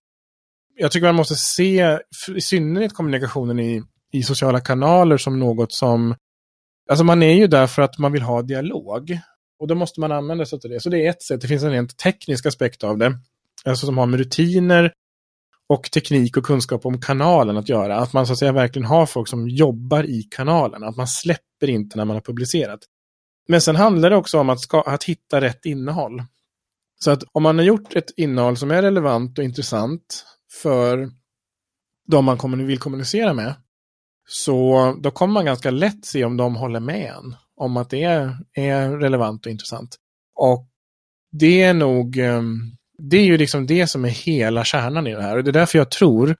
Jag 0.76 0.92
tycker 0.92 1.06
man 1.06 1.14
måste 1.14 1.34
se, 1.34 1.98
i 2.36 2.40
synnerhet 2.40 2.94
kommunikationen 2.94 3.60
i, 3.60 3.82
i 4.12 4.22
sociala 4.22 4.60
kanaler 4.60 5.16
som 5.16 5.38
något 5.38 5.72
som, 5.72 6.14
alltså 6.90 7.04
man 7.04 7.22
är 7.22 7.34
ju 7.34 7.46
där 7.46 7.66
för 7.66 7.82
att 7.82 7.98
man 7.98 8.12
vill 8.12 8.22
ha 8.22 8.42
dialog. 8.42 9.18
Och 9.58 9.66
då 9.66 9.74
måste 9.74 10.00
man 10.00 10.12
använda 10.12 10.46
sig 10.46 10.60
av 10.64 10.70
det. 10.70 10.80
Så 10.80 10.90
det 10.90 11.06
är 11.06 11.10
ett 11.10 11.22
sätt, 11.22 11.40
det 11.40 11.48
finns 11.48 11.62
en 11.62 11.70
rent 11.70 11.98
teknisk 11.98 12.46
aspekt 12.46 12.84
av 12.84 12.98
det 12.98 13.18
alltså 13.64 13.86
som 13.86 13.98
har 13.98 14.06
med 14.06 14.18
rutiner 14.18 14.92
och 15.68 15.90
teknik 15.90 16.36
och 16.36 16.44
kunskap 16.44 16.86
om 16.86 17.00
kanalen 17.00 17.56
att 17.56 17.68
göra. 17.68 17.96
Att 17.96 18.12
man 18.12 18.26
så 18.26 18.32
att 18.32 18.38
säga 18.38 18.52
verkligen 18.52 18.86
har 18.86 19.06
folk 19.06 19.28
som 19.28 19.48
jobbar 19.48 20.04
i 20.04 20.22
kanalen, 20.22 20.84
att 20.84 20.96
man 20.96 21.08
släpper 21.08 21.70
inte 21.70 21.96
när 21.96 22.04
man 22.04 22.16
har 22.16 22.20
publicerat. 22.20 22.80
Men 23.48 23.60
sen 23.60 23.76
handlar 23.76 24.10
det 24.10 24.16
också 24.16 24.38
om 24.38 24.50
att, 24.50 24.60
ska, 24.60 24.80
att 24.80 25.04
hitta 25.04 25.40
rätt 25.40 25.64
innehåll. 25.64 26.22
Så 27.04 27.10
att 27.10 27.22
om 27.32 27.42
man 27.42 27.58
har 27.58 27.64
gjort 27.64 27.96
ett 27.96 28.10
innehåll 28.16 28.56
som 28.56 28.70
är 28.70 28.82
relevant 28.82 29.38
och 29.38 29.44
intressant 29.44 30.24
för 30.62 31.10
de 32.08 32.24
man 32.24 32.66
vill 32.66 32.78
kommunicera 32.78 33.34
med, 33.34 33.54
så 34.32 34.96
då 35.00 35.10
kommer 35.10 35.34
man 35.34 35.44
ganska 35.44 35.70
lätt 35.70 36.04
se 36.04 36.24
om 36.24 36.36
de 36.36 36.56
håller 36.56 36.80
med 36.80 37.12
en 37.16 37.36
om 37.56 37.76
att 37.76 37.90
det 37.90 38.02
är, 38.02 38.36
är 38.54 38.90
relevant 38.90 39.46
och 39.46 39.52
intressant. 39.52 39.96
Och 40.36 40.68
det 41.32 41.62
är 41.62 41.74
nog 41.74 42.18
ehm, 42.18 42.60
det 42.98 43.16
är 43.16 43.24
ju 43.24 43.38
liksom 43.38 43.66
det 43.66 43.86
som 43.86 44.04
är 44.04 44.08
hela 44.08 44.64
kärnan 44.64 45.06
i 45.06 45.14
det 45.14 45.22
här. 45.22 45.36
Och 45.36 45.44
det 45.44 45.50
är 45.50 45.52
därför 45.52 45.78
jag 45.78 45.90
tror 45.90 46.36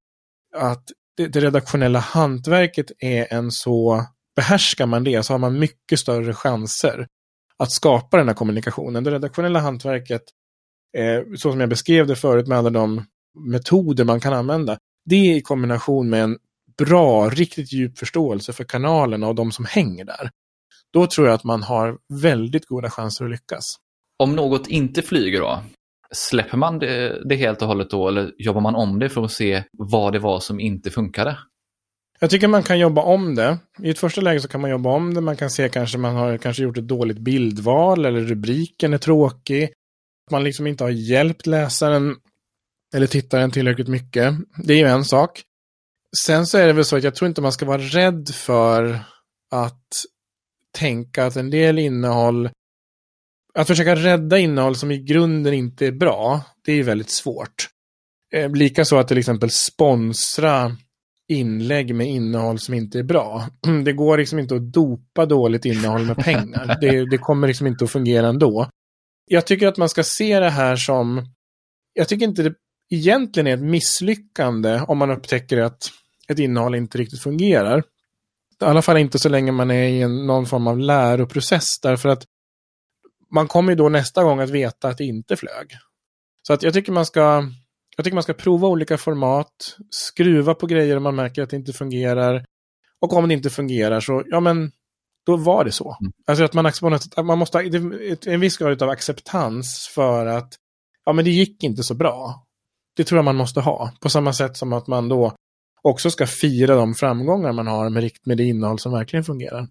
att 0.56 0.84
det, 1.16 1.28
det 1.28 1.40
redaktionella 1.40 1.98
hantverket 1.98 2.86
är 2.98 3.32
en 3.32 3.50
så, 3.50 4.06
behärskar 4.36 4.86
man 4.86 5.04
det 5.04 5.22
så 5.22 5.32
har 5.32 5.38
man 5.38 5.58
mycket 5.58 6.00
större 6.00 6.34
chanser 6.34 7.06
att 7.56 7.72
skapa 7.72 8.16
den 8.16 8.28
här 8.28 8.34
kommunikationen. 8.34 9.04
Det 9.04 9.10
redaktionella 9.10 9.60
hantverket, 9.60 10.22
eh, 10.96 11.22
så 11.36 11.50
som 11.50 11.60
jag 11.60 11.68
beskrev 11.68 12.06
det 12.06 12.16
förut 12.16 12.46
med 12.46 12.58
alla 12.58 12.70
de 12.70 13.04
metoder 13.50 14.04
man 14.04 14.20
kan 14.20 14.32
använda, 14.32 14.78
det 15.04 15.16
är 15.16 15.36
i 15.36 15.40
kombination 15.40 16.10
med 16.10 16.22
en 16.22 16.38
bra, 16.76 17.28
riktigt 17.28 17.72
djup 17.72 17.98
förståelse 17.98 18.52
för 18.52 18.64
kanalerna 18.64 19.28
och 19.28 19.34
de 19.34 19.52
som 19.52 19.64
hänger 19.64 20.04
där. 20.04 20.30
Då 20.92 21.06
tror 21.06 21.26
jag 21.26 21.34
att 21.34 21.44
man 21.44 21.62
har 21.62 21.98
väldigt 22.22 22.66
goda 22.66 22.90
chanser 22.90 23.24
att 23.24 23.30
lyckas. 23.30 23.64
Om 24.18 24.36
något 24.36 24.66
inte 24.66 25.02
flyger 25.02 25.40
då, 25.40 25.62
Släpper 26.12 26.56
man 26.56 26.78
det, 26.78 27.22
det, 27.28 27.36
helt 27.36 27.62
och 27.62 27.68
hållet 27.68 27.90
då 27.90 28.08
eller 28.08 28.32
jobbar 28.38 28.60
man 28.60 28.74
om 28.74 28.98
det 28.98 29.08
för 29.08 29.24
att 29.24 29.32
se 29.32 29.64
vad 29.72 30.12
det 30.12 30.18
var 30.18 30.40
som 30.40 30.60
inte 30.60 30.90
funkade? 30.90 31.38
Jag 32.20 32.30
tycker 32.30 32.48
man 32.48 32.62
kan 32.62 32.78
jobba 32.78 33.02
om 33.02 33.34
det. 33.34 33.58
I 33.82 33.90
ett 33.90 33.98
första 33.98 34.20
läge 34.20 34.40
så 34.40 34.48
kan 34.48 34.60
man 34.60 34.70
jobba 34.70 34.90
om 34.90 35.14
det. 35.14 35.20
Man 35.20 35.36
kan 35.36 35.50
se 35.50 35.68
kanske 35.68 35.98
man 35.98 36.16
har 36.16 36.38
kanske 36.38 36.62
gjort 36.62 36.78
ett 36.78 36.88
dåligt 36.88 37.18
bildval 37.18 38.04
eller 38.04 38.20
rubriken 38.20 38.94
är 38.94 38.98
tråkig. 38.98 39.70
Man 40.30 40.44
liksom 40.44 40.66
inte 40.66 40.84
har 40.84 40.90
hjälpt 40.90 41.46
läsaren 41.46 42.16
eller 42.94 43.06
tittaren 43.06 43.50
tillräckligt 43.50 43.88
mycket. 43.88 44.34
Det 44.64 44.72
är 44.72 44.78
ju 44.78 44.86
en 44.86 45.04
sak. 45.04 45.42
Sen 46.26 46.46
så 46.46 46.58
är 46.58 46.66
det 46.66 46.72
väl 46.72 46.84
så 46.84 46.96
att 46.96 47.04
jag 47.04 47.14
tror 47.14 47.28
inte 47.28 47.42
man 47.42 47.52
ska 47.52 47.66
vara 47.66 47.82
rädd 47.82 48.28
för 48.34 49.04
att 49.50 49.88
tänka 50.78 51.26
att 51.26 51.36
en 51.36 51.50
del 51.50 51.78
innehåll 51.78 52.50
att 53.54 53.66
försöka 53.66 53.94
rädda 53.94 54.38
innehåll 54.38 54.76
som 54.76 54.90
i 54.90 54.98
grunden 54.98 55.54
inte 55.54 55.86
är 55.86 55.92
bra, 55.92 56.40
det 56.64 56.72
är 56.72 56.82
väldigt 56.82 57.10
svårt. 57.10 57.68
Eh, 58.34 58.50
Likaså 58.50 58.96
att 58.96 59.08
till 59.08 59.18
exempel 59.18 59.50
sponsra 59.50 60.76
inlägg 61.28 61.94
med 61.94 62.06
innehåll 62.06 62.58
som 62.58 62.74
inte 62.74 62.98
är 62.98 63.02
bra. 63.02 63.46
Det 63.84 63.92
går 63.92 64.18
liksom 64.18 64.38
inte 64.38 64.54
att 64.54 64.72
dopa 64.72 65.26
dåligt 65.26 65.64
innehåll 65.64 66.06
med 66.06 66.16
pengar. 66.16 66.76
Det, 66.80 67.10
det 67.10 67.18
kommer 67.18 67.48
liksom 67.48 67.66
inte 67.66 67.84
att 67.84 67.90
fungera 67.90 68.28
ändå. 68.28 68.70
Jag 69.26 69.46
tycker 69.46 69.66
att 69.66 69.76
man 69.76 69.88
ska 69.88 70.02
se 70.02 70.40
det 70.40 70.50
här 70.50 70.76
som, 70.76 71.26
jag 71.92 72.08
tycker 72.08 72.26
inte 72.26 72.42
det 72.42 72.54
egentligen 72.90 73.46
är 73.46 73.54
ett 73.54 73.62
misslyckande 73.62 74.80
om 74.88 74.98
man 74.98 75.10
upptäcker 75.10 75.58
att 75.58 75.90
ett 76.30 76.38
innehåll 76.38 76.74
inte 76.74 76.98
riktigt 76.98 77.22
fungerar. 77.22 77.78
I 78.60 78.64
alla 78.64 78.82
fall 78.82 78.96
inte 78.96 79.18
så 79.18 79.28
länge 79.28 79.52
man 79.52 79.70
är 79.70 79.88
i 79.88 80.02
en, 80.02 80.26
någon 80.26 80.46
form 80.46 80.66
av 80.66 80.78
läroprocess, 80.78 81.80
därför 81.82 82.08
att 82.08 82.24
man 83.34 83.48
kommer 83.48 83.72
ju 83.72 83.76
då 83.76 83.88
nästa 83.88 84.24
gång 84.24 84.40
att 84.40 84.50
veta 84.50 84.88
att 84.88 84.98
det 84.98 85.04
inte 85.04 85.36
flög. 85.36 85.76
Så 86.42 86.52
att 86.52 86.62
jag 86.62 86.74
tycker 86.74 86.92
man 86.92 87.06
ska 87.06 87.44
jag 87.96 88.04
tycker 88.04 88.14
man 88.14 88.22
ska 88.22 88.34
prova 88.34 88.68
olika 88.68 88.98
format, 88.98 89.76
skruva 89.90 90.54
på 90.54 90.66
grejer 90.66 90.96
om 90.96 91.02
man 91.02 91.14
märker 91.14 91.42
att 91.42 91.50
det 91.50 91.56
inte 91.56 91.72
fungerar. 91.72 92.44
Och 93.00 93.12
om 93.12 93.28
det 93.28 93.34
inte 93.34 93.50
fungerar 93.50 94.00
så, 94.00 94.22
ja 94.26 94.40
men, 94.40 94.72
då 95.26 95.36
var 95.36 95.64
det 95.64 95.72
så. 95.72 95.96
Mm. 96.00 96.12
Alltså 96.26 96.44
att 96.44 96.54
man, 96.54 96.72
man 97.26 97.38
måste 97.38 97.58
ha 97.58 97.64
en 98.26 98.40
viss 98.40 98.56
grad 98.56 98.82
av 98.82 98.90
acceptans 98.90 99.90
för 99.94 100.26
att, 100.26 100.54
ja 101.04 101.12
men 101.12 101.24
det 101.24 101.30
gick 101.30 101.64
inte 101.64 101.82
så 101.82 101.94
bra. 101.94 102.46
Det 102.96 103.04
tror 103.04 103.18
jag 103.18 103.24
man 103.24 103.36
måste 103.36 103.60
ha. 103.60 103.92
På 104.00 104.08
samma 104.08 104.32
sätt 104.32 104.56
som 104.56 104.72
att 104.72 104.86
man 104.86 105.08
då 105.08 105.34
också 105.82 106.10
ska 106.10 106.26
fira 106.26 106.74
de 106.74 106.94
framgångar 106.94 107.52
man 107.52 107.66
har 107.66 107.90
med, 107.90 108.10
med 108.24 108.36
det 108.36 108.44
innehåll 108.44 108.78
som 108.78 108.92
verkligen 108.92 109.24
fungerar. 109.24 109.66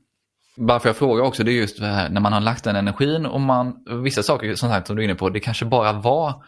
Varför 0.57 0.89
jag 0.89 0.95
frågar 0.95 1.24
också, 1.24 1.43
det 1.43 1.51
är 1.51 1.53
just 1.53 1.80
det 1.80 1.86
här 1.86 2.10
när 2.10 2.22
man 2.22 2.34
har 2.34 2.39
lagt 2.41 2.64
den 2.64 2.76
energin 2.76 3.26
och 3.26 3.41
man, 3.41 3.76
vissa 4.03 4.24
saker 4.24 4.55
som 4.55 4.70
sagt 4.70 4.88
som 4.88 4.95
du 4.95 5.01
är 5.01 5.05
inne 5.05 5.16
på, 5.16 5.30
det 5.30 5.39
kanske 5.39 5.66
bara 5.66 5.93
var 5.93 6.43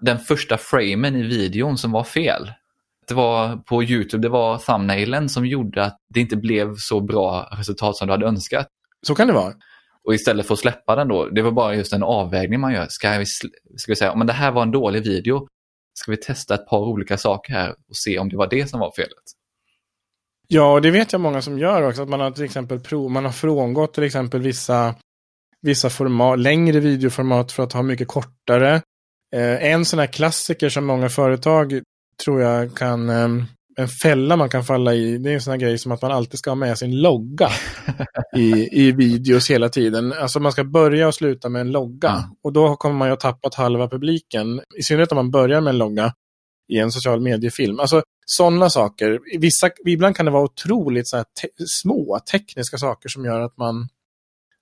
den 0.00 0.18
första 0.18 0.58
framen 0.58 1.16
i 1.16 1.22
videon 1.22 1.78
som 1.78 1.92
var 1.92 2.04
fel. 2.04 2.52
det 3.08 3.14
var 3.14 3.56
på 3.56 3.82
YouTube, 3.82 4.22
det 4.22 4.28
var 4.28 4.58
thumbnailen 4.58 5.28
som 5.28 5.46
gjorde 5.46 5.84
att 5.84 5.96
det 6.14 6.20
inte 6.20 6.36
blev 6.36 6.74
så 6.76 7.00
bra 7.00 7.48
resultat 7.52 7.96
som 7.96 8.06
du 8.06 8.12
hade 8.12 8.26
önskat. 8.26 8.66
Så 9.06 9.14
kan 9.14 9.26
det 9.26 9.32
vara. 9.32 9.52
Och 10.06 10.14
istället 10.14 10.46
för 10.46 10.54
att 10.54 10.60
släppa 10.60 10.96
den 10.96 11.08
då, 11.08 11.28
det 11.28 11.42
var 11.42 11.50
bara 11.50 11.74
just 11.74 11.92
en 11.92 12.02
avvägning 12.02 12.60
man 12.60 12.72
gör. 12.72 12.86
Ska 12.88 13.18
vi, 13.18 13.26
ska 13.26 13.92
vi 13.92 13.96
säga, 13.96 14.12
om 14.12 14.26
det 14.26 14.32
här 14.32 14.52
var 14.52 14.62
en 14.62 14.70
dålig 14.70 15.04
video, 15.04 15.46
ska 15.98 16.10
vi 16.10 16.16
testa 16.16 16.54
ett 16.54 16.66
par 16.66 16.78
olika 16.78 17.18
saker 17.18 17.52
här 17.52 17.70
och 17.88 17.96
se 17.96 18.18
om 18.18 18.28
det 18.28 18.36
var 18.36 18.46
det 18.46 18.70
som 18.70 18.80
var 18.80 18.92
felet? 18.96 19.24
Ja, 20.48 20.72
och 20.72 20.82
det 20.82 20.90
vet 20.90 21.12
jag 21.12 21.20
många 21.20 21.42
som 21.42 21.58
gör 21.58 21.82
också. 21.82 22.02
Att 22.02 22.08
man 22.08 22.20
har 22.20 22.30
till 22.30 22.44
exempel 22.44 22.80
prov, 22.80 23.10
man 23.10 23.24
har 23.24 23.32
frångått 23.32 23.94
till 23.94 24.04
exempel 24.04 24.40
vissa, 24.40 24.94
vissa 25.62 25.90
format, 25.90 26.38
längre 26.38 26.80
videoformat 26.80 27.52
för 27.52 27.62
att 27.62 27.72
ha 27.72 27.82
mycket 27.82 28.08
kortare. 28.08 28.82
Eh, 29.34 29.64
en 29.72 29.84
sån 29.84 29.98
här 29.98 30.06
klassiker 30.06 30.68
som 30.68 30.84
många 30.84 31.08
företag 31.08 31.82
tror 32.24 32.40
jag 32.40 32.74
kan, 32.74 33.08
eh, 33.08 33.28
en 33.78 33.88
fälla 33.88 34.36
man 34.36 34.48
kan 34.48 34.64
falla 34.64 34.94
i, 34.94 35.18
det 35.18 35.30
är 35.30 35.34
en 35.34 35.40
sån 35.40 35.50
här 35.50 35.58
grej 35.58 35.78
som 35.78 35.92
att 35.92 36.02
man 36.02 36.12
alltid 36.12 36.38
ska 36.38 36.50
ha 36.50 36.54
med 36.54 36.78
sin 36.78 37.00
logga 37.00 37.48
i, 38.36 38.68
i 38.86 38.92
videos 38.92 39.50
hela 39.50 39.68
tiden. 39.68 40.12
Alltså 40.12 40.40
man 40.40 40.52
ska 40.52 40.64
börja 40.64 41.08
och 41.08 41.14
sluta 41.14 41.48
med 41.48 41.60
en 41.60 41.72
logga. 41.72 42.10
Mm. 42.10 42.22
Och 42.44 42.52
då 42.52 42.76
kommer 42.76 42.96
man 42.96 43.08
ju 43.08 43.12
ha 43.12 43.16
tappat 43.16 43.54
halva 43.54 43.88
publiken. 43.88 44.60
I 44.78 44.82
synnerhet 44.82 45.12
om 45.12 45.16
man 45.16 45.30
börjar 45.30 45.60
med 45.60 45.70
en 45.70 45.78
logga 45.78 46.12
i 46.68 46.78
en 46.78 46.92
social 46.92 47.20
mediefilm. 47.20 47.80
Alltså 47.80 48.02
sådana 48.26 48.70
saker. 48.70 49.20
Vissa, 49.38 49.70
ibland 49.86 50.16
kan 50.16 50.26
det 50.26 50.32
vara 50.32 50.44
otroligt 50.44 51.08
så 51.08 51.24
te 51.40 51.48
små 51.66 52.18
tekniska 52.30 52.78
saker 52.78 53.08
som 53.08 53.24
gör 53.24 53.40
att 53.40 53.56
man, 53.56 53.88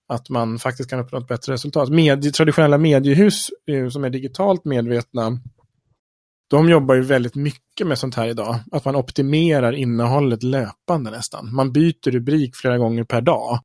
att 0.07 0.29
man 0.29 0.59
faktiskt 0.59 0.89
kan 0.89 0.99
uppnå 0.99 1.19
ett 1.19 1.27
bättre 1.27 1.53
resultat. 1.53 1.89
Medie, 1.89 2.31
traditionella 2.31 2.77
mediehus 2.77 3.47
eh, 3.67 3.89
som 3.89 4.03
är 4.03 4.09
digitalt 4.09 4.65
medvetna, 4.65 5.39
de 6.49 6.69
jobbar 6.69 6.95
ju 6.95 7.01
väldigt 7.01 7.35
mycket 7.35 7.87
med 7.87 7.99
sånt 7.99 8.15
här 8.15 8.27
idag. 8.27 8.59
Att 8.71 8.85
man 8.85 8.95
optimerar 8.95 9.73
innehållet 9.73 10.43
löpande 10.43 11.11
nästan. 11.11 11.55
Man 11.55 11.71
byter 11.71 12.11
rubrik 12.11 12.55
flera 12.55 12.77
gånger 12.77 13.03
per 13.03 13.21
dag 13.21 13.59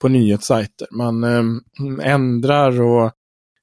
på 0.00 0.08
nyhetssajter. 0.08 0.88
Man 0.90 1.24
eh, 1.24 2.12
ändrar 2.12 2.80
och 2.80 3.04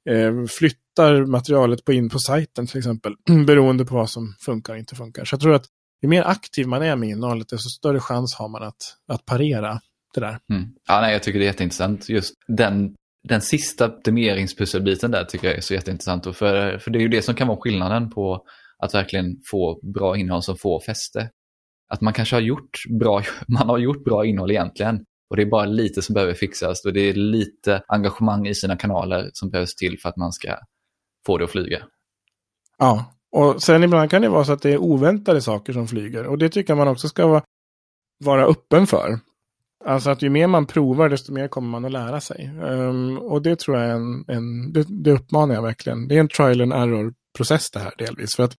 eh, 0.09 0.45
flyttar 0.49 1.25
materialet 1.25 1.85
på 1.85 1.93
in 1.93 2.09
på 2.09 2.19
sajten 2.19 2.67
till 2.67 2.77
exempel. 2.77 3.15
beroende 3.47 3.85
på 3.85 3.95
vad 3.95 4.09
som 4.09 4.35
funkar 4.45 4.73
och 4.73 4.79
inte 4.79 4.95
funkar. 4.95 5.25
Så 5.25 5.33
jag 5.33 5.41
tror 5.41 5.53
att 5.53 5.65
ju 6.01 6.07
mer 6.07 6.23
aktiv 6.23 6.67
man 6.67 6.81
är 6.81 6.95
med 6.95 7.09
innehållet, 7.09 7.49
desto 7.49 7.69
större 7.69 7.99
chans 7.99 8.35
har 8.35 8.49
man 8.49 8.63
att, 8.63 8.97
att 9.07 9.25
parera 9.25 9.79
det 10.13 10.19
där. 10.19 10.39
Mm. 10.49 10.69
Ja, 10.87 11.01
nej, 11.01 11.13
jag 11.13 11.23
tycker 11.23 11.39
det 11.39 11.45
är 11.45 11.47
jätteintressant. 11.47 12.09
Just 12.09 12.33
den, 12.47 12.95
den 13.27 13.41
sista 13.41 13.87
optimeringspusselbiten 13.87 15.11
där 15.11 15.23
tycker 15.23 15.47
jag 15.47 15.57
är 15.57 15.61
så 15.61 15.73
jätteintressant. 15.73 16.25
Och 16.25 16.35
för, 16.35 16.77
för 16.77 16.91
det 16.91 16.99
är 16.99 17.01
ju 17.01 17.07
det 17.07 17.21
som 17.21 17.35
kan 17.35 17.47
vara 17.47 17.61
skillnaden 17.61 18.09
på 18.09 18.45
att 18.81 18.93
verkligen 18.93 19.35
få 19.51 19.79
bra 19.93 20.17
innehåll 20.17 20.43
som 20.43 20.57
får 20.57 20.79
fäste. 20.79 21.29
Att 21.89 22.01
man 22.01 22.13
kanske 22.13 22.35
har 22.35 22.41
gjort 22.41 22.79
bra, 22.99 23.21
man 23.47 23.69
har 23.69 23.77
gjort 23.77 24.03
bra 24.03 24.25
innehåll 24.25 24.51
egentligen. 24.51 25.05
Och 25.29 25.35
det 25.37 25.43
är 25.43 25.49
bara 25.49 25.65
lite 25.65 26.01
som 26.01 26.13
behöver 26.13 26.33
fixas 26.33 26.85
och 26.85 26.93
det 26.93 27.01
är 27.01 27.13
lite 27.13 27.83
engagemang 27.87 28.47
i 28.47 28.55
sina 28.55 28.75
kanaler 28.75 29.29
som 29.33 29.49
behövs 29.49 29.75
till 29.75 29.99
för 29.99 30.09
att 30.09 30.17
man 30.17 30.31
ska 30.31 30.57
få 31.25 31.37
det 31.37 31.43
att 31.43 31.51
flyga. 31.51 31.83
Ja, 32.77 33.13
och 33.31 33.63
sen 33.63 33.83
ibland 33.83 34.11
kan 34.11 34.21
det 34.21 34.29
vara 34.29 34.45
så 34.45 34.53
att 34.53 34.61
det 34.61 34.73
är 34.73 34.77
oväntade 34.77 35.41
saker 35.41 35.73
som 35.73 35.87
flyger. 35.87 36.25
Och 36.25 36.37
det 36.37 36.49
tycker 36.49 36.71
jag 36.73 36.77
man 36.77 36.87
också 36.87 37.07
ska 37.07 37.27
vara, 37.27 37.43
vara 38.23 38.45
öppen 38.45 38.87
för. 38.87 39.19
Alltså 39.85 40.09
att 40.09 40.21
ju 40.21 40.29
mer 40.29 40.47
man 40.47 40.65
provar 40.65 41.09
desto 41.09 41.33
mer 41.33 41.47
kommer 41.47 41.69
man 41.69 41.85
att 41.85 41.91
lära 41.91 42.21
sig. 42.21 42.51
Um, 42.61 43.17
och 43.17 43.41
det 43.41 43.59
tror 43.59 43.77
jag 43.77 43.89
är 43.89 43.93
en, 43.93 44.25
en 44.27 44.73
det, 44.73 44.85
det, 44.89 45.11
uppmanar 45.11 45.55
jag 45.55 45.61
verkligen. 45.61 46.07
Det 46.07 46.15
är 46.15 46.19
en 46.19 46.27
trial 46.27 46.61
and 46.61 46.73
error 46.73 47.13
process 47.37 47.71
det 47.71 47.79
här 47.79 47.93
delvis. 47.97 48.35
För 48.35 48.43
att 48.43 48.55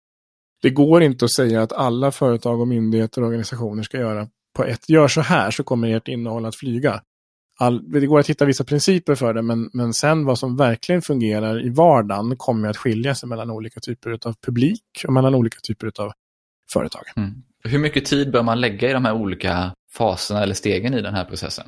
det 0.62 0.70
går 0.70 1.04
inte 1.04 1.26
att 1.26 1.34
säga 1.34 1.62
att 1.62 1.74
alla 1.74 2.12
företag 2.12 2.62
och 2.62 2.68
myndigheter 2.68 3.22
och 3.22 3.28
organisationer 3.28 3.84
ska 3.84 3.98
göra 3.98 4.28
på 4.56 4.64
ett, 4.64 4.90
gör 4.90 5.08
så 5.08 5.22
här 5.22 5.52
så 5.52 5.64
kommer 5.64 5.96
ert 5.96 6.08
innehåll 6.08 6.46
att 6.46 6.56
flyga. 6.56 7.02
All, 7.60 7.92
det 7.92 8.06
går 8.06 8.20
att 8.20 8.30
hitta 8.30 8.46
vissa 8.46 8.64
principer 8.64 9.16
för 9.16 9.34
det, 9.34 9.42
men, 9.42 9.70
men 9.74 9.94
sen 9.94 10.26
vad 10.26 10.40
som 10.40 10.58
verkligen 10.58 11.02
fungerar 11.02 11.66
i 11.66 11.70
vardagen 11.70 12.38
kommer 12.38 12.70
att 12.70 12.78
skilja 12.78 13.16
sig 13.16 13.30
mellan 13.30 13.50
olika 13.50 13.80
typer 13.80 14.20
av 14.26 14.36
publik 14.46 14.84
och 15.08 15.14
mellan 15.14 15.36
olika 15.36 15.58
typer 15.64 15.92
av 16.00 16.12
företag. 16.74 17.04
Mm. 17.16 17.32
Hur 17.64 17.80
mycket 17.80 18.06
tid 18.06 18.32
bör 18.32 18.44
man 18.44 18.62
lägga 18.62 18.90
i 18.90 18.94
de 18.94 19.06
här 19.06 19.14
olika 19.14 19.74
faserna 19.98 20.44
eller 20.44 20.54
stegen 20.54 20.94
i 20.94 21.02
den 21.02 21.16
här 21.16 21.26
processen? 21.26 21.66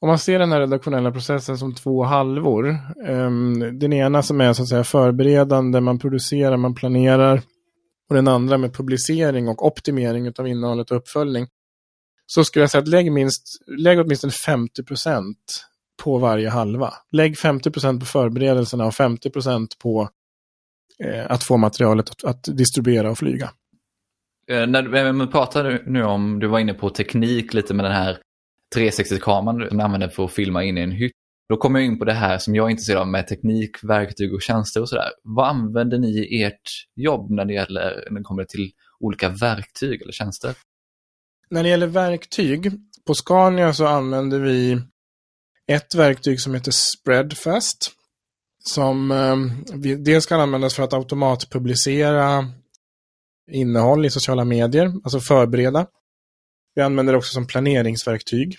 Om 0.00 0.08
man 0.08 0.18
ser 0.18 0.38
den 0.38 0.52
här 0.52 0.60
redaktionella 0.60 1.12
processen 1.12 1.58
som 1.58 1.74
två 1.74 2.04
halvor. 2.04 2.78
Um, 3.08 3.78
den 3.78 3.92
ena 3.92 4.22
som 4.22 4.40
är 4.40 4.52
så 4.52 4.62
att 4.62 4.68
säga 4.68 4.84
förberedande, 4.84 5.80
man 5.80 5.98
producerar, 5.98 6.56
man 6.56 6.74
planerar. 6.74 7.42
Och 8.08 8.14
den 8.14 8.28
andra 8.28 8.58
med 8.58 8.74
publicering 8.74 9.48
och 9.48 9.66
optimering 9.66 10.32
av 10.38 10.48
innehållet 10.48 10.90
och 10.90 10.96
uppföljning 10.96 11.46
så 12.26 12.44
skulle 12.44 12.62
jag 12.62 12.70
säga 12.70 12.82
att 12.82 12.88
lägg, 12.88 13.12
minst, 13.12 13.42
lägg 13.66 14.00
åtminstone 14.00 14.32
50 14.32 14.82
procent 14.82 15.64
på 16.02 16.18
varje 16.18 16.48
halva. 16.48 16.94
Lägg 17.12 17.38
50 17.38 17.70
på 17.70 17.80
förberedelserna 18.06 18.86
och 18.86 18.94
50 18.94 19.30
procent 19.30 19.78
på 19.78 20.08
eh, 21.04 21.30
att 21.30 21.44
få 21.44 21.56
materialet 21.56 22.10
att, 22.10 22.24
att, 22.24 22.56
distribuera 22.56 23.10
och 23.10 23.18
flyga. 23.18 23.50
Eh, 24.48 24.66
när 24.66 25.12
du 25.12 25.26
pratar 25.26 25.82
nu 25.86 26.04
om, 26.04 26.38
du 26.38 26.46
var 26.46 26.58
inne 26.58 26.74
på 26.74 26.90
teknik 26.90 27.54
lite 27.54 27.74
med 27.74 27.84
den 27.84 27.92
här 27.92 28.18
360-kameran 28.76 29.58
du 29.58 29.82
använder 29.82 30.08
för 30.08 30.24
att 30.24 30.32
filma 30.32 30.64
in 30.64 30.78
i 30.78 30.80
en 30.80 30.92
hytt. 30.92 31.12
Då 31.48 31.56
kommer 31.56 31.78
jag 31.78 31.86
in 31.86 31.98
på 31.98 32.04
det 32.04 32.12
här 32.12 32.38
som 32.38 32.54
jag 32.54 32.66
är 32.66 32.70
intresserad 32.70 33.00
av 33.00 33.08
med 33.08 33.26
teknik, 33.26 33.84
verktyg 33.84 34.34
och 34.34 34.42
tjänster 34.42 34.80
och 34.80 34.88
sådär. 34.88 35.10
Vad 35.22 35.48
använder 35.48 35.98
ni 35.98 36.08
i 36.08 36.42
ert 36.42 36.70
jobb 36.94 37.30
när 37.30 37.44
det 37.44 37.54
gäller 37.54 38.08
när 38.10 38.18
det 38.18 38.24
kommer 38.24 38.44
till 38.44 38.70
olika 39.00 39.28
verktyg 39.28 40.02
eller 40.02 40.12
tjänster? 40.12 40.54
när 41.50 41.62
det 41.62 41.68
gäller 41.68 41.86
verktyg, 41.86 42.72
på 43.06 43.14
Scania 43.14 43.72
så 43.72 43.86
använder 43.86 44.40
vi 44.40 44.80
ett 45.66 45.94
verktyg 45.94 46.40
som 46.40 46.54
heter 46.54 46.70
Spreadfast. 46.70 47.92
Som 48.64 49.10
eh, 49.10 49.36
dels 49.98 50.26
kan 50.26 50.40
användas 50.40 50.74
för 50.74 50.82
att 50.82 50.92
automatpublicera 50.92 52.46
innehåll 53.50 54.06
i 54.06 54.10
sociala 54.10 54.44
medier, 54.44 54.92
alltså 55.04 55.20
förbereda. 55.20 55.86
Vi 56.74 56.82
använder 56.82 57.12
det 57.12 57.16
också 57.16 57.32
som 57.32 57.46
planeringsverktyg. 57.46 58.56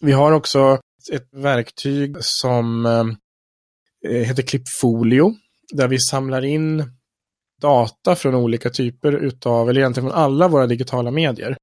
Vi 0.00 0.12
har 0.12 0.32
också 0.32 0.80
ett 1.10 1.28
verktyg 1.32 2.16
som 2.20 2.86
eh, 2.86 3.06
heter 4.10 4.42
Clipfolio, 4.42 5.34
där 5.72 5.88
vi 5.88 5.98
samlar 5.98 6.44
in 6.44 6.84
data 7.60 8.16
från 8.16 8.34
olika 8.34 8.70
typer 8.70 9.12
utav, 9.12 9.70
eller 9.70 9.80
egentligen 9.80 10.08
från 10.10 10.18
alla 10.18 10.48
våra 10.48 10.66
digitala 10.66 11.10
medier. 11.10 11.56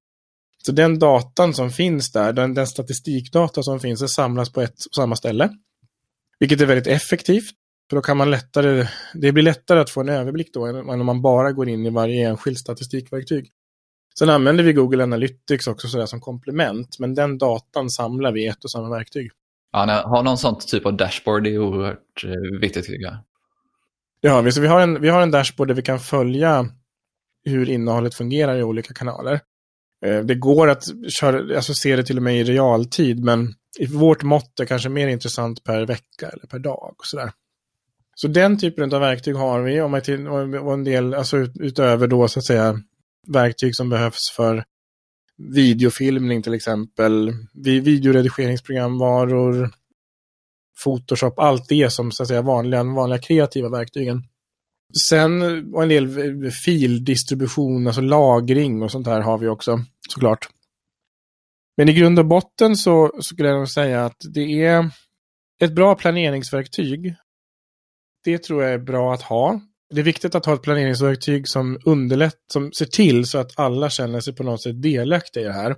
Så 0.65 0.71
den 0.71 0.99
datan 0.99 1.53
som 1.53 1.71
finns 1.71 2.11
där, 2.11 2.33
den, 2.33 2.53
den 2.53 2.67
statistikdata 2.67 3.63
som 3.63 3.79
finns, 3.79 3.99
den 3.99 4.09
samlas 4.09 4.51
på 4.51 4.61
ett 4.61 4.85
och 4.89 4.95
samma 4.95 5.15
ställe. 5.15 5.49
Vilket 6.39 6.61
är 6.61 6.65
väldigt 6.65 6.87
effektivt. 6.87 7.51
För 7.89 7.95
då 7.95 8.01
kan 8.01 8.17
man 8.17 8.31
lättare, 8.31 8.87
det 9.13 9.31
blir 9.31 9.43
lättare 9.43 9.79
att 9.79 9.89
få 9.89 10.01
en 10.01 10.09
överblick 10.09 10.53
då 10.53 10.65
än 10.65 10.89
om 10.89 11.05
man 11.05 11.21
bara 11.21 11.51
går 11.51 11.69
in 11.69 11.85
i 11.85 11.89
varje 11.89 12.29
enskilt 12.29 12.59
statistikverktyg. 12.59 13.51
Sen 14.19 14.29
använder 14.29 14.63
vi 14.63 14.73
Google 14.73 15.03
Analytics 15.03 15.67
också 15.67 15.87
sådär 15.87 16.05
som 16.05 16.21
komplement, 16.21 16.99
men 16.99 17.15
den 17.15 17.37
datan 17.37 17.89
samlar 17.89 18.31
vi 18.31 18.43
i 18.43 18.47
ett 18.47 18.63
och 18.63 18.71
samma 18.71 18.89
verktyg. 18.89 19.31
Ja, 19.71 20.03
har 20.05 20.23
någon 20.23 20.37
sån 20.37 20.59
typ 20.59 20.85
av 20.85 20.97
dashboard 20.97 21.43
det 21.43 21.49
är 21.49 21.59
oerhört 21.59 22.23
eh, 22.23 22.59
viktigt 22.59 22.85
tycker 22.85 23.03
jag. 23.03 23.17
Det 24.21 24.27
har 24.27 24.41
vi. 24.41 24.51
Så 24.51 24.61
vi 24.61 24.67
har, 24.67 24.81
en, 24.81 25.01
vi 25.01 25.09
har 25.09 25.21
en 25.21 25.31
dashboard 25.31 25.67
där 25.67 25.75
vi 25.75 25.81
kan 25.81 25.99
följa 25.99 26.67
hur 27.45 27.69
innehållet 27.69 28.15
fungerar 28.15 28.57
i 28.57 28.63
olika 28.63 28.93
kanaler. 28.93 29.39
Eh, 30.05 30.19
det 30.19 30.35
går 30.35 30.69
att 30.69 30.83
köra, 31.19 31.55
alltså 31.55 31.73
se 31.73 31.95
det 31.95 32.03
till 32.03 32.17
och 32.17 32.23
med 32.23 32.39
i 32.39 32.43
realtid, 32.43 33.23
men 33.23 33.53
i 33.79 33.85
vårt 33.85 34.23
mått 34.23 34.59
är 34.59 34.65
kanske 34.65 34.89
mer 34.89 35.07
intressant 35.07 35.63
per 35.63 35.85
vecka 35.85 36.29
eller 36.29 36.47
per 36.47 36.59
dag. 36.59 36.95
Och 36.97 37.05
sådär. 37.05 37.31
Så 38.15 38.27
den 38.27 38.57
typen 38.57 38.93
av 38.93 39.01
verktyg 39.01 39.35
har 39.35 39.61
vi 39.61 39.81
och 40.59 40.73
en 40.73 40.83
del, 40.83 41.13
alltså 41.13 41.37
utöver 41.37 42.07
då 42.07 42.27
så 42.27 42.39
att 42.39 42.45
säga 42.45 42.79
verktyg 43.27 43.75
som 43.75 43.89
behövs 43.89 44.31
för 44.35 44.63
videofilmning 45.37 46.41
till 46.41 46.53
exempel, 46.53 47.33
videoredigeringsprogramvaror, 47.83 49.71
Photoshop, 50.83 51.39
allt 51.39 51.69
det 51.69 51.89
som 51.89 52.11
så 52.11 52.23
att 52.23 52.27
säga 52.27 52.41
vanliga, 52.41 52.83
vanliga 52.83 53.19
kreativa 53.19 53.69
verktygen. 53.69 54.23
Sen 55.09 55.41
och 55.73 55.83
en 55.83 55.89
del 55.89 56.05
eh, 56.45 56.49
fildistribution, 56.49 57.87
alltså 57.87 58.01
lagring 58.01 58.83
och 58.83 58.91
sånt 58.91 59.07
här 59.07 59.21
har 59.21 59.37
vi 59.37 59.47
också 59.47 59.79
såklart. 60.09 60.49
Men 61.77 61.89
i 61.89 61.93
grund 61.93 62.19
och 62.19 62.25
botten 62.25 62.75
så, 62.75 63.11
så 63.15 63.21
skulle 63.21 63.49
jag 63.49 63.57
nog 63.57 63.69
säga 63.69 64.05
att 64.05 64.17
det 64.33 64.63
är 64.63 64.89
ett 65.61 65.75
bra 65.75 65.95
planeringsverktyg. 65.95 67.15
Det 68.23 68.43
tror 68.43 68.63
jag 68.63 68.73
är 68.73 68.77
bra 68.79 69.13
att 69.13 69.21
ha. 69.21 69.61
Det 69.95 70.01
är 70.01 70.03
viktigt 70.03 70.35
att 70.35 70.45
ha 70.45 70.53
ett 70.53 70.61
planeringsverktyg 70.61 71.47
som 71.47 71.79
underlättar, 71.85 72.39
som 72.53 72.71
ser 72.71 72.85
till 72.85 73.25
så 73.25 73.37
att 73.37 73.59
alla 73.59 73.89
känner 73.89 74.19
sig 74.19 74.35
på 74.35 74.43
något 74.43 74.61
sätt 74.61 74.81
delaktiga 74.81 75.43
i 75.43 75.45
det 75.45 75.53
här. 75.53 75.75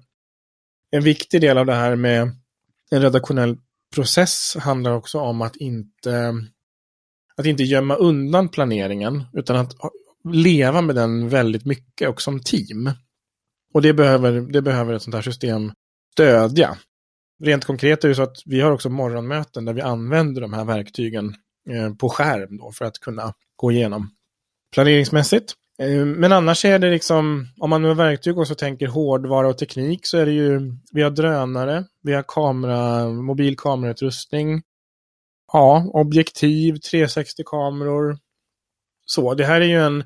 En 0.91 1.03
viktig 1.03 1.41
del 1.41 1.57
av 1.57 1.65
det 1.65 1.73
här 1.73 1.95
med 1.95 2.21
en 2.91 3.01
redaktionell 3.01 3.57
process 3.95 4.55
handlar 4.59 4.91
också 4.91 5.19
om 5.19 5.41
att 5.41 5.55
inte 5.55 6.33
att 7.37 7.45
inte 7.45 7.63
gömma 7.63 7.95
undan 7.95 8.49
planeringen, 8.49 9.23
utan 9.33 9.55
att 9.55 9.73
leva 10.33 10.81
med 10.81 10.95
den 10.95 11.29
väldigt 11.29 11.65
mycket 11.65 12.09
och 12.09 12.21
som 12.21 12.39
team. 12.39 12.91
Och 13.73 13.81
det 13.81 13.93
behöver, 13.93 14.41
det 14.41 14.61
behöver 14.61 14.93
ett 14.93 15.01
sånt 15.01 15.15
här 15.15 15.21
system 15.21 15.71
stödja. 16.13 16.77
Rent 17.43 17.65
konkret 17.65 18.03
är 18.03 18.09
det 18.09 18.15
så 18.15 18.23
att 18.23 18.37
vi 18.45 18.61
har 18.61 18.71
också 18.71 18.89
morgonmöten 18.89 19.65
där 19.65 19.73
vi 19.73 19.81
använder 19.81 20.41
de 20.41 20.53
här 20.53 20.65
verktygen 20.65 21.35
Eh, 21.69 21.93
på 21.93 22.09
skärm 22.09 22.57
då 22.57 22.71
för 22.71 22.85
att 22.85 22.99
kunna 22.99 23.33
gå 23.55 23.71
igenom 23.71 24.09
planeringsmässigt. 24.73 25.53
Eh, 25.81 26.05
men 26.05 26.31
annars 26.31 26.65
är 26.65 26.79
det 26.79 26.91
liksom, 26.91 27.47
om 27.59 27.69
man 27.69 27.81
nu 27.81 27.87
har 27.87 27.95
verktyg 27.95 28.37
och 28.37 28.47
så 28.47 28.55
tänker 28.55 28.87
hårdvara 28.87 29.47
och 29.47 29.57
teknik 29.57 29.99
så 30.03 30.17
är 30.17 30.25
det 30.25 30.31
ju, 30.31 30.59
vi 30.91 31.01
har 31.01 31.11
drönare, 31.11 31.85
vi 32.03 32.13
har 32.13 32.23
kamera, 32.27 33.09
mobil 33.09 33.57
kamerautrustning, 33.57 34.61
ja, 35.53 35.91
objektiv, 35.93 36.75
360-kameror. 36.75 38.17
Så, 39.05 39.33
det 39.33 39.45
här 39.45 39.61
är 39.61 39.65
ju 39.65 39.81
en, 39.81 40.03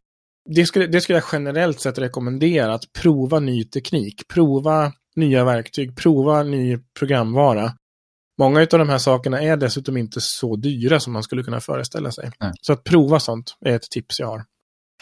det 0.50 0.66
skulle, 0.66 0.88
det 0.88 1.02
skulle 1.02 1.18
jag 1.18 1.28
generellt 1.32 1.80
sett 1.80 1.98
rekommendera, 1.98 2.74
att 2.74 2.94
prova 2.94 3.40
ny 3.40 3.64
teknik, 3.64 4.28
prova 4.28 4.94
nya 5.16 5.44
verktyg, 5.44 5.98
prova 5.98 6.44
ny 6.44 6.80
programvara. 7.00 7.72
Många 8.42 8.62
av 8.62 8.68
de 8.68 8.90
här 8.90 8.98
sakerna 8.98 9.42
är 9.42 9.58
dessutom 9.58 9.98
inte 9.98 10.22
så 10.22 10.56
dyra 10.56 11.00
som 11.00 11.14
man 11.14 11.24
skulle 11.24 11.44
kunna 11.44 11.60
föreställa 11.60 12.12
sig. 12.12 12.32
Mm. 12.40 12.54
Så 12.62 12.74
att 12.74 12.84
prova 12.84 13.20
sånt 13.20 13.56
är 13.66 13.76
ett 13.76 13.92
tips 13.92 14.20
jag 14.20 14.28
har. 14.28 14.44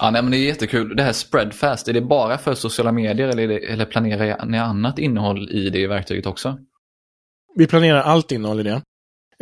Ja, 0.02 0.12
nej, 0.12 0.22
men 0.22 0.32
det 0.32 0.38
är 0.38 0.46
jättekul. 0.46 0.96
Det 0.96 1.04
här 1.04 1.14
Spreadfast, 1.14 1.88
är 1.88 1.94
det 1.94 2.02
bara 2.02 2.38
för 2.38 2.54
sociala 2.54 2.92
medier 2.92 3.28
eller, 3.28 3.48
det, 3.48 3.58
eller 3.58 3.86
planerar 3.86 4.46
ni 4.46 4.58
annat 4.58 5.00
innehåll 5.00 5.50
i 5.52 5.70
det 5.70 5.88
verktyget 5.88 6.26
också? 6.26 6.58
Vi 7.56 7.68
planerar 7.68 8.02
allt 8.02 8.32
innehåll 8.32 8.60
i 8.60 8.64
det. 8.64 8.82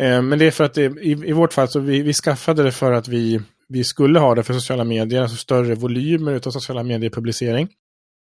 Eh, 0.01 0.21
men 0.21 0.39
det 0.39 0.45
är 0.45 0.51
för 0.51 0.63
att 0.63 0.73
det, 0.73 0.85
i, 0.85 1.11
i 1.11 1.31
vårt 1.31 1.53
fall 1.53 1.67
så 1.67 1.79
vi, 1.79 2.01
vi 2.01 2.13
skaffade 2.13 2.63
det 2.63 2.71
för 2.71 2.91
att 2.91 3.07
vi, 3.07 3.41
vi 3.69 3.83
skulle 3.83 4.19
ha 4.19 4.35
det 4.35 4.43
för 4.43 4.53
sociala 4.53 4.83
medier, 4.83 5.21
alltså 5.21 5.37
större 5.37 5.75
volymer 5.75 6.33
av 6.47 6.51
sociala 6.51 6.83
medier-publicering. 6.83 7.69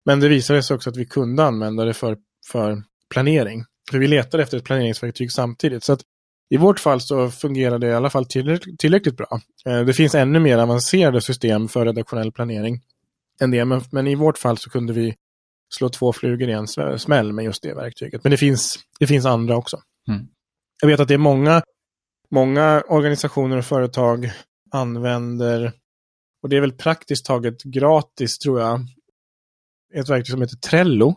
Men 0.06 0.20
det 0.20 0.28
visade 0.28 0.64
sig 0.64 0.76
också 0.76 0.90
att 0.90 0.98
vi 0.98 1.06
kunde 1.06 1.44
använda 1.44 1.86
det 1.86 1.94
för, 1.94 2.18
för 2.52 2.84
planering. 3.14 3.66
För 3.90 3.98
vi 3.98 4.08
letade 4.08 4.44
efter 4.44 4.58
ett 4.58 4.64
planeringsverktyg 4.64 5.32
samtidigt. 5.32 5.84
Så 5.84 5.94
att 5.94 6.02
i 6.50 6.58
vårt 6.58 6.80
fall 6.80 7.02
så 7.02 7.30
fungerar 7.30 7.80
det 7.80 7.88
i 7.88 7.94
alla 7.94 8.10
fall 8.10 8.26
tillräckligt, 8.26 8.80
tillräckligt 8.80 9.18
bra. 9.18 9.42
Eh, 9.66 9.82
det 9.82 9.94
finns 9.94 10.16
ännu 10.16 10.40
mer 10.40 10.58
avancerade 10.58 11.22
system 11.22 11.68
för 11.68 11.86
redaktionell 11.86 12.32
planering 12.32 12.82
än 13.42 13.52
det, 13.52 13.66
men, 13.66 13.82
men 13.92 14.08
i 14.08 14.16
vårt 14.16 14.38
fall 14.38 14.58
så 14.58 14.70
kunde 14.70 14.94
vi 14.94 15.16
slå 15.74 15.90
två 15.90 16.14
flugor 16.14 16.50
i 16.50 16.52
en 16.52 16.68
smäll 17.00 17.34
med 17.34 17.46
just 17.46 17.64
det 17.64 17.74
verktyget. 17.74 18.24
Men 18.24 18.32
det 18.32 18.38
finns, 18.38 18.80
det 19.00 19.08
finns 19.08 19.26
andra 19.26 19.58
också. 19.58 19.82
Mm. 20.08 20.28
Jag 20.82 20.88
vet 20.88 21.00
att 21.00 21.08
det 21.08 21.14
är 21.14 21.18
många, 21.18 21.62
många 22.32 22.84
organisationer 22.88 23.58
och 23.58 23.66
företag 23.66 24.32
använder, 24.72 25.74
och 26.44 26.50
det 26.50 26.58
är 26.58 26.62
väl 26.62 26.72
praktiskt 26.72 27.26
taget 27.26 27.64
gratis 27.64 28.38
tror 28.38 28.60
jag, 28.60 28.82
ett 29.94 30.10
verktyg 30.10 30.32
som 30.32 30.42
heter 30.42 30.56
Trello. 30.56 31.16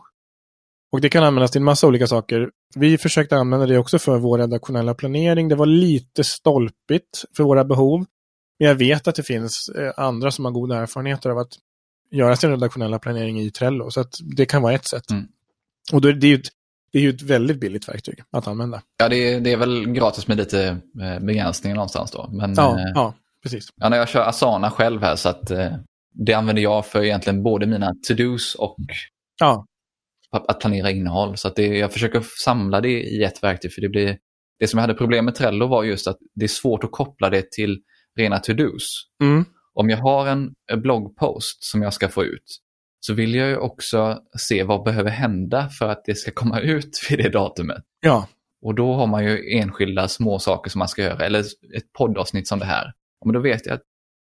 Och 0.93 1.01
det 1.01 1.09
kan 1.09 1.23
användas 1.23 1.51
till 1.51 1.59
en 1.59 1.65
massa 1.65 1.87
olika 1.87 2.07
saker. 2.07 2.49
Vi 2.75 2.97
försökte 2.97 3.37
använda 3.37 3.65
det 3.65 3.77
också 3.77 3.99
för 3.99 4.17
vår 4.17 4.37
redaktionella 4.37 4.93
planering. 4.93 5.49
Det 5.49 5.55
var 5.55 5.65
lite 5.65 6.23
stolpigt 6.23 7.25
för 7.37 7.43
våra 7.43 7.63
behov. 7.63 8.05
Men 8.59 8.67
jag 8.67 8.75
vet 8.75 9.07
att 9.07 9.15
det 9.15 9.23
finns 9.23 9.69
eh, 9.69 9.91
andra 9.97 10.31
som 10.31 10.45
har 10.45 10.51
goda 10.51 10.77
erfarenheter 10.77 11.29
av 11.29 11.37
att 11.37 11.53
göra 12.11 12.35
sin 12.35 12.49
redaktionella 12.49 12.99
planering 12.99 13.39
i 13.39 13.51
Trello. 13.51 13.91
Så 13.91 14.01
att 14.01 14.15
det 14.35 14.45
kan 14.45 14.61
vara 14.61 14.73
ett 14.73 14.87
sätt. 14.87 15.11
Mm. 15.11 15.27
Och 15.93 16.01
då 16.01 16.07
är 16.07 16.13
det, 16.13 16.27
ju 16.27 16.35
ett, 16.35 16.47
det 16.91 16.97
är 16.97 17.01
ju 17.01 17.09
ett 17.09 17.21
väldigt 17.21 17.59
billigt 17.59 17.89
verktyg 17.89 18.23
att 18.31 18.47
använda. 18.47 18.81
Ja, 18.97 19.09
det 19.09 19.33
är, 19.33 19.39
det 19.39 19.51
är 19.51 19.57
väl 19.57 19.85
gratis 19.85 20.27
med 20.27 20.37
lite 20.37 20.77
eh, 21.01 21.19
begränsningar 21.19 21.75
någonstans 21.75 22.11
då. 22.11 22.29
Men, 22.31 22.53
ja, 22.57 22.79
eh, 22.79 22.91
ja, 22.95 23.13
precis. 23.43 23.69
Ja, 23.75 23.89
när 23.89 23.97
jag 23.97 24.09
kör 24.09 24.21
Asana 24.29 24.71
själv 24.71 25.01
här 25.01 25.15
så 25.15 25.29
att 25.29 25.51
eh, 25.51 25.71
det 26.13 26.33
använder 26.33 26.63
jag 26.63 26.85
för 26.85 27.03
egentligen 27.03 27.43
både 27.43 27.65
mina 27.65 27.93
to-dos 28.07 28.55
och 28.55 28.77
ja 29.39 29.65
att 30.33 30.59
planera 30.59 30.91
innehåll. 30.91 31.37
Så 31.37 31.47
att 31.47 31.55
det, 31.55 31.67
jag 31.67 31.93
försöker 31.93 32.23
samla 32.43 32.81
det 32.81 33.01
i 33.03 33.23
ett 33.23 33.43
verktyg. 33.43 33.73
för 33.73 33.81
Det 33.81 33.89
blir 33.89 34.17
det 34.59 34.67
som 34.67 34.77
jag 34.77 34.81
hade 34.81 34.93
problem 34.93 35.25
med 35.25 35.35
Trello 35.35 35.67
var 35.67 35.83
just 35.83 36.07
att 36.07 36.17
det 36.35 36.45
är 36.45 36.49
svårt 36.49 36.83
att 36.83 36.91
koppla 36.91 37.29
det 37.29 37.51
till 37.51 37.81
rena 38.19 38.39
to-dos. 38.39 39.07
Mm. 39.23 39.45
Om 39.73 39.89
jag 39.89 39.97
har 39.97 40.27
en 40.27 40.53
bloggpost 40.81 41.63
som 41.63 41.81
jag 41.81 41.93
ska 41.93 42.09
få 42.09 42.23
ut 42.23 42.59
så 42.99 43.13
vill 43.13 43.35
jag 43.35 43.49
ju 43.49 43.57
också 43.57 44.19
se 44.39 44.63
vad 44.63 44.83
behöver 44.83 45.09
hända 45.09 45.69
för 45.69 45.89
att 45.89 46.05
det 46.05 46.15
ska 46.15 46.31
komma 46.31 46.59
ut 46.61 46.99
vid 47.09 47.19
det 47.19 47.29
datumet. 47.29 47.83
Ja. 48.01 48.27
Och 48.65 48.75
då 48.75 48.93
har 48.93 49.07
man 49.07 49.25
ju 49.25 49.57
enskilda 49.57 50.07
små 50.07 50.39
saker 50.39 50.69
som 50.71 50.79
man 50.79 50.87
ska 50.87 51.01
göra, 51.01 51.25
eller 51.25 51.39
ett 51.77 51.93
poddavsnitt 51.97 52.47
som 52.47 52.59
det 52.59 52.65
här. 52.65 52.93
Men 53.25 53.33
då 53.33 53.39
vet 53.39 53.65
jag 53.65 53.75
att 53.75 53.83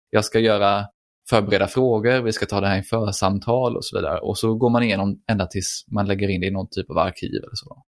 jag 0.10 0.26
ska 0.26 0.40
göra 0.40 0.86
förbereda 1.30 1.68
frågor, 1.68 2.22
vi 2.22 2.34
ska 2.34 2.46
ta 2.46 2.62
det 2.62 2.68
här 2.68 2.80
i 2.80 2.84
församtal 2.84 3.78
och 3.78 3.86
så 3.86 3.98
vidare. 3.98 4.20
Och 4.20 4.38
så 4.38 4.56
går 4.56 4.70
man 4.70 4.84
igenom 4.84 5.20
ända 5.32 5.48
tills 5.48 5.86
man 5.92 6.08
lägger 6.08 6.30
in 6.30 6.42
det 6.42 6.48
i 6.48 6.52
någon 6.52 6.70
typ 6.70 6.90
av 6.90 6.98
arkiv 6.98 7.44
eller 7.44 7.56
så. 7.56 7.84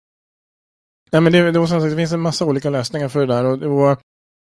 Nej, 1.11 1.22
men 1.22 1.32
det, 1.32 1.51
det, 1.53 1.89
det 1.91 1.97
finns 1.97 2.12
en 2.12 2.20
massa 2.20 2.45
olika 2.45 2.70
lösningar 2.70 3.09
för 3.09 3.20
det 3.20 3.34
där. 3.34 3.45
Och, 3.45 3.62
och 3.62 3.99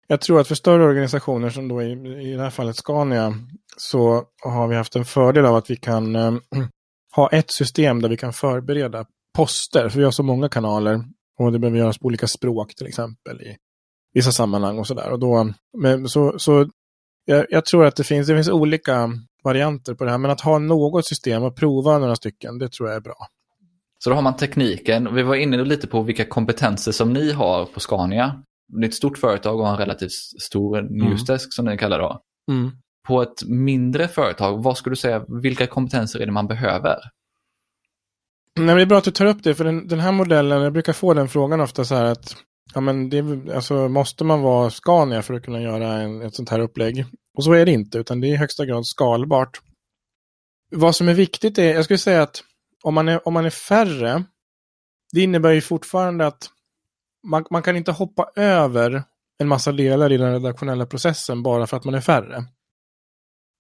jag 0.07 0.21
tror 0.21 0.41
att 0.41 0.49
för 0.49 0.55
större 0.55 0.85
organisationer 0.85 1.51
som 1.51 1.69
då 1.69 1.83
i, 1.83 1.93
i 2.31 2.33
det 2.33 2.43
här 2.43 2.51
fallet 2.51 2.77
Scania 2.77 3.35
så 3.77 4.25
har 4.45 4.69
vi 4.69 4.77
haft 4.77 4.97
en 4.97 5.05
fördel 5.05 5.47
av 5.47 5.57
att 5.57 5.71
vi 5.71 5.77
kan 5.77 6.17
äh, 6.17 6.33
ha 7.15 7.29
ett 7.29 7.51
system 7.51 8.03
där 8.03 8.09
vi 8.09 8.17
kan 8.17 8.33
förbereda 8.33 9.07
poster. 9.37 9.89
För 9.89 9.99
vi 9.99 10.05
har 10.05 10.11
så 10.11 10.23
många 10.23 10.49
kanaler 10.49 11.05
och 11.39 11.53
det 11.53 11.59
behöver 11.59 11.79
göras 11.79 11.99
på 11.99 12.07
olika 12.07 12.27
språk 12.27 12.75
till 12.75 12.87
exempel 12.87 13.43
i 13.43 13.57
vissa 14.15 14.33
sammanhang 14.33 14.79
och 14.79 14.87
sådär. 14.87 16.07
så, 16.07 16.39
så 16.39 16.69
jag, 17.25 17.47
jag, 17.51 17.65
tror 17.65 17.87
att 17.87 17.97
det 17.97 18.05
finns, 18.05 18.27
det 18.27 18.35
finns 18.35 18.49
olika 18.49 19.11
varianter 19.45 19.95
på 19.95 20.05
det 20.05 20.11
här, 20.11 20.19
men 20.19 20.31
att 20.31 20.41
ha 20.41 20.59
något 20.59 21.07
system 21.07 21.43
och 21.43 21.57
prova 21.57 21.99
några 21.99 22.17
stycken, 22.17 22.59
det 22.59 22.69
tror 22.69 22.89
jag 22.89 22.97
är 22.97 23.01
bra. 23.01 23.27
Så 24.05 24.11
då 24.11 24.17
har 24.17 24.23
man 24.23 24.37
tekniken. 24.37 25.15
Vi 25.15 25.23
var 25.23 25.35
inne 25.35 25.65
lite 25.65 25.87
på 25.87 26.03
vilka 26.03 26.25
kompetenser 26.25 26.93
som 26.93 27.13
ni 27.13 27.33
har 27.33 27.65
på 27.65 27.81
Scania. 27.81 28.43
Det 28.69 28.87
är 28.87 28.89
ett 28.89 28.95
stort 28.95 29.19
företag 29.19 29.61
och 29.61 29.67
har 29.67 29.73
en 29.73 29.79
relativt 29.79 30.13
stor 30.41 30.83
newsdesk 30.83 31.45
mm. 31.45 31.51
som 31.51 31.65
ni 31.65 31.79
kallar 31.79 31.99
det. 31.99 32.19
Mm. 32.53 32.71
På 33.09 33.23
ett 33.23 33.45
mindre 33.47 34.09
företag, 34.09 34.63
vad 34.63 34.77
skulle 34.77 34.93
du 34.93 34.97
säga, 34.97 35.25
vilka 35.43 35.67
kompetenser 35.67 36.21
är 36.21 36.27
det 36.27 36.33
man 36.33 36.47
behöver? 36.47 36.97
Nej, 38.61 38.77
det 38.77 38.83
är 38.83 38.87
bra 38.87 38.99
att 38.99 39.05
du 39.05 39.11
tar 39.11 39.27
upp 39.27 39.43
det, 39.43 39.55
för 39.55 39.65
den, 39.65 39.89
den 39.89 40.01
här 40.01 40.13
modellen, 40.13 40.63
jag 40.63 40.73
brukar 40.73 40.93
få 40.93 41.15
den 41.15 41.29
frågan 41.29 41.61
ofta 41.61 41.85
så 41.85 41.95
här 41.95 42.05
att 42.05 42.37
Ja, 42.75 42.81
men 42.81 43.11
det, 43.11 43.51
alltså, 43.55 43.89
måste 43.89 44.25
man 44.25 44.43
vara 44.43 44.71
Scania 44.71 45.23
för 45.23 45.35
att 45.35 45.45
kunna 45.45 45.61
göra 45.61 45.93
en, 45.93 46.23
ett 46.23 46.35
sånt 46.35 46.49
här 46.49 46.61
upplägg? 46.61 47.05
Och 47.35 47.45
så 47.45 47.53
är 47.53 47.67
det 47.67 47.73
inte, 47.73 47.99
utan 47.99 48.21
det 48.21 48.27
är 48.27 48.33
i 48.33 48.37
högsta 48.37 48.67
grad 48.67 48.87
skalbart. 48.87 49.61
Vad 50.71 50.97
som 50.97 51.09
är 51.09 51.15
viktigt 51.15 51.59
är, 51.59 51.75
jag 51.75 51.85
skulle 51.85 51.99
säga 51.99 52.23
att 52.23 52.43
om 52.83 52.95
man 52.95 53.09
är, 53.09 53.29
om 53.29 53.35
man 53.35 53.45
är 53.45 53.51
färre, 53.51 54.25
det 55.13 55.21
innebär 55.21 55.53
ju 55.53 55.61
fortfarande 55.61 56.27
att 56.27 56.51
man, 57.27 57.45
man 57.51 57.63
kan 57.63 57.77
inte 57.77 57.93
hoppa 57.93 58.31
över 58.37 59.05
en 59.39 59.49
massa 59.49 59.73
delar 59.73 60.13
i 60.13 60.17
den 60.17 60.33
redaktionella 60.33 60.87
processen 60.87 61.43
bara 61.43 61.67
för 61.67 61.77
att 61.77 61.85
man 61.85 61.95
är 61.95 62.01
färre. 62.01 62.45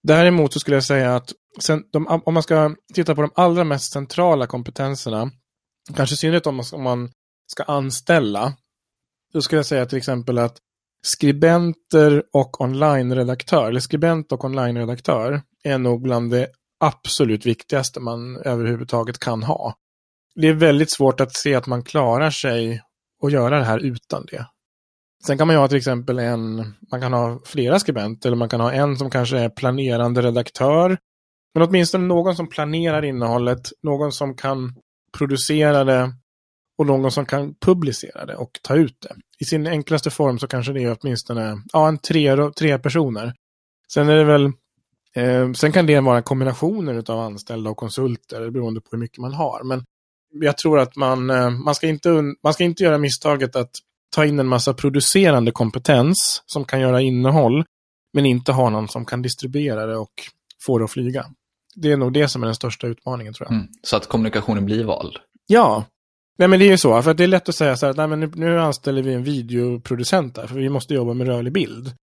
Däremot 0.03 0.53
så 0.53 0.61
skulle 0.61 0.77
jag 0.77 0.85
säga 0.85 1.17
att 1.17 1.33
sen, 1.61 1.83
de, 1.93 2.07
om 2.07 2.35
man 2.35 2.43
ska 2.43 2.75
titta 2.95 3.15
på 3.15 3.23
de 3.23 3.31
allra 3.35 3.65
mest 3.65 3.93
centrala 3.93 4.47
kompetenserna, 4.47 5.31
kanske 5.97 6.15
i 6.15 6.17
synnerhet 6.17 6.47
om 6.47 6.57
man, 6.57 6.65
om 6.73 6.83
man 6.83 7.11
ska 7.47 7.63
anställa, 7.63 8.57
då 9.33 9.43
skulle 9.43 9.59
jag 9.59 9.67
säga 9.67 9.87
till 9.87 9.99
exempel 9.99 10.39
att 10.39 10.57
skribenter 11.07 12.23
och 12.33 12.61
online-redaktör, 12.61 13.69
eller 13.69 13.81
skribent 13.81 14.33
och 14.33 14.45
online-redaktör, 14.45 15.43
är 15.65 15.79
nog 15.79 16.03
bland 16.03 16.31
det 16.31 16.49
absolut 16.81 17.47
viktigaste 17.47 18.01
man 18.01 18.37
överhuvudtaget 18.37 19.19
kan 19.19 19.43
ha. 19.43 19.75
Det 20.35 20.49
är 20.49 20.55
väldigt 20.55 20.93
svårt 20.93 21.21
att 21.21 21.37
se 21.37 21.55
att 21.55 21.67
man 21.67 21.85
klarar 21.85 22.31
sig 22.31 22.83
och 23.23 23.31
göra 23.31 23.59
det 23.59 23.65
här 23.65 23.79
utan 23.79 24.27
det. 24.27 24.47
Sen 25.27 25.39
kan 25.39 25.47
man 25.47 25.57
ju 25.57 25.61
ha 25.61 25.69
till 25.69 25.77
exempel 25.77 26.19
en, 26.19 26.75
man 26.91 27.01
kan 27.01 27.13
ha 27.13 27.41
flera 27.45 27.79
skribenter, 27.79 28.29
eller 28.29 28.37
man 28.37 28.49
kan 28.49 28.61
ha 28.61 28.73
en 28.73 28.97
som 28.97 29.11
kanske 29.11 29.39
är 29.39 29.49
planerande 29.49 30.23
redaktör. 30.23 30.99
Men 31.55 31.69
åtminstone 31.69 32.07
någon 32.07 32.37
som 32.37 32.49
planerar 32.49 33.05
innehållet, 33.05 33.61
någon 33.83 34.13
som 34.13 34.37
kan 34.37 34.75
producera 35.19 35.85
det 35.85 36.13
och 36.79 36.87
någon 36.87 37.11
som 37.11 37.27
kan 37.27 37.55
publicera 37.55 38.27
det 38.27 38.37
och 38.37 38.51
ta 38.63 38.75
ut 38.75 38.97
det. 39.01 39.15
I 39.39 39.45
sin 39.45 39.67
enklaste 39.67 40.11
form 40.11 40.39
så 40.39 40.49
kanske 40.49 40.73
det 40.73 40.83
är 40.83 40.97
åtminstone 41.01 41.63
ja, 41.73 41.89
en 41.89 41.99
tre, 41.99 42.51
tre 42.51 42.79
personer. 42.79 43.35
Sen 43.93 44.09
är 44.09 44.17
det 44.17 44.25
väl 44.25 44.45
eh, 45.17 45.53
Sen 45.53 45.73
kan 45.73 45.87
det 45.87 46.01
vara 46.01 46.23
kombinationer 46.23 47.11
av 47.11 47.21
anställda 47.21 47.71
och 47.71 47.77
konsulter 47.77 48.51
beroende 48.51 48.81
på 48.81 48.89
hur 48.91 48.99
mycket 48.99 49.19
man 49.19 49.35
har. 49.35 49.65
Men 49.65 49.85
jag 50.33 50.59
tror 50.59 50.79
att 50.79 50.97
man, 50.97 51.31
eh, 51.31 51.51
man, 51.51 51.75
ska 51.75 51.87
inte, 51.87 52.23
man 52.43 52.55
ska 52.55 52.65
inte 52.65 52.83
göra 52.83 52.99
misstaget 52.99 53.57
att 53.57 53.71
ta 54.15 54.25
in 54.25 54.39
en 54.39 54.49
massa 54.49 54.75
producerande 54.75 55.53
kompetens 55.53 56.43
som 56.47 56.65
kan 56.65 56.81
göra 56.81 57.01
innehåll, 57.01 57.65
men 58.13 58.27
inte 58.27 58.53
ha 58.53 58.71
någon 58.71 58.89
som 58.89 59.05
kan 59.05 59.23
distribuera 59.23 59.87
det 59.87 59.97
och 59.97 60.13
få 60.67 60.79
det 60.79 60.85
att 60.85 60.91
flyga. 60.91 61.27
Det 61.75 61.93
är 61.93 61.97
nog 61.97 62.13
det 62.13 62.29
som 62.29 62.43
är 62.43 62.47
den 62.47 62.55
största 62.55 62.87
utmaningen 62.87 63.35
tror 63.35 63.47
jag. 63.47 63.57
Mm, 63.57 63.69
så 63.83 63.97
att 63.97 64.07
kommunikationen 64.07 64.65
blir 64.65 64.85
vald? 64.85 65.17
Ja, 65.47 65.85
Nej 66.43 66.49
men 66.49 66.59
det 66.59 66.65
är 66.65 66.71
ju 66.71 66.79
så, 66.79 67.03
för 67.03 67.15
det 67.15 67.25
är 67.25 67.29
lätt 67.29 67.49
att 67.49 67.55
säga 67.55 67.77
så 67.77 67.87
här, 67.87 67.95
nej 67.95 68.09
men 68.09 68.21
nu, 68.21 68.31
nu 68.35 68.61
anställer 68.61 69.03
vi 69.03 69.15
en 69.15 69.23
videoproducent 69.23 70.35
där, 70.35 70.47
för 70.47 70.55
vi 70.55 70.69
måste 70.69 70.95
jobba 70.95 71.15
med 71.15 71.27
rörlig 71.27 71.53
bild. 71.53 71.95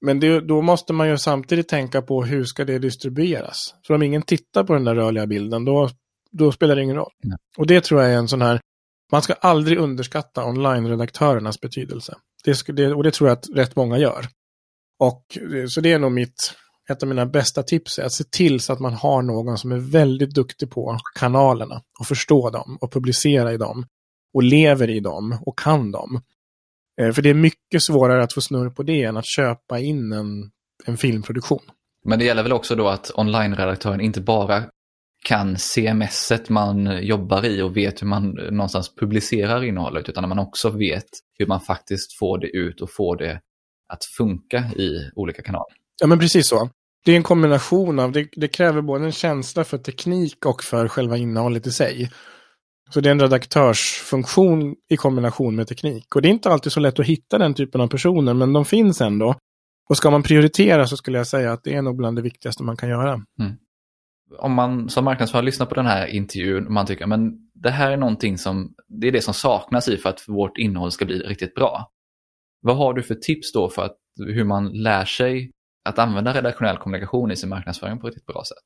Men 0.00 0.20
det, 0.20 0.40
då 0.40 0.62
måste 0.62 0.92
man 0.92 1.08
ju 1.08 1.18
samtidigt 1.18 1.68
tänka 1.68 2.02
på 2.02 2.24
hur 2.24 2.44
ska 2.44 2.64
det 2.64 2.78
distribueras. 2.78 3.74
För 3.86 3.94
om 3.94 4.02
ingen 4.02 4.22
tittar 4.22 4.64
på 4.64 4.72
den 4.72 4.84
där 4.84 4.94
rörliga 4.94 5.26
bilden, 5.26 5.64
då, 5.64 5.88
då 6.32 6.52
spelar 6.52 6.76
det 6.76 6.82
ingen 6.82 6.96
roll. 6.96 7.12
Nej. 7.22 7.38
Och 7.58 7.66
det 7.66 7.84
tror 7.84 8.02
jag 8.02 8.12
är 8.12 8.16
en 8.16 8.28
sån 8.28 8.42
här, 8.42 8.60
man 9.12 9.22
ska 9.22 9.32
aldrig 9.32 9.78
underskatta 9.78 10.44
online-redaktörernas 10.44 11.60
betydelse. 11.60 12.14
Det, 12.44 12.92
och 12.92 13.02
det 13.02 13.10
tror 13.10 13.28
jag 13.28 13.38
att 13.38 13.48
rätt 13.54 13.76
många 13.76 13.98
gör. 13.98 14.26
Och 14.98 15.38
så 15.68 15.80
det 15.80 15.92
är 15.92 15.98
nog 15.98 16.12
mitt, 16.12 16.54
ett 16.90 17.02
av 17.02 17.08
mina 17.08 17.26
bästa 17.26 17.62
tips, 17.62 17.98
är 17.98 18.04
att 18.04 18.12
se 18.12 18.24
till 18.24 18.60
så 18.60 18.72
att 18.72 18.80
man 18.80 18.92
har 18.92 19.22
någon 19.22 19.58
som 19.58 19.72
är 19.72 19.78
väldigt 19.78 20.34
duktig 20.34 20.70
på 20.70 20.98
kanalerna 21.18 21.82
och 22.00 22.06
förstå 22.06 22.50
dem 22.50 22.78
och 22.80 22.92
publicera 22.92 23.52
i 23.52 23.56
dem 23.56 23.86
och 24.34 24.42
lever 24.42 24.90
i 24.90 25.00
dem 25.00 25.38
och 25.46 25.58
kan 25.58 25.92
dem. 25.92 26.20
Eh, 27.00 27.12
för 27.12 27.22
det 27.22 27.30
är 27.30 27.34
mycket 27.34 27.82
svårare 27.82 28.22
att 28.22 28.32
få 28.32 28.40
snurr 28.40 28.70
på 28.70 28.82
det 28.82 29.02
än 29.02 29.16
att 29.16 29.26
köpa 29.26 29.78
in 29.78 30.12
en, 30.12 30.50
en 30.86 30.96
filmproduktion. 30.96 31.62
Men 32.04 32.18
det 32.18 32.24
gäller 32.24 32.42
väl 32.42 32.52
också 32.52 32.74
då 32.74 32.88
att 32.88 33.10
online-redaktören 33.14 34.00
inte 34.00 34.20
bara 34.20 34.64
kan 35.24 35.56
CMS-et 35.58 36.48
man 36.48 37.06
jobbar 37.06 37.46
i 37.46 37.62
och 37.62 37.76
vet 37.76 38.02
hur 38.02 38.06
man 38.06 38.30
någonstans 38.30 38.94
publicerar 38.94 39.64
innehållet 39.64 40.08
utan 40.08 40.24
att 40.24 40.28
man 40.28 40.38
också 40.38 40.70
vet 40.70 41.06
hur 41.38 41.46
man 41.46 41.60
faktiskt 41.60 42.18
får 42.18 42.38
det 42.38 42.46
ut 42.46 42.80
och 42.80 42.90
får 42.92 43.16
det 43.16 43.40
att 43.88 44.04
funka 44.04 44.58
i 44.58 45.10
olika 45.14 45.42
kanaler. 45.42 45.74
Ja, 46.00 46.06
men 46.06 46.18
precis 46.18 46.48
så. 46.48 46.70
Det 47.04 47.12
är 47.12 47.16
en 47.16 47.22
kombination 47.22 47.98
av, 47.98 48.12
det, 48.12 48.28
det 48.32 48.48
kräver 48.48 48.82
både 48.82 49.04
en 49.04 49.12
känsla 49.12 49.64
för 49.64 49.78
teknik 49.78 50.46
och 50.46 50.62
för 50.62 50.88
själva 50.88 51.16
innehållet 51.16 51.66
i 51.66 51.72
sig. 51.72 52.10
Så 52.90 53.00
det 53.00 53.08
är 53.08 53.10
en 53.10 53.20
redaktörsfunktion 53.20 54.74
i 54.90 54.96
kombination 54.96 55.56
med 55.56 55.68
teknik. 55.68 56.16
Och 56.16 56.22
det 56.22 56.28
är 56.28 56.30
inte 56.30 56.50
alltid 56.50 56.72
så 56.72 56.80
lätt 56.80 56.98
att 56.98 57.06
hitta 57.06 57.38
den 57.38 57.54
typen 57.54 57.80
av 57.80 57.88
personer, 57.88 58.34
men 58.34 58.52
de 58.52 58.64
finns 58.64 59.00
ändå. 59.00 59.34
Och 59.88 59.96
ska 59.96 60.10
man 60.10 60.22
prioritera 60.22 60.86
så 60.86 60.96
skulle 60.96 61.18
jag 61.18 61.26
säga 61.26 61.52
att 61.52 61.64
det 61.64 61.74
är 61.74 61.82
nog 61.82 61.96
bland 61.96 62.18
det 62.18 62.22
viktigaste 62.22 62.62
man 62.62 62.76
kan 62.76 62.88
göra. 62.88 63.12
Mm. 63.12 63.52
Om 64.38 64.52
man 64.52 64.88
som 64.88 65.04
marknadsförare 65.04 65.44
lyssnar 65.44 65.66
på 65.66 65.74
den 65.74 65.86
här 65.86 66.06
intervjun 66.06 66.66
och 66.66 66.72
man 66.72 66.86
tycker 66.86 67.06
men 67.06 67.32
det 67.54 67.70
här 67.70 67.90
är 67.90 67.96
någonting 67.96 68.38
som, 68.38 68.74
det 68.88 69.08
är 69.08 69.12
det 69.12 69.20
som 69.20 69.34
saknas 69.34 69.88
i 69.88 69.96
för 69.96 70.08
att 70.08 70.28
vårt 70.28 70.58
innehåll 70.58 70.92
ska 70.92 71.04
bli 71.04 71.18
riktigt 71.18 71.54
bra. 71.54 71.90
Vad 72.60 72.76
har 72.76 72.94
du 72.94 73.02
för 73.02 73.14
tips 73.14 73.52
då 73.52 73.68
för 73.68 73.82
att, 73.82 73.96
hur 74.26 74.44
man 74.44 74.72
lär 74.72 75.04
sig 75.04 75.50
att 75.86 75.98
använda 75.98 76.34
redaktionell 76.34 76.78
kommunikation 76.78 77.30
i 77.30 77.36
sin 77.36 77.48
marknadsföring 77.48 77.98
på 77.98 78.08
ett 78.08 78.14
riktigt 78.14 78.26
bra 78.34 78.44
sätt? 78.44 78.64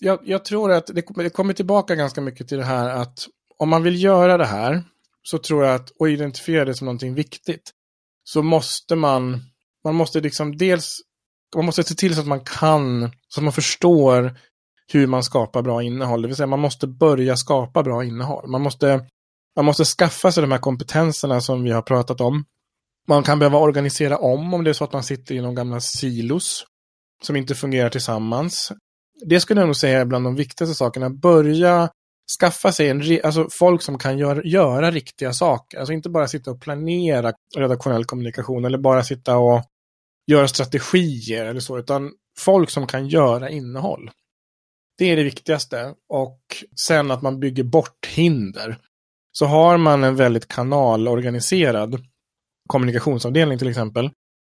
Jag, 0.00 0.18
jag 0.24 0.44
tror 0.44 0.72
att 0.72 0.86
det, 0.86 1.02
kommer- 1.02 1.24
det 1.24 1.30
kommer 1.30 1.54
tillbaka 1.54 1.94
ganska 1.94 2.20
mycket 2.20 2.48
till 2.48 2.58
det 2.58 2.64
här 2.64 2.88
att 2.90 3.18
om 3.58 3.68
man 3.68 3.82
vill 3.82 4.02
göra 4.02 4.36
det 4.36 4.46
här 4.46 4.84
så 5.22 5.38
tror 5.38 5.64
jag 5.64 5.74
att, 5.74 5.90
och 5.90 6.10
identifiera 6.10 6.64
det 6.64 6.74
som 6.74 6.84
någonting 6.84 7.14
viktigt, 7.14 7.70
så 8.24 8.42
måste 8.42 8.96
man, 8.96 9.40
man 9.84 9.94
måste 9.94 10.20
liksom 10.20 10.56
dels, 10.56 11.00
man 11.56 11.64
måste 11.64 11.84
se 11.84 11.94
till 11.94 12.14
så 12.14 12.20
att 12.20 12.26
man 12.26 12.44
kan, 12.44 13.10
så 13.28 13.40
att 13.40 13.44
man 13.44 13.52
förstår 13.52 14.38
hur 14.92 15.06
man 15.06 15.22
skapar 15.22 15.62
bra 15.62 15.82
innehåll. 15.82 16.22
Det 16.22 16.28
vill 16.28 16.36
säga 16.36 16.46
man 16.46 16.60
måste 16.60 16.86
börja 16.86 17.36
skapa 17.36 17.82
bra 17.82 18.04
innehåll. 18.04 18.48
Man 18.50 18.60
måste, 18.62 19.06
man 19.56 19.64
måste 19.64 19.84
skaffa 19.84 20.32
sig 20.32 20.40
de 20.40 20.52
här 20.52 20.58
kompetenserna 20.58 21.40
som 21.40 21.62
vi 21.62 21.70
har 21.70 21.82
pratat 21.82 22.20
om. 22.20 22.44
Man 23.08 23.22
kan 23.22 23.38
behöva 23.38 23.58
organisera 23.58 24.18
om 24.18 24.54
om 24.54 24.64
det 24.64 24.70
är 24.70 24.74
så 24.74 24.84
att 24.84 24.92
man 24.92 25.02
sitter 25.02 25.34
i 25.34 25.40
någon 25.40 25.54
gamla 25.54 25.80
silos 25.80 26.66
som 27.22 27.36
inte 27.36 27.54
fungerar 27.54 27.90
tillsammans. 27.90 28.72
Det 29.26 29.40
skulle 29.40 29.60
jag 29.60 29.66
nog 29.66 29.76
säga 29.76 30.00
är 30.00 30.04
bland 30.04 30.24
de 30.24 30.34
viktigaste 30.34 30.74
sakerna. 30.74 31.10
Börja 31.10 31.90
skaffa 32.40 32.72
sig 32.72 32.88
en, 32.88 33.20
alltså 33.24 33.48
folk 33.50 33.82
som 33.82 33.98
kan 33.98 34.18
gör, 34.18 34.46
göra 34.46 34.90
riktiga 34.90 35.32
saker. 35.32 35.78
Alltså 35.78 35.92
inte 35.92 36.10
bara 36.10 36.28
sitta 36.28 36.50
och 36.50 36.60
planera 36.60 37.32
redaktionell 37.56 38.04
kommunikation 38.04 38.64
eller 38.64 38.78
bara 38.78 39.04
sitta 39.04 39.36
och 39.36 39.62
göra 40.26 40.48
strategier 40.48 41.46
eller 41.46 41.60
så, 41.60 41.78
utan 41.78 42.12
folk 42.38 42.70
som 42.70 42.86
kan 42.86 43.08
göra 43.08 43.50
innehåll. 43.50 44.10
Det 44.98 45.04
är 45.04 45.16
det 45.16 45.24
viktigaste. 45.24 45.94
Och 46.08 46.40
sen 46.86 47.10
att 47.10 47.22
man 47.22 47.40
bygger 47.40 47.64
bort 47.64 48.06
hinder. 48.06 48.78
Så 49.32 49.46
har 49.46 49.76
man 49.76 50.04
en 50.04 50.16
väldigt 50.16 50.48
kanalorganiserad 50.48 52.04
kommunikationsavdelning 52.68 53.58
till 53.58 53.68
exempel, 53.68 54.10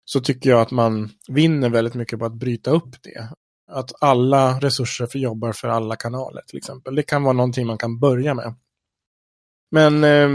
så 0.05 0.21
tycker 0.21 0.51
jag 0.51 0.61
att 0.61 0.71
man 0.71 1.11
vinner 1.29 1.69
väldigt 1.69 1.95
mycket 1.95 2.19
på 2.19 2.25
att 2.25 2.35
bryta 2.35 2.71
upp 2.71 3.03
det. 3.03 3.29
Att 3.73 3.91
alla 4.01 4.61
resurser 4.61 5.07
för 5.07 5.19
jobbar 5.19 5.53
för 5.53 5.69
alla 5.69 5.97
kanaler 5.97 6.43
till 6.47 6.59
exempel. 6.59 6.95
Det 6.95 7.03
kan 7.03 7.23
vara 7.23 7.33
någonting 7.33 7.67
man 7.67 7.79
kan 7.79 7.99
börja 7.99 8.35
med. 8.35 8.55
Men 9.71 10.05
eh, 10.05 10.29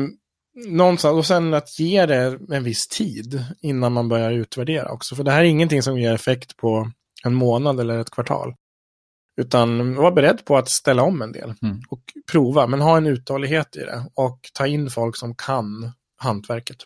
någonstans, 0.68 1.14
och 1.14 1.26
sen 1.26 1.54
att 1.54 1.80
ge 1.80 2.06
det 2.06 2.40
en 2.50 2.64
viss 2.64 2.88
tid 2.88 3.46
innan 3.62 3.94
man 3.94 4.10
börjar 4.10 4.32
utvärdera 4.32 4.92
också. 4.92 5.16
För 5.16 5.24
det 5.24 5.32
här 5.32 5.40
är 5.40 5.44
ingenting 5.44 5.82
som 5.82 6.00
ger 6.00 6.14
effekt 6.14 6.58
på 6.58 6.92
en 7.26 7.34
månad 7.34 7.80
eller 7.80 8.00
ett 8.00 8.12
kvartal. 8.12 8.56
Utan 9.42 9.96
var 9.96 10.12
beredd 10.12 10.46
på 10.46 10.58
att 10.58 10.70
ställa 10.70 11.04
om 11.04 11.22
en 11.22 11.32
del 11.32 11.54
Mm. 11.62 11.82
och 11.90 12.04
prova, 12.32 12.68
men 12.68 12.82
ha 12.82 12.98
en 12.98 13.08
uthållighet 13.08 13.76
i 13.76 13.80
det 13.80 14.06
och 14.14 14.40
ta 14.54 14.68
in 14.68 14.90
folk 14.90 15.18
som 15.18 15.36
kan 15.36 15.92
hantverket. 16.18 16.78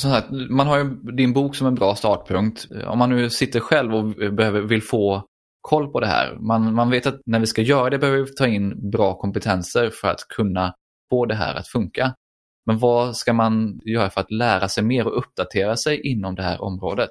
Så 0.00 0.08
här, 0.08 0.48
man 0.50 0.66
har 0.66 0.78
ju 0.78 0.84
din 0.94 1.32
bok 1.32 1.56
som 1.56 1.66
en 1.66 1.74
bra 1.74 1.94
startpunkt. 1.94 2.66
Om 2.86 2.98
man 2.98 3.10
nu 3.10 3.30
sitter 3.30 3.60
själv 3.60 3.94
och 3.94 4.04
behöver, 4.34 4.60
vill 4.60 4.82
få 4.82 5.24
koll 5.60 5.92
på 5.92 6.00
det 6.00 6.06
här. 6.06 6.36
Man, 6.40 6.74
man 6.74 6.90
vet 6.90 7.06
att 7.06 7.20
när 7.26 7.40
vi 7.40 7.46
ska 7.46 7.62
göra 7.62 7.90
det 7.90 7.98
behöver 7.98 8.18
vi 8.18 8.34
ta 8.34 8.46
in 8.46 8.90
bra 8.90 9.14
kompetenser 9.14 9.90
för 9.90 10.08
att 10.08 10.20
kunna 10.36 10.74
få 11.10 11.26
det 11.26 11.34
här 11.34 11.54
att 11.54 11.68
funka. 11.68 12.14
Men 12.66 12.78
vad 12.78 13.16
ska 13.16 13.32
man 13.32 13.80
göra 13.84 14.10
för 14.10 14.20
att 14.20 14.30
lära 14.30 14.68
sig 14.68 14.84
mer 14.84 15.06
och 15.06 15.18
uppdatera 15.18 15.76
sig 15.76 16.00
inom 16.00 16.34
det 16.34 16.42
här 16.42 16.62
området? 16.62 17.10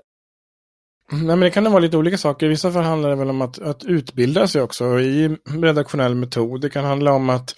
Nej, 1.12 1.22
men 1.22 1.40
det 1.40 1.50
kan 1.50 1.64
vara 1.72 1.80
lite 1.80 1.98
olika 1.98 2.18
saker. 2.18 2.46
I 2.46 2.50
vissa 2.50 2.72
fall 2.72 2.84
handlar 2.84 3.10
det 3.10 3.16
väl 3.16 3.30
om 3.30 3.42
att, 3.42 3.60
att 3.60 3.84
utbilda 3.84 4.48
sig 4.48 4.62
också 4.62 5.00
i 5.00 5.38
redaktionell 5.50 6.16
metod. 6.16 6.62
Det 6.62 6.70
kan 6.70 6.86
handla 6.86 7.14
om 7.14 7.30
att 7.30 7.56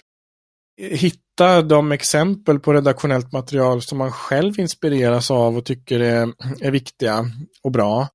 hitta 0.90 1.62
de 1.62 1.92
exempel 1.92 2.60
på 2.60 2.72
redaktionellt 2.72 3.32
material 3.32 3.82
som 3.82 3.98
man 3.98 4.12
själv 4.12 4.60
inspireras 4.60 5.30
av 5.30 5.56
och 5.56 5.64
tycker 5.64 6.00
är, 6.00 6.32
är 6.60 6.70
viktiga 6.70 7.24
och 7.62 7.72
bra. 7.72 8.08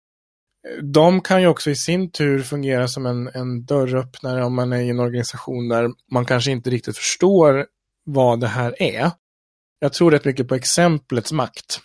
De 0.83 1.21
kan 1.21 1.41
ju 1.41 1.47
också 1.47 1.69
i 1.69 1.75
sin 1.75 2.11
tur 2.11 2.39
fungera 2.39 2.87
som 2.87 3.05
en, 3.05 3.27
en 3.27 3.65
dörröppnare 3.65 4.45
om 4.45 4.55
man 4.55 4.73
är 4.73 4.81
i 4.81 4.89
en 4.89 4.99
organisation 4.99 5.69
där 5.69 5.89
man 6.11 6.25
kanske 6.25 6.51
inte 6.51 6.69
riktigt 6.69 6.97
förstår 6.97 7.65
vad 8.05 8.39
det 8.39 8.47
här 8.47 8.81
är. 8.81 9.11
Jag 9.79 9.93
tror 9.93 10.11
rätt 10.11 10.25
mycket 10.25 10.47
på 10.47 10.55
exemplets 10.55 11.31
makt 11.31 11.79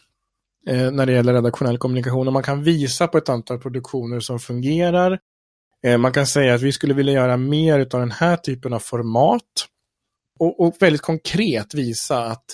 eh, 0.69 0.91
när 0.91 1.07
det 1.07 1.13
gäller 1.13 1.33
redaktionell 1.33 1.79
kommunikation. 1.79 2.27
Och 2.27 2.33
man 2.33 2.43
kan 2.43 2.63
visa 2.63 3.09
på 3.09 3.19
ett 3.19 3.29
antal 3.29 3.59
produktioner 3.59 4.21
som 4.21 4.39
fungerar. 4.39 5.19
Eh, 5.87 5.99
man 5.99 6.13
kan 6.13 6.27
säga 6.27 6.55
att 6.55 6.63
vi 6.63 6.73
skulle 6.73 6.95
vilja 6.95 7.13
göra 7.13 7.37
mer 7.37 7.81
av 7.81 8.01
den 8.01 8.11
här 8.11 8.37
typen 8.37 8.73
av 8.73 8.79
format. 8.79 9.69
Och, 10.43 10.61
och 10.61 10.77
väldigt 10.81 11.03
konkret 11.03 11.75
visa 11.75 12.25
att 12.25 12.45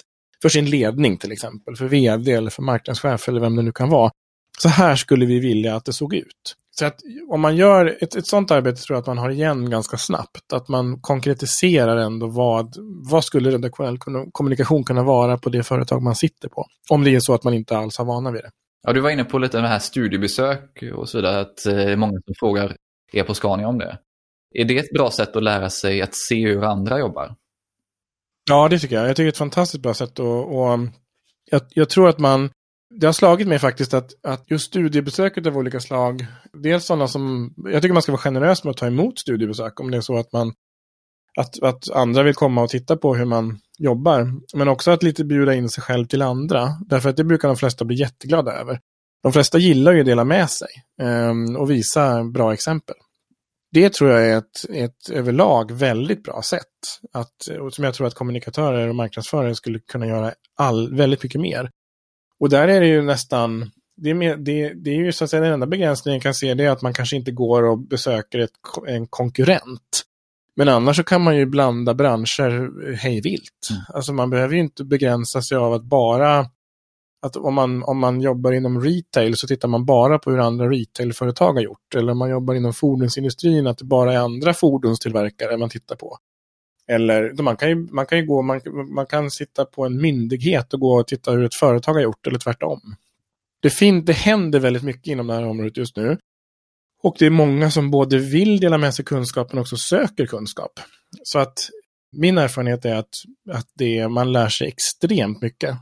för 0.42 0.48
sin 0.48 0.70
ledning 0.70 1.16
till 1.16 1.32
exempel, 1.32 1.76
för 1.76 1.88
vd 1.88 2.32
eller 2.32 2.50
för 2.50 2.62
marknadschef 2.62 3.28
eller 3.28 3.40
vem 3.40 3.56
det 3.56 3.62
nu 3.62 3.72
kan 3.72 3.90
vara. 3.90 4.10
Så 4.58 4.68
här 4.68 4.96
skulle 4.96 5.26
vi 5.26 5.38
vilja 5.40 5.76
att 5.76 5.84
det 5.84 5.92
såg 5.92 6.14
ut. 6.14 6.56
Så 6.78 6.86
att 6.86 7.00
om 7.28 7.40
man 7.40 7.56
gör 7.56 7.96
ett, 8.00 8.16
ett 8.16 8.26
sånt 8.26 8.50
arbete 8.50 8.82
tror 8.82 8.94
jag 8.94 9.00
att 9.00 9.06
man 9.06 9.18
har 9.18 9.30
igen 9.30 9.70
ganska 9.70 9.96
snabbt. 9.96 10.52
Att 10.52 10.68
man 10.68 11.00
konkretiserar 11.00 11.96
ändå 11.96 12.26
vad, 12.26 12.74
vad 13.10 13.24
skulle 13.24 13.50
redaktionell 13.50 13.98
kommunikation 14.32 14.84
kunna 14.84 15.02
vara 15.02 15.38
på 15.38 15.50
det 15.50 15.62
företag 15.62 16.02
man 16.02 16.14
sitter 16.14 16.48
på. 16.48 16.66
Om 16.90 17.04
det 17.04 17.14
är 17.14 17.20
så 17.20 17.34
att 17.34 17.44
man 17.44 17.54
inte 17.54 17.78
alls 17.78 17.98
har 17.98 18.04
vana 18.04 18.30
vid 18.30 18.42
det. 18.42 18.50
Ja, 18.86 18.92
du 18.92 19.00
var 19.00 19.10
inne 19.10 19.24
på 19.24 19.38
lite 19.38 19.60
det 19.60 19.68
här 19.68 19.78
studiebesök 19.78 20.82
och 20.94 21.08
så 21.08 21.18
vidare, 21.18 21.40
att 21.40 21.66
eh, 21.66 21.96
många 21.96 22.12
som 22.12 22.34
frågar 22.38 22.76
er 23.12 23.22
på 23.22 23.34
Scania 23.34 23.68
om 23.68 23.78
det. 23.78 23.98
Är 24.54 24.64
det 24.64 24.78
ett 24.78 24.92
bra 24.92 25.10
sätt 25.10 25.36
att 25.36 25.42
lära 25.42 25.70
sig 25.70 26.02
att 26.02 26.14
se 26.14 26.46
hur 26.46 26.64
andra 26.64 26.98
jobbar? 26.98 27.34
Ja, 28.48 28.68
det 28.68 28.78
tycker 28.78 28.96
jag. 28.96 29.08
Jag 29.08 29.16
tycker 29.16 29.24
det 29.24 29.28
är 29.28 29.32
ett 29.32 29.36
fantastiskt 29.36 29.82
bra 29.82 29.94
sätt 29.94 30.18
och, 30.18 30.58
och 30.58 30.78
jag, 31.50 31.62
jag 31.74 31.90
tror 31.90 32.08
att 32.08 32.18
man 32.18 32.50
det 32.94 33.06
har 33.06 33.12
slagit 33.12 33.48
mig 33.48 33.58
faktiskt 33.58 33.94
att, 33.94 34.10
att 34.26 34.50
just 34.50 34.66
studiebesöket 34.66 35.46
av 35.46 35.56
olika 35.56 35.80
slag, 35.80 36.26
dels 36.52 36.84
sådana 36.84 37.08
som, 37.08 37.54
jag 37.56 37.82
tycker 37.82 37.92
man 37.92 38.02
ska 38.02 38.12
vara 38.12 38.22
generös 38.22 38.64
med 38.64 38.70
att 38.70 38.76
ta 38.76 38.86
emot 38.86 39.18
studiebesök 39.18 39.80
om 39.80 39.90
det 39.90 39.96
är 39.96 40.00
så 40.00 40.16
att 40.16 40.32
man, 40.32 40.52
att, 41.38 41.62
att 41.62 41.90
andra 41.90 42.22
vill 42.22 42.34
komma 42.34 42.62
och 42.62 42.70
titta 42.70 42.96
på 42.96 43.14
hur 43.14 43.24
man 43.24 43.58
jobbar, 43.78 44.32
men 44.54 44.68
också 44.68 44.90
att 44.90 45.02
lite 45.02 45.24
bjuda 45.24 45.54
in 45.54 45.68
sig 45.68 45.82
själv 45.82 46.06
till 46.06 46.22
andra, 46.22 46.68
därför 46.86 47.10
att 47.10 47.16
det 47.16 47.24
brukar 47.24 47.48
de 47.48 47.56
flesta 47.56 47.84
bli 47.84 47.96
jätteglada 48.00 48.52
över. 48.52 48.80
De 49.22 49.32
flesta 49.32 49.58
gillar 49.58 49.92
ju 49.92 50.00
att 50.00 50.06
dela 50.06 50.24
med 50.24 50.50
sig 50.50 50.68
um, 51.02 51.56
och 51.56 51.70
visa 51.70 52.24
bra 52.24 52.52
exempel. 52.52 52.96
Det 53.72 53.92
tror 53.92 54.10
jag 54.10 54.26
är 54.30 54.38
ett, 54.38 54.64
ett 54.70 55.10
överlag 55.10 55.72
väldigt 55.72 56.22
bra 56.22 56.42
sätt, 56.42 56.62
att, 57.12 57.48
och 57.60 57.74
som 57.74 57.84
jag 57.84 57.94
tror 57.94 58.06
att 58.06 58.14
kommunikatörer 58.14 58.88
och 58.88 58.94
marknadsförare 58.94 59.54
skulle 59.54 59.78
kunna 59.78 60.06
göra 60.06 60.32
all, 60.56 60.96
väldigt 60.96 61.22
mycket 61.22 61.40
mer. 61.40 61.70
Och 62.40 62.48
där 62.48 62.68
är 62.68 62.80
det 62.80 62.86
ju 62.86 63.02
nästan, 63.02 63.70
det 63.96 64.10
är, 64.10 64.14
mer, 64.14 64.36
det, 64.36 64.74
det 64.74 64.90
är 64.90 64.94
ju 64.94 65.12
så 65.12 65.24
att 65.24 65.30
säga 65.30 65.42
den 65.42 65.52
enda 65.52 65.66
begränsningen 65.66 66.16
jag 66.16 66.22
kan 66.22 66.34
se 66.34 66.54
det 66.54 66.64
är 66.64 66.70
att 66.70 66.82
man 66.82 66.94
kanske 66.94 67.16
inte 67.16 67.30
går 67.30 67.62
och 67.62 67.78
besöker 67.78 68.38
ett, 68.38 68.50
en 68.86 69.06
konkurrent. 69.06 70.04
Men 70.56 70.68
annars 70.68 70.96
så 70.96 71.04
kan 71.04 71.22
man 71.22 71.36
ju 71.36 71.46
blanda 71.46 71.94
branscher 71.94 72.92
hej 72.94 73.20
vilt. 73.20 73.68
Mm. 73.70 73.82
Alltså 73.88 74.12
man 74.12 74.30
behöver 74.30 74.54
ju 74.54 74.60
inte 74.60 74.84
begränsa 74.84 75.42
sig 75.42 75.58
av 75.58 75.72
att 75.72 75.84
bara 75.84 76.46
att 77.22 77.36
om 77.36 77.54
man, 77.54 77.82
om 77.82 77.98
man 77.98 78.20
jobbar 78.20 78.52
inom 78.52 78.80
retail 78.80 79.36
så 79.36 79.46
tittar 79.46 79.68
man 79.68 79.84
bara 79.84 80.18
på 80.18 80.30
hur 80.30 80.38
andra 80.38 80.70
retailföretag 80.70 81.52
har 81.52 81.60
gjort. 81.60 81.94
Eller 81.94 82.12
om 82.12 82.18
man 82.18 82.30
jobbar 82.30 82.54
inom 82.54 82.72
fordonsindustrin 82.72 83.66
att 83.66 83.78
det 83.78 83.84
bara 83.84 84.12
är 84.12 84.18
andra 84.18 84.54
fordonstillverkare 84.54 85.56
man 85.56 85.70
tittar 85.70 85.96
på. 85.96 86.18
Eller 86.88 87.42
man 87.42 87.56
kan 87.56 87.68
ju, 87.68 87.74
man 87.90 88.06
kan 88.06 88.18
ju 88.18 88.26
gå, 88.26 88.42
man, 88.42 88.60
man 88.94 89.06
kan 89.06 89.30
sitta 89.30 89.64
på 89.64 89.86
en 89.86 89.96
myndighet 89.96 90.74
och 90.74 90.80
gå 90.80 91.00
och 91.00 91.06
titta 91.06 91.30
hur 91.30 91.44
ett 91.44 91.54
företag 91.54 91.94
har 91.94 92.00
gjort 92.00 92.26
eller 92.26 92.38
tvärtom. 92.38 92.80
Det, 93.62 93.70
fin, 93.70 94.04
det 94.04 94.12
händer 94.12 94.60
väldigt 94.60 94.82
mycket 94.82 95.06
inom 95.06 95.26
det 95.26 95.34
här 95.34 95.46
området 95.46 95.76
just 95.76 95.96
nu. 95.96 96.18
Och 97.02 97.16
det 97.18 97.26
är 97.26 97.30
många 97.30 97.70
som 97.70 97.90
både 97.90 98.18
vill 98.18 98.60
dela 98.60 98.78
med 98.78 98.94
sig 98.94 99.04
kunskap 99.04 99.52
men 99.52 99.60
också 99.60 99.76
söker 99.76 100.26
kunskap. 100.26 100.80
Så 101.22 101.38
att 101.38 101.58
min 102.16 102.38
erfarenhet 102.38 102.84
är 102.84 102.94
att, 102.94 103.14
att 103.50 103.66
det, 103.74 104.08
man 104.08 104.32
lär 104.32 104.48
sig 104.48 104.68
extremt 104.68 105.42
mycket 105.42 105.76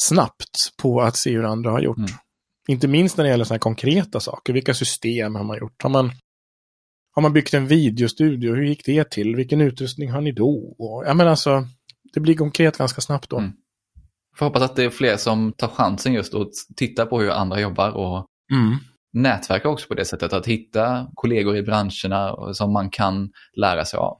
snabbt 0.00 0.76
på 0.82 1.00
att 1.00 1.16
se 1.16 1.30
hur 1.30 1.44
andra 1.44 1.70
har 1.70 1.80
gjort. 1.80 1.98
Mm. 1.98 2.10
Inte 2.68 2.88
minst 2.88 3.16
när 3.16 3.24
det 3.24 3.30
gäller 3.30 3.44
sådana 3.44 3.58
konkreta 3.58 4.20
saker. 4.20 4.52
Vilka 4.52 4.74
system 4.74 5.34
har 5.34 5.44
man 5.44 5.58
gjort? 5.58 5.82
Har 5.82 5.90
man, 5.90 6.10
har 7.14 7.22
man 7.22 7.32
byggt 7.32 7.54
en 7.54 7.66
videostudio? 7.66 8.54
Hur 8.54 8.64
gick 8.64 8.84
det 8.84 9.10
till? 9.10 9.36
Vilken 9.36 9.60
utrustning 9.60 10.10
har 10.10 10.20
ni 10.20 10.32
då? 10.32 10.76
Och, 10.78 11.04
ja, 11.06 11.14
men 11.14 11.28
alltså, 11.28 11.66
det 12.14 12.20
blir 12.20 12.34
konkret 12.34 12.78
ganska 12.78 13.00
snabbt 13.00 13.30
då. 13.30 13.38
Mm. 13.38 13.52
Får 14.36 14.46
hoppas 14.46 14.62
att 14.62 14.76
det 14.76 14.84
är 14.84 14.90
fler 14.90 15.16
som 15.16 15.52
tar 15.52 15.68
chansen 15.68 16.12
just 16.12 16.34
att 16.34 16.50
titta 16.76 17.06
på 17.06 17.20
hur 17.20 17.30
andra 17.30 17.60
jobbar 17.60 17.90
och 17.90 18.26
mm. 18.52 18.76
nätverka 19.12 19.68
också 19.68 19.88
på 19.88 19.94
det 19.94 20.04
sättet. 20.04 20.32
Att 20.32 20.46
hitta 20.46 21.08
kollegor 21.14 21.56
i 21.56 21.62
branscherna 21.62 22.54
som 22.54 22.72
man 22.72 22.90
kan 22.90 23.30
lära 23.56 23.84
sig 23.84 23.98
av. 23.98 24.18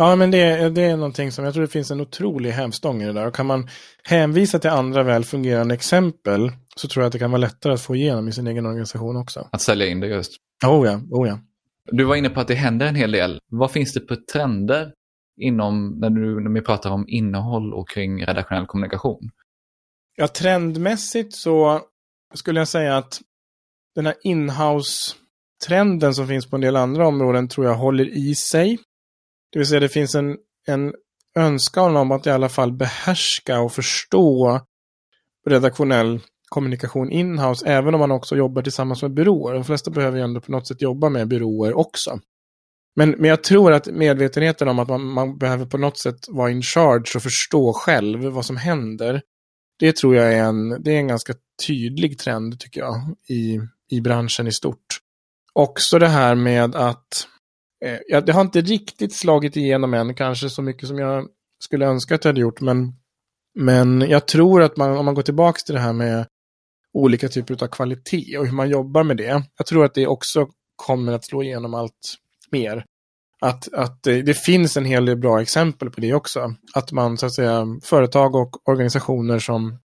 Ja, 0.00 0.16
men 0.16 0.30
det, 0.30 0.68
det 0.68 0.82
är 0.82 0.96
någonting 0.96 1.32
som 1.32 1.44
jag 1.44 1.54
tror 1.54 1.62
det 1.62 1.68
finns 1.68 1.90
en 1.90 2.00
otrolig 2.00 2.50
hävstång 2.50 3.02
i 3.02 3.06
det 3.06 3.12
där. 3.12 3.26
Och 3.26 3.34
kan 3.34 3.46
man 3.46 3.68
hänvisa 4.02 4.58
till 4.58 4.70
andra 4.70 5.02
väl 5.02 5.24
fungerande 5.24 5.74
exempel 5.74 6.52
så 6.76 6.88
tror 6.88 7.02
jag 7.02 7.06
att 7.06 7.12
det 7.12 7.18
kan 7.18 7.30
vara 7.30 7.40
lättare 7.40 7.72
att 7.72 7.82
få 7.82 7.96
igenom 7.96 8.28
i 8.28 8.32
sin 8.32 8.46
egen 8.46 8.66
organisation 8.66 9.16
också. 9.16 9.48
Att 9.52 9.60
sälja 9.60 9.86
in 9.86 10.00
det 10.00 10.06
just. 10.06 10.32
Oh 10.66 10.86
ja, 10.86 11.00
oh 11.10 11.28
ja. 11.28 11.38
Du 11.92 12.04
var 12.04 12.16
inne 12.16 12.30
på 12.30 12.40
att 12.40 12.48
det 12.48 12.54
händer 12.54 12.86
en 12.86 12.94
hel 12.94 13.12
del. 13.12 13.40
Vad 13.50 13.70
finns 13.70 13.92
det 13.92 14.00
för 14.08 14.16
trender 14.16 14.92
inom, 15.40 15.98
när, 16.00 16.10
du, 16.10 16.40
när 16.40 16.50
vi 16.50 16.60
pratar 16.60 16.90
om 16.90 17.04
innehåll 17.08 17.74
och 17.74 17.88
kring 17.88 18.26
redaktionell 18.26 18.66
kommunikation? 18.66 19.30
Ja, 20.16 20.28
trendmässigt 20.28 21.34
så 21.34 21.80
skulle 22.34 22.60
jag 22.60 22.68
säga 22.68 22.96
att 22.96 23.20
den 23.94 24.06
här 24.06 24.14
inhouse-trenden 24.22 26.14
som 26.14 26.28
finns 26.28 26.50
på 26.50 26.56
en 26.56 26.62
del 26.62 26.76
andra 26.76 27.06
områden 27.06 27.48
tror 27.48 27.66
jag 27.66 27.74
håller 27.74 28.08
i 28.08 28.34
sig. 28.34 28.78
Det 29.52 29.58
vill 29.58 29.68
säga 29.68 29.80
det 29.80 29.88
finns 29.88 30.14
en, 30.14 30.36
en 30.66 30.92
önskan 31.36 31.96
om 31.96 32.12
att 32.12 32.26
i 32.26 32.30
alla 32.30 32.48
fall 32.48 32.72
behärska 32.72 33.60
och 33.60 33.72
förstå 33.72 34.60
redaktionell 35.46 36.20
kommunikation 36.48 37.10
inhouse, 37.10 37.66
även 37.66 37.94
om 37.94 38.00
man 38.00 38.10
också 38.10 38.36
jobbar 38.36 38.62
tillsammans 38.62 39.02
med 39.02 39.14
byråer. 39.14 39.54
De 39.54 39.64
flesta 39.64 39.90
behöver 39.90 40.18
ju 40.18 40.24
ändå 40.24 40.40
på 40.40 40.52
något 40.52 40.68
sätt 40.68 40.82
jobba 40.82 41.08
med 41.08 41.28
byråer 41.28 41.78
också. 41.78 42.20
Men, 42.96 43.10
men 43.10 43.30
jag 43.30 43.42
tror 43.44 43.72
att 43.72 43.86
medvetenheten 43.86 44.68
om 44.68 44.78
att 44.78 44.88
man, 44.88 45.04
man 45.04 45.38
behöver 45.38 45.66
på 45.66 45.78
något 45.78 45.98
sätt 45.98 46.28
vara 46.28 46.50
in 46.50 46.62
charge 46.62 47.16
och 47.16 47.22
förstå 47.22 47.72
själv 47.72 48.24
vad 48.24 48.44
som 48.44 48.56
händer, 48.56 49.22
det 49.78 49.96
tror 49.96 50.16
jag 50.16 50.34
är 50.34 50.42
en, 50.42 50.82
det 50.82 50.90
är 50.90 50.98
en 50.98 51.08
ganska 51.08 51.34
tydlig 51.66 52.18
trend 52.18 52.60
tycker 52.60 52.80
jag 52.80 52.94
i, 53.28 53.60
i 53.90 54.00
branschen 54.00 54.46
i 54.46 54.52
stort. 54.52 54.86
Också 55.52 55.98
det 55.98 56.08
här 56.08 56.34
med 56.34 56.76
att 56.76 57.28
eh, 57.84 58.22
det 58.24 58.32
har 58.32 58.40
inte 58.40 58.60
riktigt 58.60 59.12
slagit 59.12 59.56
igenom 59.56 59.94
än, 59.94 60.14
kanske 60.14 60.50
så 60.50 60.62
mycket 60.62 60.88
som 60.88 60.98
jag 60.98 61.28
skulle 61.64 61.86
önska 61.86 62.14
att 62.14 62.24
jag 62.24 62.28
hade 62.28 62.40
gjort, 62.40 62.60
men, 62.60 62.92
men 63.54 64.00
jag 64.00 64.26
tror 64.26 64.62
att 64.62 64.76
man, 64.76 64.96
om 64.96 65.04
man 65.04 65.14
går 65.14 65.22
tillbaka 65.22 65.58
till 65.66 65.74
det 65.74 65.80
här 65.80 65.92
med 65.92 66.26
olika 66.92 67.28
typer 67.28 67.64
av 67.64 67.68
kvalitet 67.68 68.38
och 68.38 68.46
hur 68.46 68.52
man 68.52 68.70
jobbar 68.70 69.02
med 69.02 69.16
det, 69.16 69.42
jag 69.56 69.66
tror 69.66 69.84
att 69.84 69.94
det 69.94 70.06
också 70.06 70.46
kommer 70.76 71.12
att 71.12 71.24
slå 71.24 71.42
igenom 71.42 71.74
allt 71.74 72.14
mer. 72.50 72.84
Att, 73.40 73.74
att 73.74 74.02
det, 74.02 74.22
det 74.22 74.34
finns 74.34 74.76
en 74.76 74.84
hel 74.84 75.04
del 75.04 75.16
bra 75.16 75.40
exempel 75.40 75.90
på 75.90 76.00
det 76.00 76.14
också. 76.14 76.54
Att 76.74 76.92
man, 76.92 77.18
så 77.18 77.26
att 77.26 77.34
säga, 77.34 77.66
företag 77.82 78.34
och 78.34 78.68
organisationer 78.68 79.38
som 79.38 79.78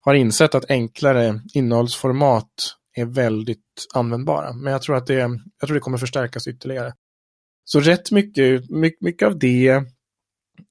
har 0.00 0.14
insett 0.14 0.54
att 0.54 0.70
enklare 0.70 1.40
innehållsformat 1.54 2.52
är 2.96 3.04
väldigt 3.04 3.86
användbara. 3.94 4.52
Men 4.52 4.72
jag 4.72 4.82
tror 4.82 4.96
att 4.96 5.06
det, 5.06 5.14
jag 5.14 5.66
tror 5.66 5.74
det 5.74 5.80
kommer 5.80 5.98
förstärkas 5.98 6.46
ytterligare. 6.46 6.92
Så 7.64 7.80
rätt 7.80 8.10
mycket, 8.10 8.70
mycket, 8.70 9.00
mycket 9.00 9.26
av 9.26 9.38
det, 9.38 9.82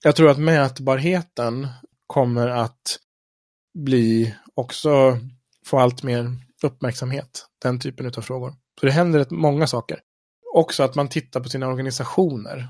jag 0.03 0.15
tror 0.15 0.29
att 0.29 0.39
mätbarheten 0.39 1.67
kommer 2.07 2.47
att 2.47 2.99
bli 3.73 4.35
också 4.55 5.17
få 5.65 5.79
allt 5.79 6.03
mer 6.03 6.31
uppmärksamhet, 6.63 7.45
den 7.61 7.79
typen 7.79 8.05
av 8.17 8.21
frågor. 8.21 8.53
Så 8.79 8.85
det 8.85 8.91
händer 8.91 9.19
rätt 9.19 9.31
många 9.31 9.67
saker. 9.67 9.99
Också 10.55 10.83
att 10.83 10.95
man 10.95 11.09
tittar 11.09 11.39
på 11.39 11.49
sina 11.49 11.67
organisationer. 11.67 12.67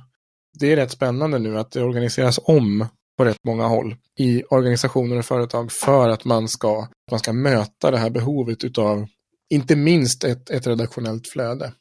Det 0.59 0.71
är 0.71 0.75
rätt 0.75 0.91
spännande 0.91 1.39
nu 1.39 1.57
att 1.59 1.71
det 1.71 1.83
organiseras 1.83 2.39
om 2.43 2.87
på 3.17 3.25
rätt 3.25 3.43
många 3.45 3.67
håll 3.67 3.95
i 4.19 4.43
organisationer 4.43 5.17
och 5.17 5.25
företag 5.25 5.71
för 5.71 6.09
att 6.09 6.25
man 6.25 6.47
ska, 6.47 6.87
man 7.11 7.19
ska 7.19 7.33
möta 7.33 7.91
det 7.91 7.97
här 7.97 8.09
behovet 8.09 8.63
utav 8.63 9.07
inte 9.49 9.75
minst 9.75 10.23
ett, 10.23 10.49
ett 10.49 10.67
redaktionellt 10.67 11.27
flöde. 11.27 11.73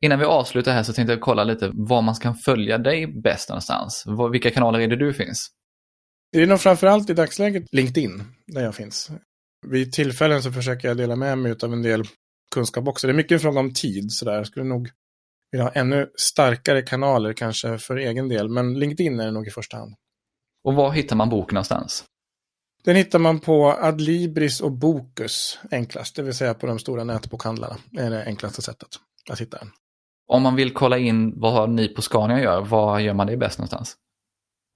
Innan 0.00 0.18
vi 0.18 0.24
avslutar 0.24 0.72
här 0.72 0.82
så 0.82 0.92
tänkte 0.92 1.12
jag 1.12 1.20
kolla 1.20 1.44
lite 1.44 1.70
var 1.74 2.02
man 2.02 2.14
kan 2.14 2.34
följa 2.34 2.78
dig 2.78 3.06
bäst 3.06 3.48
någonstans. 3.48 4.04
Vilka 4.32 4.50
kanaler 4.50 4.80
är 4.80 4.88
det 4.88 4.96
du 4.96 5.14
finns? 5.14 5.48
Det 6.32 6.42
är 6.42 6.46
nog 6.46 6.60
framförallt 6.60 7.10
i 7.10 7.14
dagsläget 7.14 7.64
LinkedIn 7.72 8.24
där 8.46 8.62
jag 8.62 8.74
finns. 8.74 9.10
Vid 9.66 9.92
tillfällen 9.92 10.42
så 10.42 10.52
försöker 10.52 10.88
jag 10.88 10.96
dela 10.96 11.16
med 11.16 11.38
mig 11.38 11.56
av 11.62 11.72
en 11.72 11.82
del 11.82 12.04
kunskap 12.54 12.88
också. 12.88 13.06
Det 13.06 13.12
är 13.12 13.14
mycket 13.14 13.32
en 13.32 13.40
fråga 13.40 13.60
om 13.60 13.74
tid 13.74 14.12
sådär. 14.12 14.32
Jag 14.32 14.46
skulle 14.46 14.66
nog 14.66 14.90
vilja 15.52 15.64
ha 15.64 15.72
ännu 15.72 16.10
starkare 16.18 16.82
kanaler 16.82 17.32
kanske 17.32 17.78
för 17.78 17.96
egen 17.96 18.28
del. 18.28 18.48
Men 18.48 18.78
LinkedIn 18.78 19.20
är 19.20 19.24
det 19.24 19.32
nog 19.32 19.46
i 19.46 19.50
första 19.50 19.76
hand. 19.76 19.94
Och 20.64 20.74
var 20.74 20.92
hittar 20.92 21.16
man 21.16 21.28
boken 21.28 21.54
någonstans? 21.54 22.04
Den 22.84 22.96
hittar 22.96 23.18
man 23.18 23.40
på 23.40 23.72
Adlibris 23.72 24.60
och 24.60 24.72
Bokus 24.72 25.58
enklast, 25.70 26.16
det 26.16 26.22
vill 26.22 26.34
säga 26.34 26.54
på 26.54 26.66
de 26.66 26.78
stora 26.78 27.04
nätbokhandlarna. 27.04 27.76
Det 27.90 28.02
är 28.02 28.10
det 28.10 28.24
enklaste 28.24 28.62
sättet 28.62 28.88
att 29.30 29.40
hitta 29.40 29.58
den. 29.58 29.70
Om 30.30 30.42
man 30.42 30.56
vill 30.56 30.72
kolla 30.72 30.98
in 30.98 31.40
vad 31.40 31.70
ni 31.70 31.88
på 31.88 32.02
Scania 32.02 32.40
gör, 32.40 32.60
var 32.60 32.98
gör 32.98 33.14
man 33.14 33.26
det 33.26 33.36
bäst 33.36 33.58
någonstans? 33.58 33.96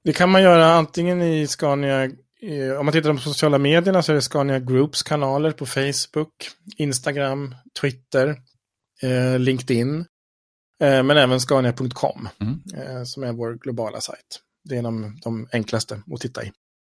Det 0.05 0.13
kan 0.13 0.31
man 0.31 0.43
göra 0.43 0.67
antingen 0.67 1.23
i 1.23 1.47
Scania, 1.47 2.11
om 2.79 2.87
man 2.87 2.93
tittar 2.93 3.13
på 3.13 3.19
sociala 3.19 3.59
medierna 3.59 4.03
så 4.03 4.13
är 4.13 4.17
det 4.17 4.23
Scania 4.23 4.59
Groups 4.59 5.03
kanaler 5.03 5.51
på 5.51 5.67
Facebook, 5.67 6.33
Instagram, 6.77 7.55
Twitter, 7.81 8.37
eh, 9.03 9.39
LinkedIn, 9.39 9.99
eh, 10.83 11.03
men 11.03 11.11
även 11.11 11.41
scania.com 11.41 12.29
mm. 12.41 12.61
eh, 12.75 13.03
som 13.05 13.23
är 13.23 13.33
vår 13.33 13.55
globala 13.55 14.01
sajt. 14.01 14.41
Det 14.65 14.77
är 14.77 14.83
de, 14.83 15.19
de 15.25 15.49
enklaste 15.53 16.03
att 16.15 16.21
titta 16.21 16.45
i. 16.45 16.53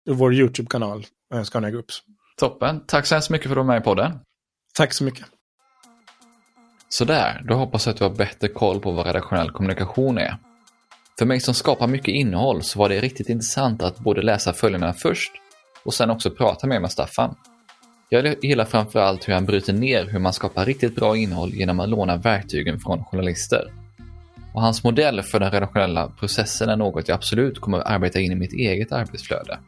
Vår 0.09 0.33
YouTube-kanal, 0.33 1.05
eh, 1.33 1.43
Scania 1.43 1.69
Groups. 1.69 2.01
Toppen, 2.37 2.85
tack 2.87 3.05
så 3.05 3.15
hemskt 3.15 3.29
mycket 3.29 3.47
för 3.47 3.51
att 3.51 3.55
du 3.55 3.67
var 3.67 3.73
med 3.73 3.81
i 3.81 3.83
podden. 3.83 4.19
Tack 4.73 4.93
så 4.93 5.03
mycket. 5.03 5.25
Sådär, 6.89 7.41
då 7.47 7.53
hoppas 7.53 7.85
jag 7.85 7.93
att 7.93 7.97
du 7.97 8.03
har 8.03 8.11
bättre 8.11 8.47
koll 8.47 8.79
på 8.79 8.91
vad 8.91 9.05
redaktionell 9.05 9.51
kommunikation 9.51 10.17
är. 10.17 10.37
För 11.19 11.25
mig 11.25 11.39
som 11.39 11.53
skapar 11.53 11.87
mycket 11.87 12.15
innehåll 12.15 12.63
så 12.63 12.79
var 12.79 12.89
det 12.89 13.01
riktigt 13.01 13.29
intressant 13.29 13.83
att 13.83 13.99
både 13.99 14.21
läsa 14.21 14.53
följderna 14.53 14.93
först 14.93 15.31
och 15.85 15.93
sen 15.93 16.09
också 16.09 16.31
prata 16.31 16.67
mer 16.67 16.79
med 16.79 16.91
Staffan. 16.91 17.35
Jag 18.09 18.43
gillar 18.43 18.65
framförallt 18.65 19.27
hur 19.27 19.33
han 19.33 19.45
bryter 19.45 19.73
ner 19.73 20.05
hur 20.05 20.19
man 20.19 20.33
skapar 20.33 20.65
riktigt 20.65 20.95
bra 20.95 21.17
innehåll 21.17 21.53
genom 21.53 21.79
att 21.79 21.89
låna 21.89 22.17
verktygen 22.17 22.79
från 22.79 23.03
journalister. 23.03 23.71
Och 24.53 24.61
hans 24.61 24.83
modell 24.83 25.23
för 25.23 25.39
den 25.39 25.51
redaktionella 25.51 26.11
processen 26.19 26.69
är 26.69 26.75
något 26.75 27.07
jag 27.07 27.15
absolut 27.15 27.59
kommer 27.59 27.77
att 27.77 27.85
arbeta 27.85 28.19
in 28.19 28.31
i 28.31 28.35
mitt 28.35 28.53
eget 28.53 28.91
arbetsflöde. 28.91 29.59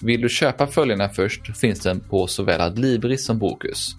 Vill 0.00 0.20
du 0.20 0.28
köpa 0.28 0.66
följderna 0.66 1.08
först 1.08 1.56
finns 1.58 1.80
den 1.80 2.00
på 2.00 2.26
såväl 2.26 2.60
Adlibris 2.60 3.26
som 3.26 3.38
Bokus. 3.38 3.96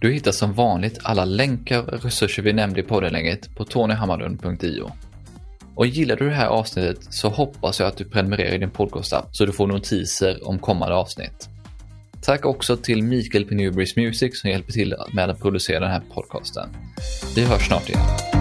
Du 0.00 0.12
hittar 0.12 0.32
som 0.32 0.52
vanligt 0.52 0.98
alla 1.02 1.24
länkar 1.24 1.94
och 1.94 2.04
resurser 2.04 2.42
vi 2.42 2.52
nämnde 2.52 2.80
i 2.80 2.82
poddenläget 2.82 3.54
på 3.54 3.64
tonyhammarlund.io. 3.64 4.92
Och 5.74 5.86
gillar 5.86 6.16
du 6.16 6.28
det 6.28 6.34
här 6.34 6.46
avsnittet 6.46 6.98
så 7.10 7.28
hoppas 7.28 7.80
jag 7.80 7.86
att 7.86 7.96
du 7.96 8.04
prenumererar 8.04 8.54
i 8.54 8.58
din 8.58 8.70
podcastapp 8.70 9.28
så 9.32 9.46
du 9.46 9.52
får 9.52 9.66
notiser 9.66 10.48
om 10.48 10.58
kommande 10.58 10.94
avsnitt. 10.94 11.48
Tack 12.22 12.44
också 12.44 12.76
till 12.76 13.02
Mikael 13.02 13.44
på 13.44 13.54
Newbreeze 13.54 14.00
Music 14.00 14.40
som 14.40 14.50
hjälper 14.50 14.72
till 14.72 14.94
med 15.12 15.30
att 15.30 15.40
producera 15.40 15.80
den 15.80 15.90
här 15.90 16.02
podcasten. 16.14 16.68
Vi 17.36 17.44
hörs 17.44 17.66
snart 17.66 17.88
igen. 17.88 18.39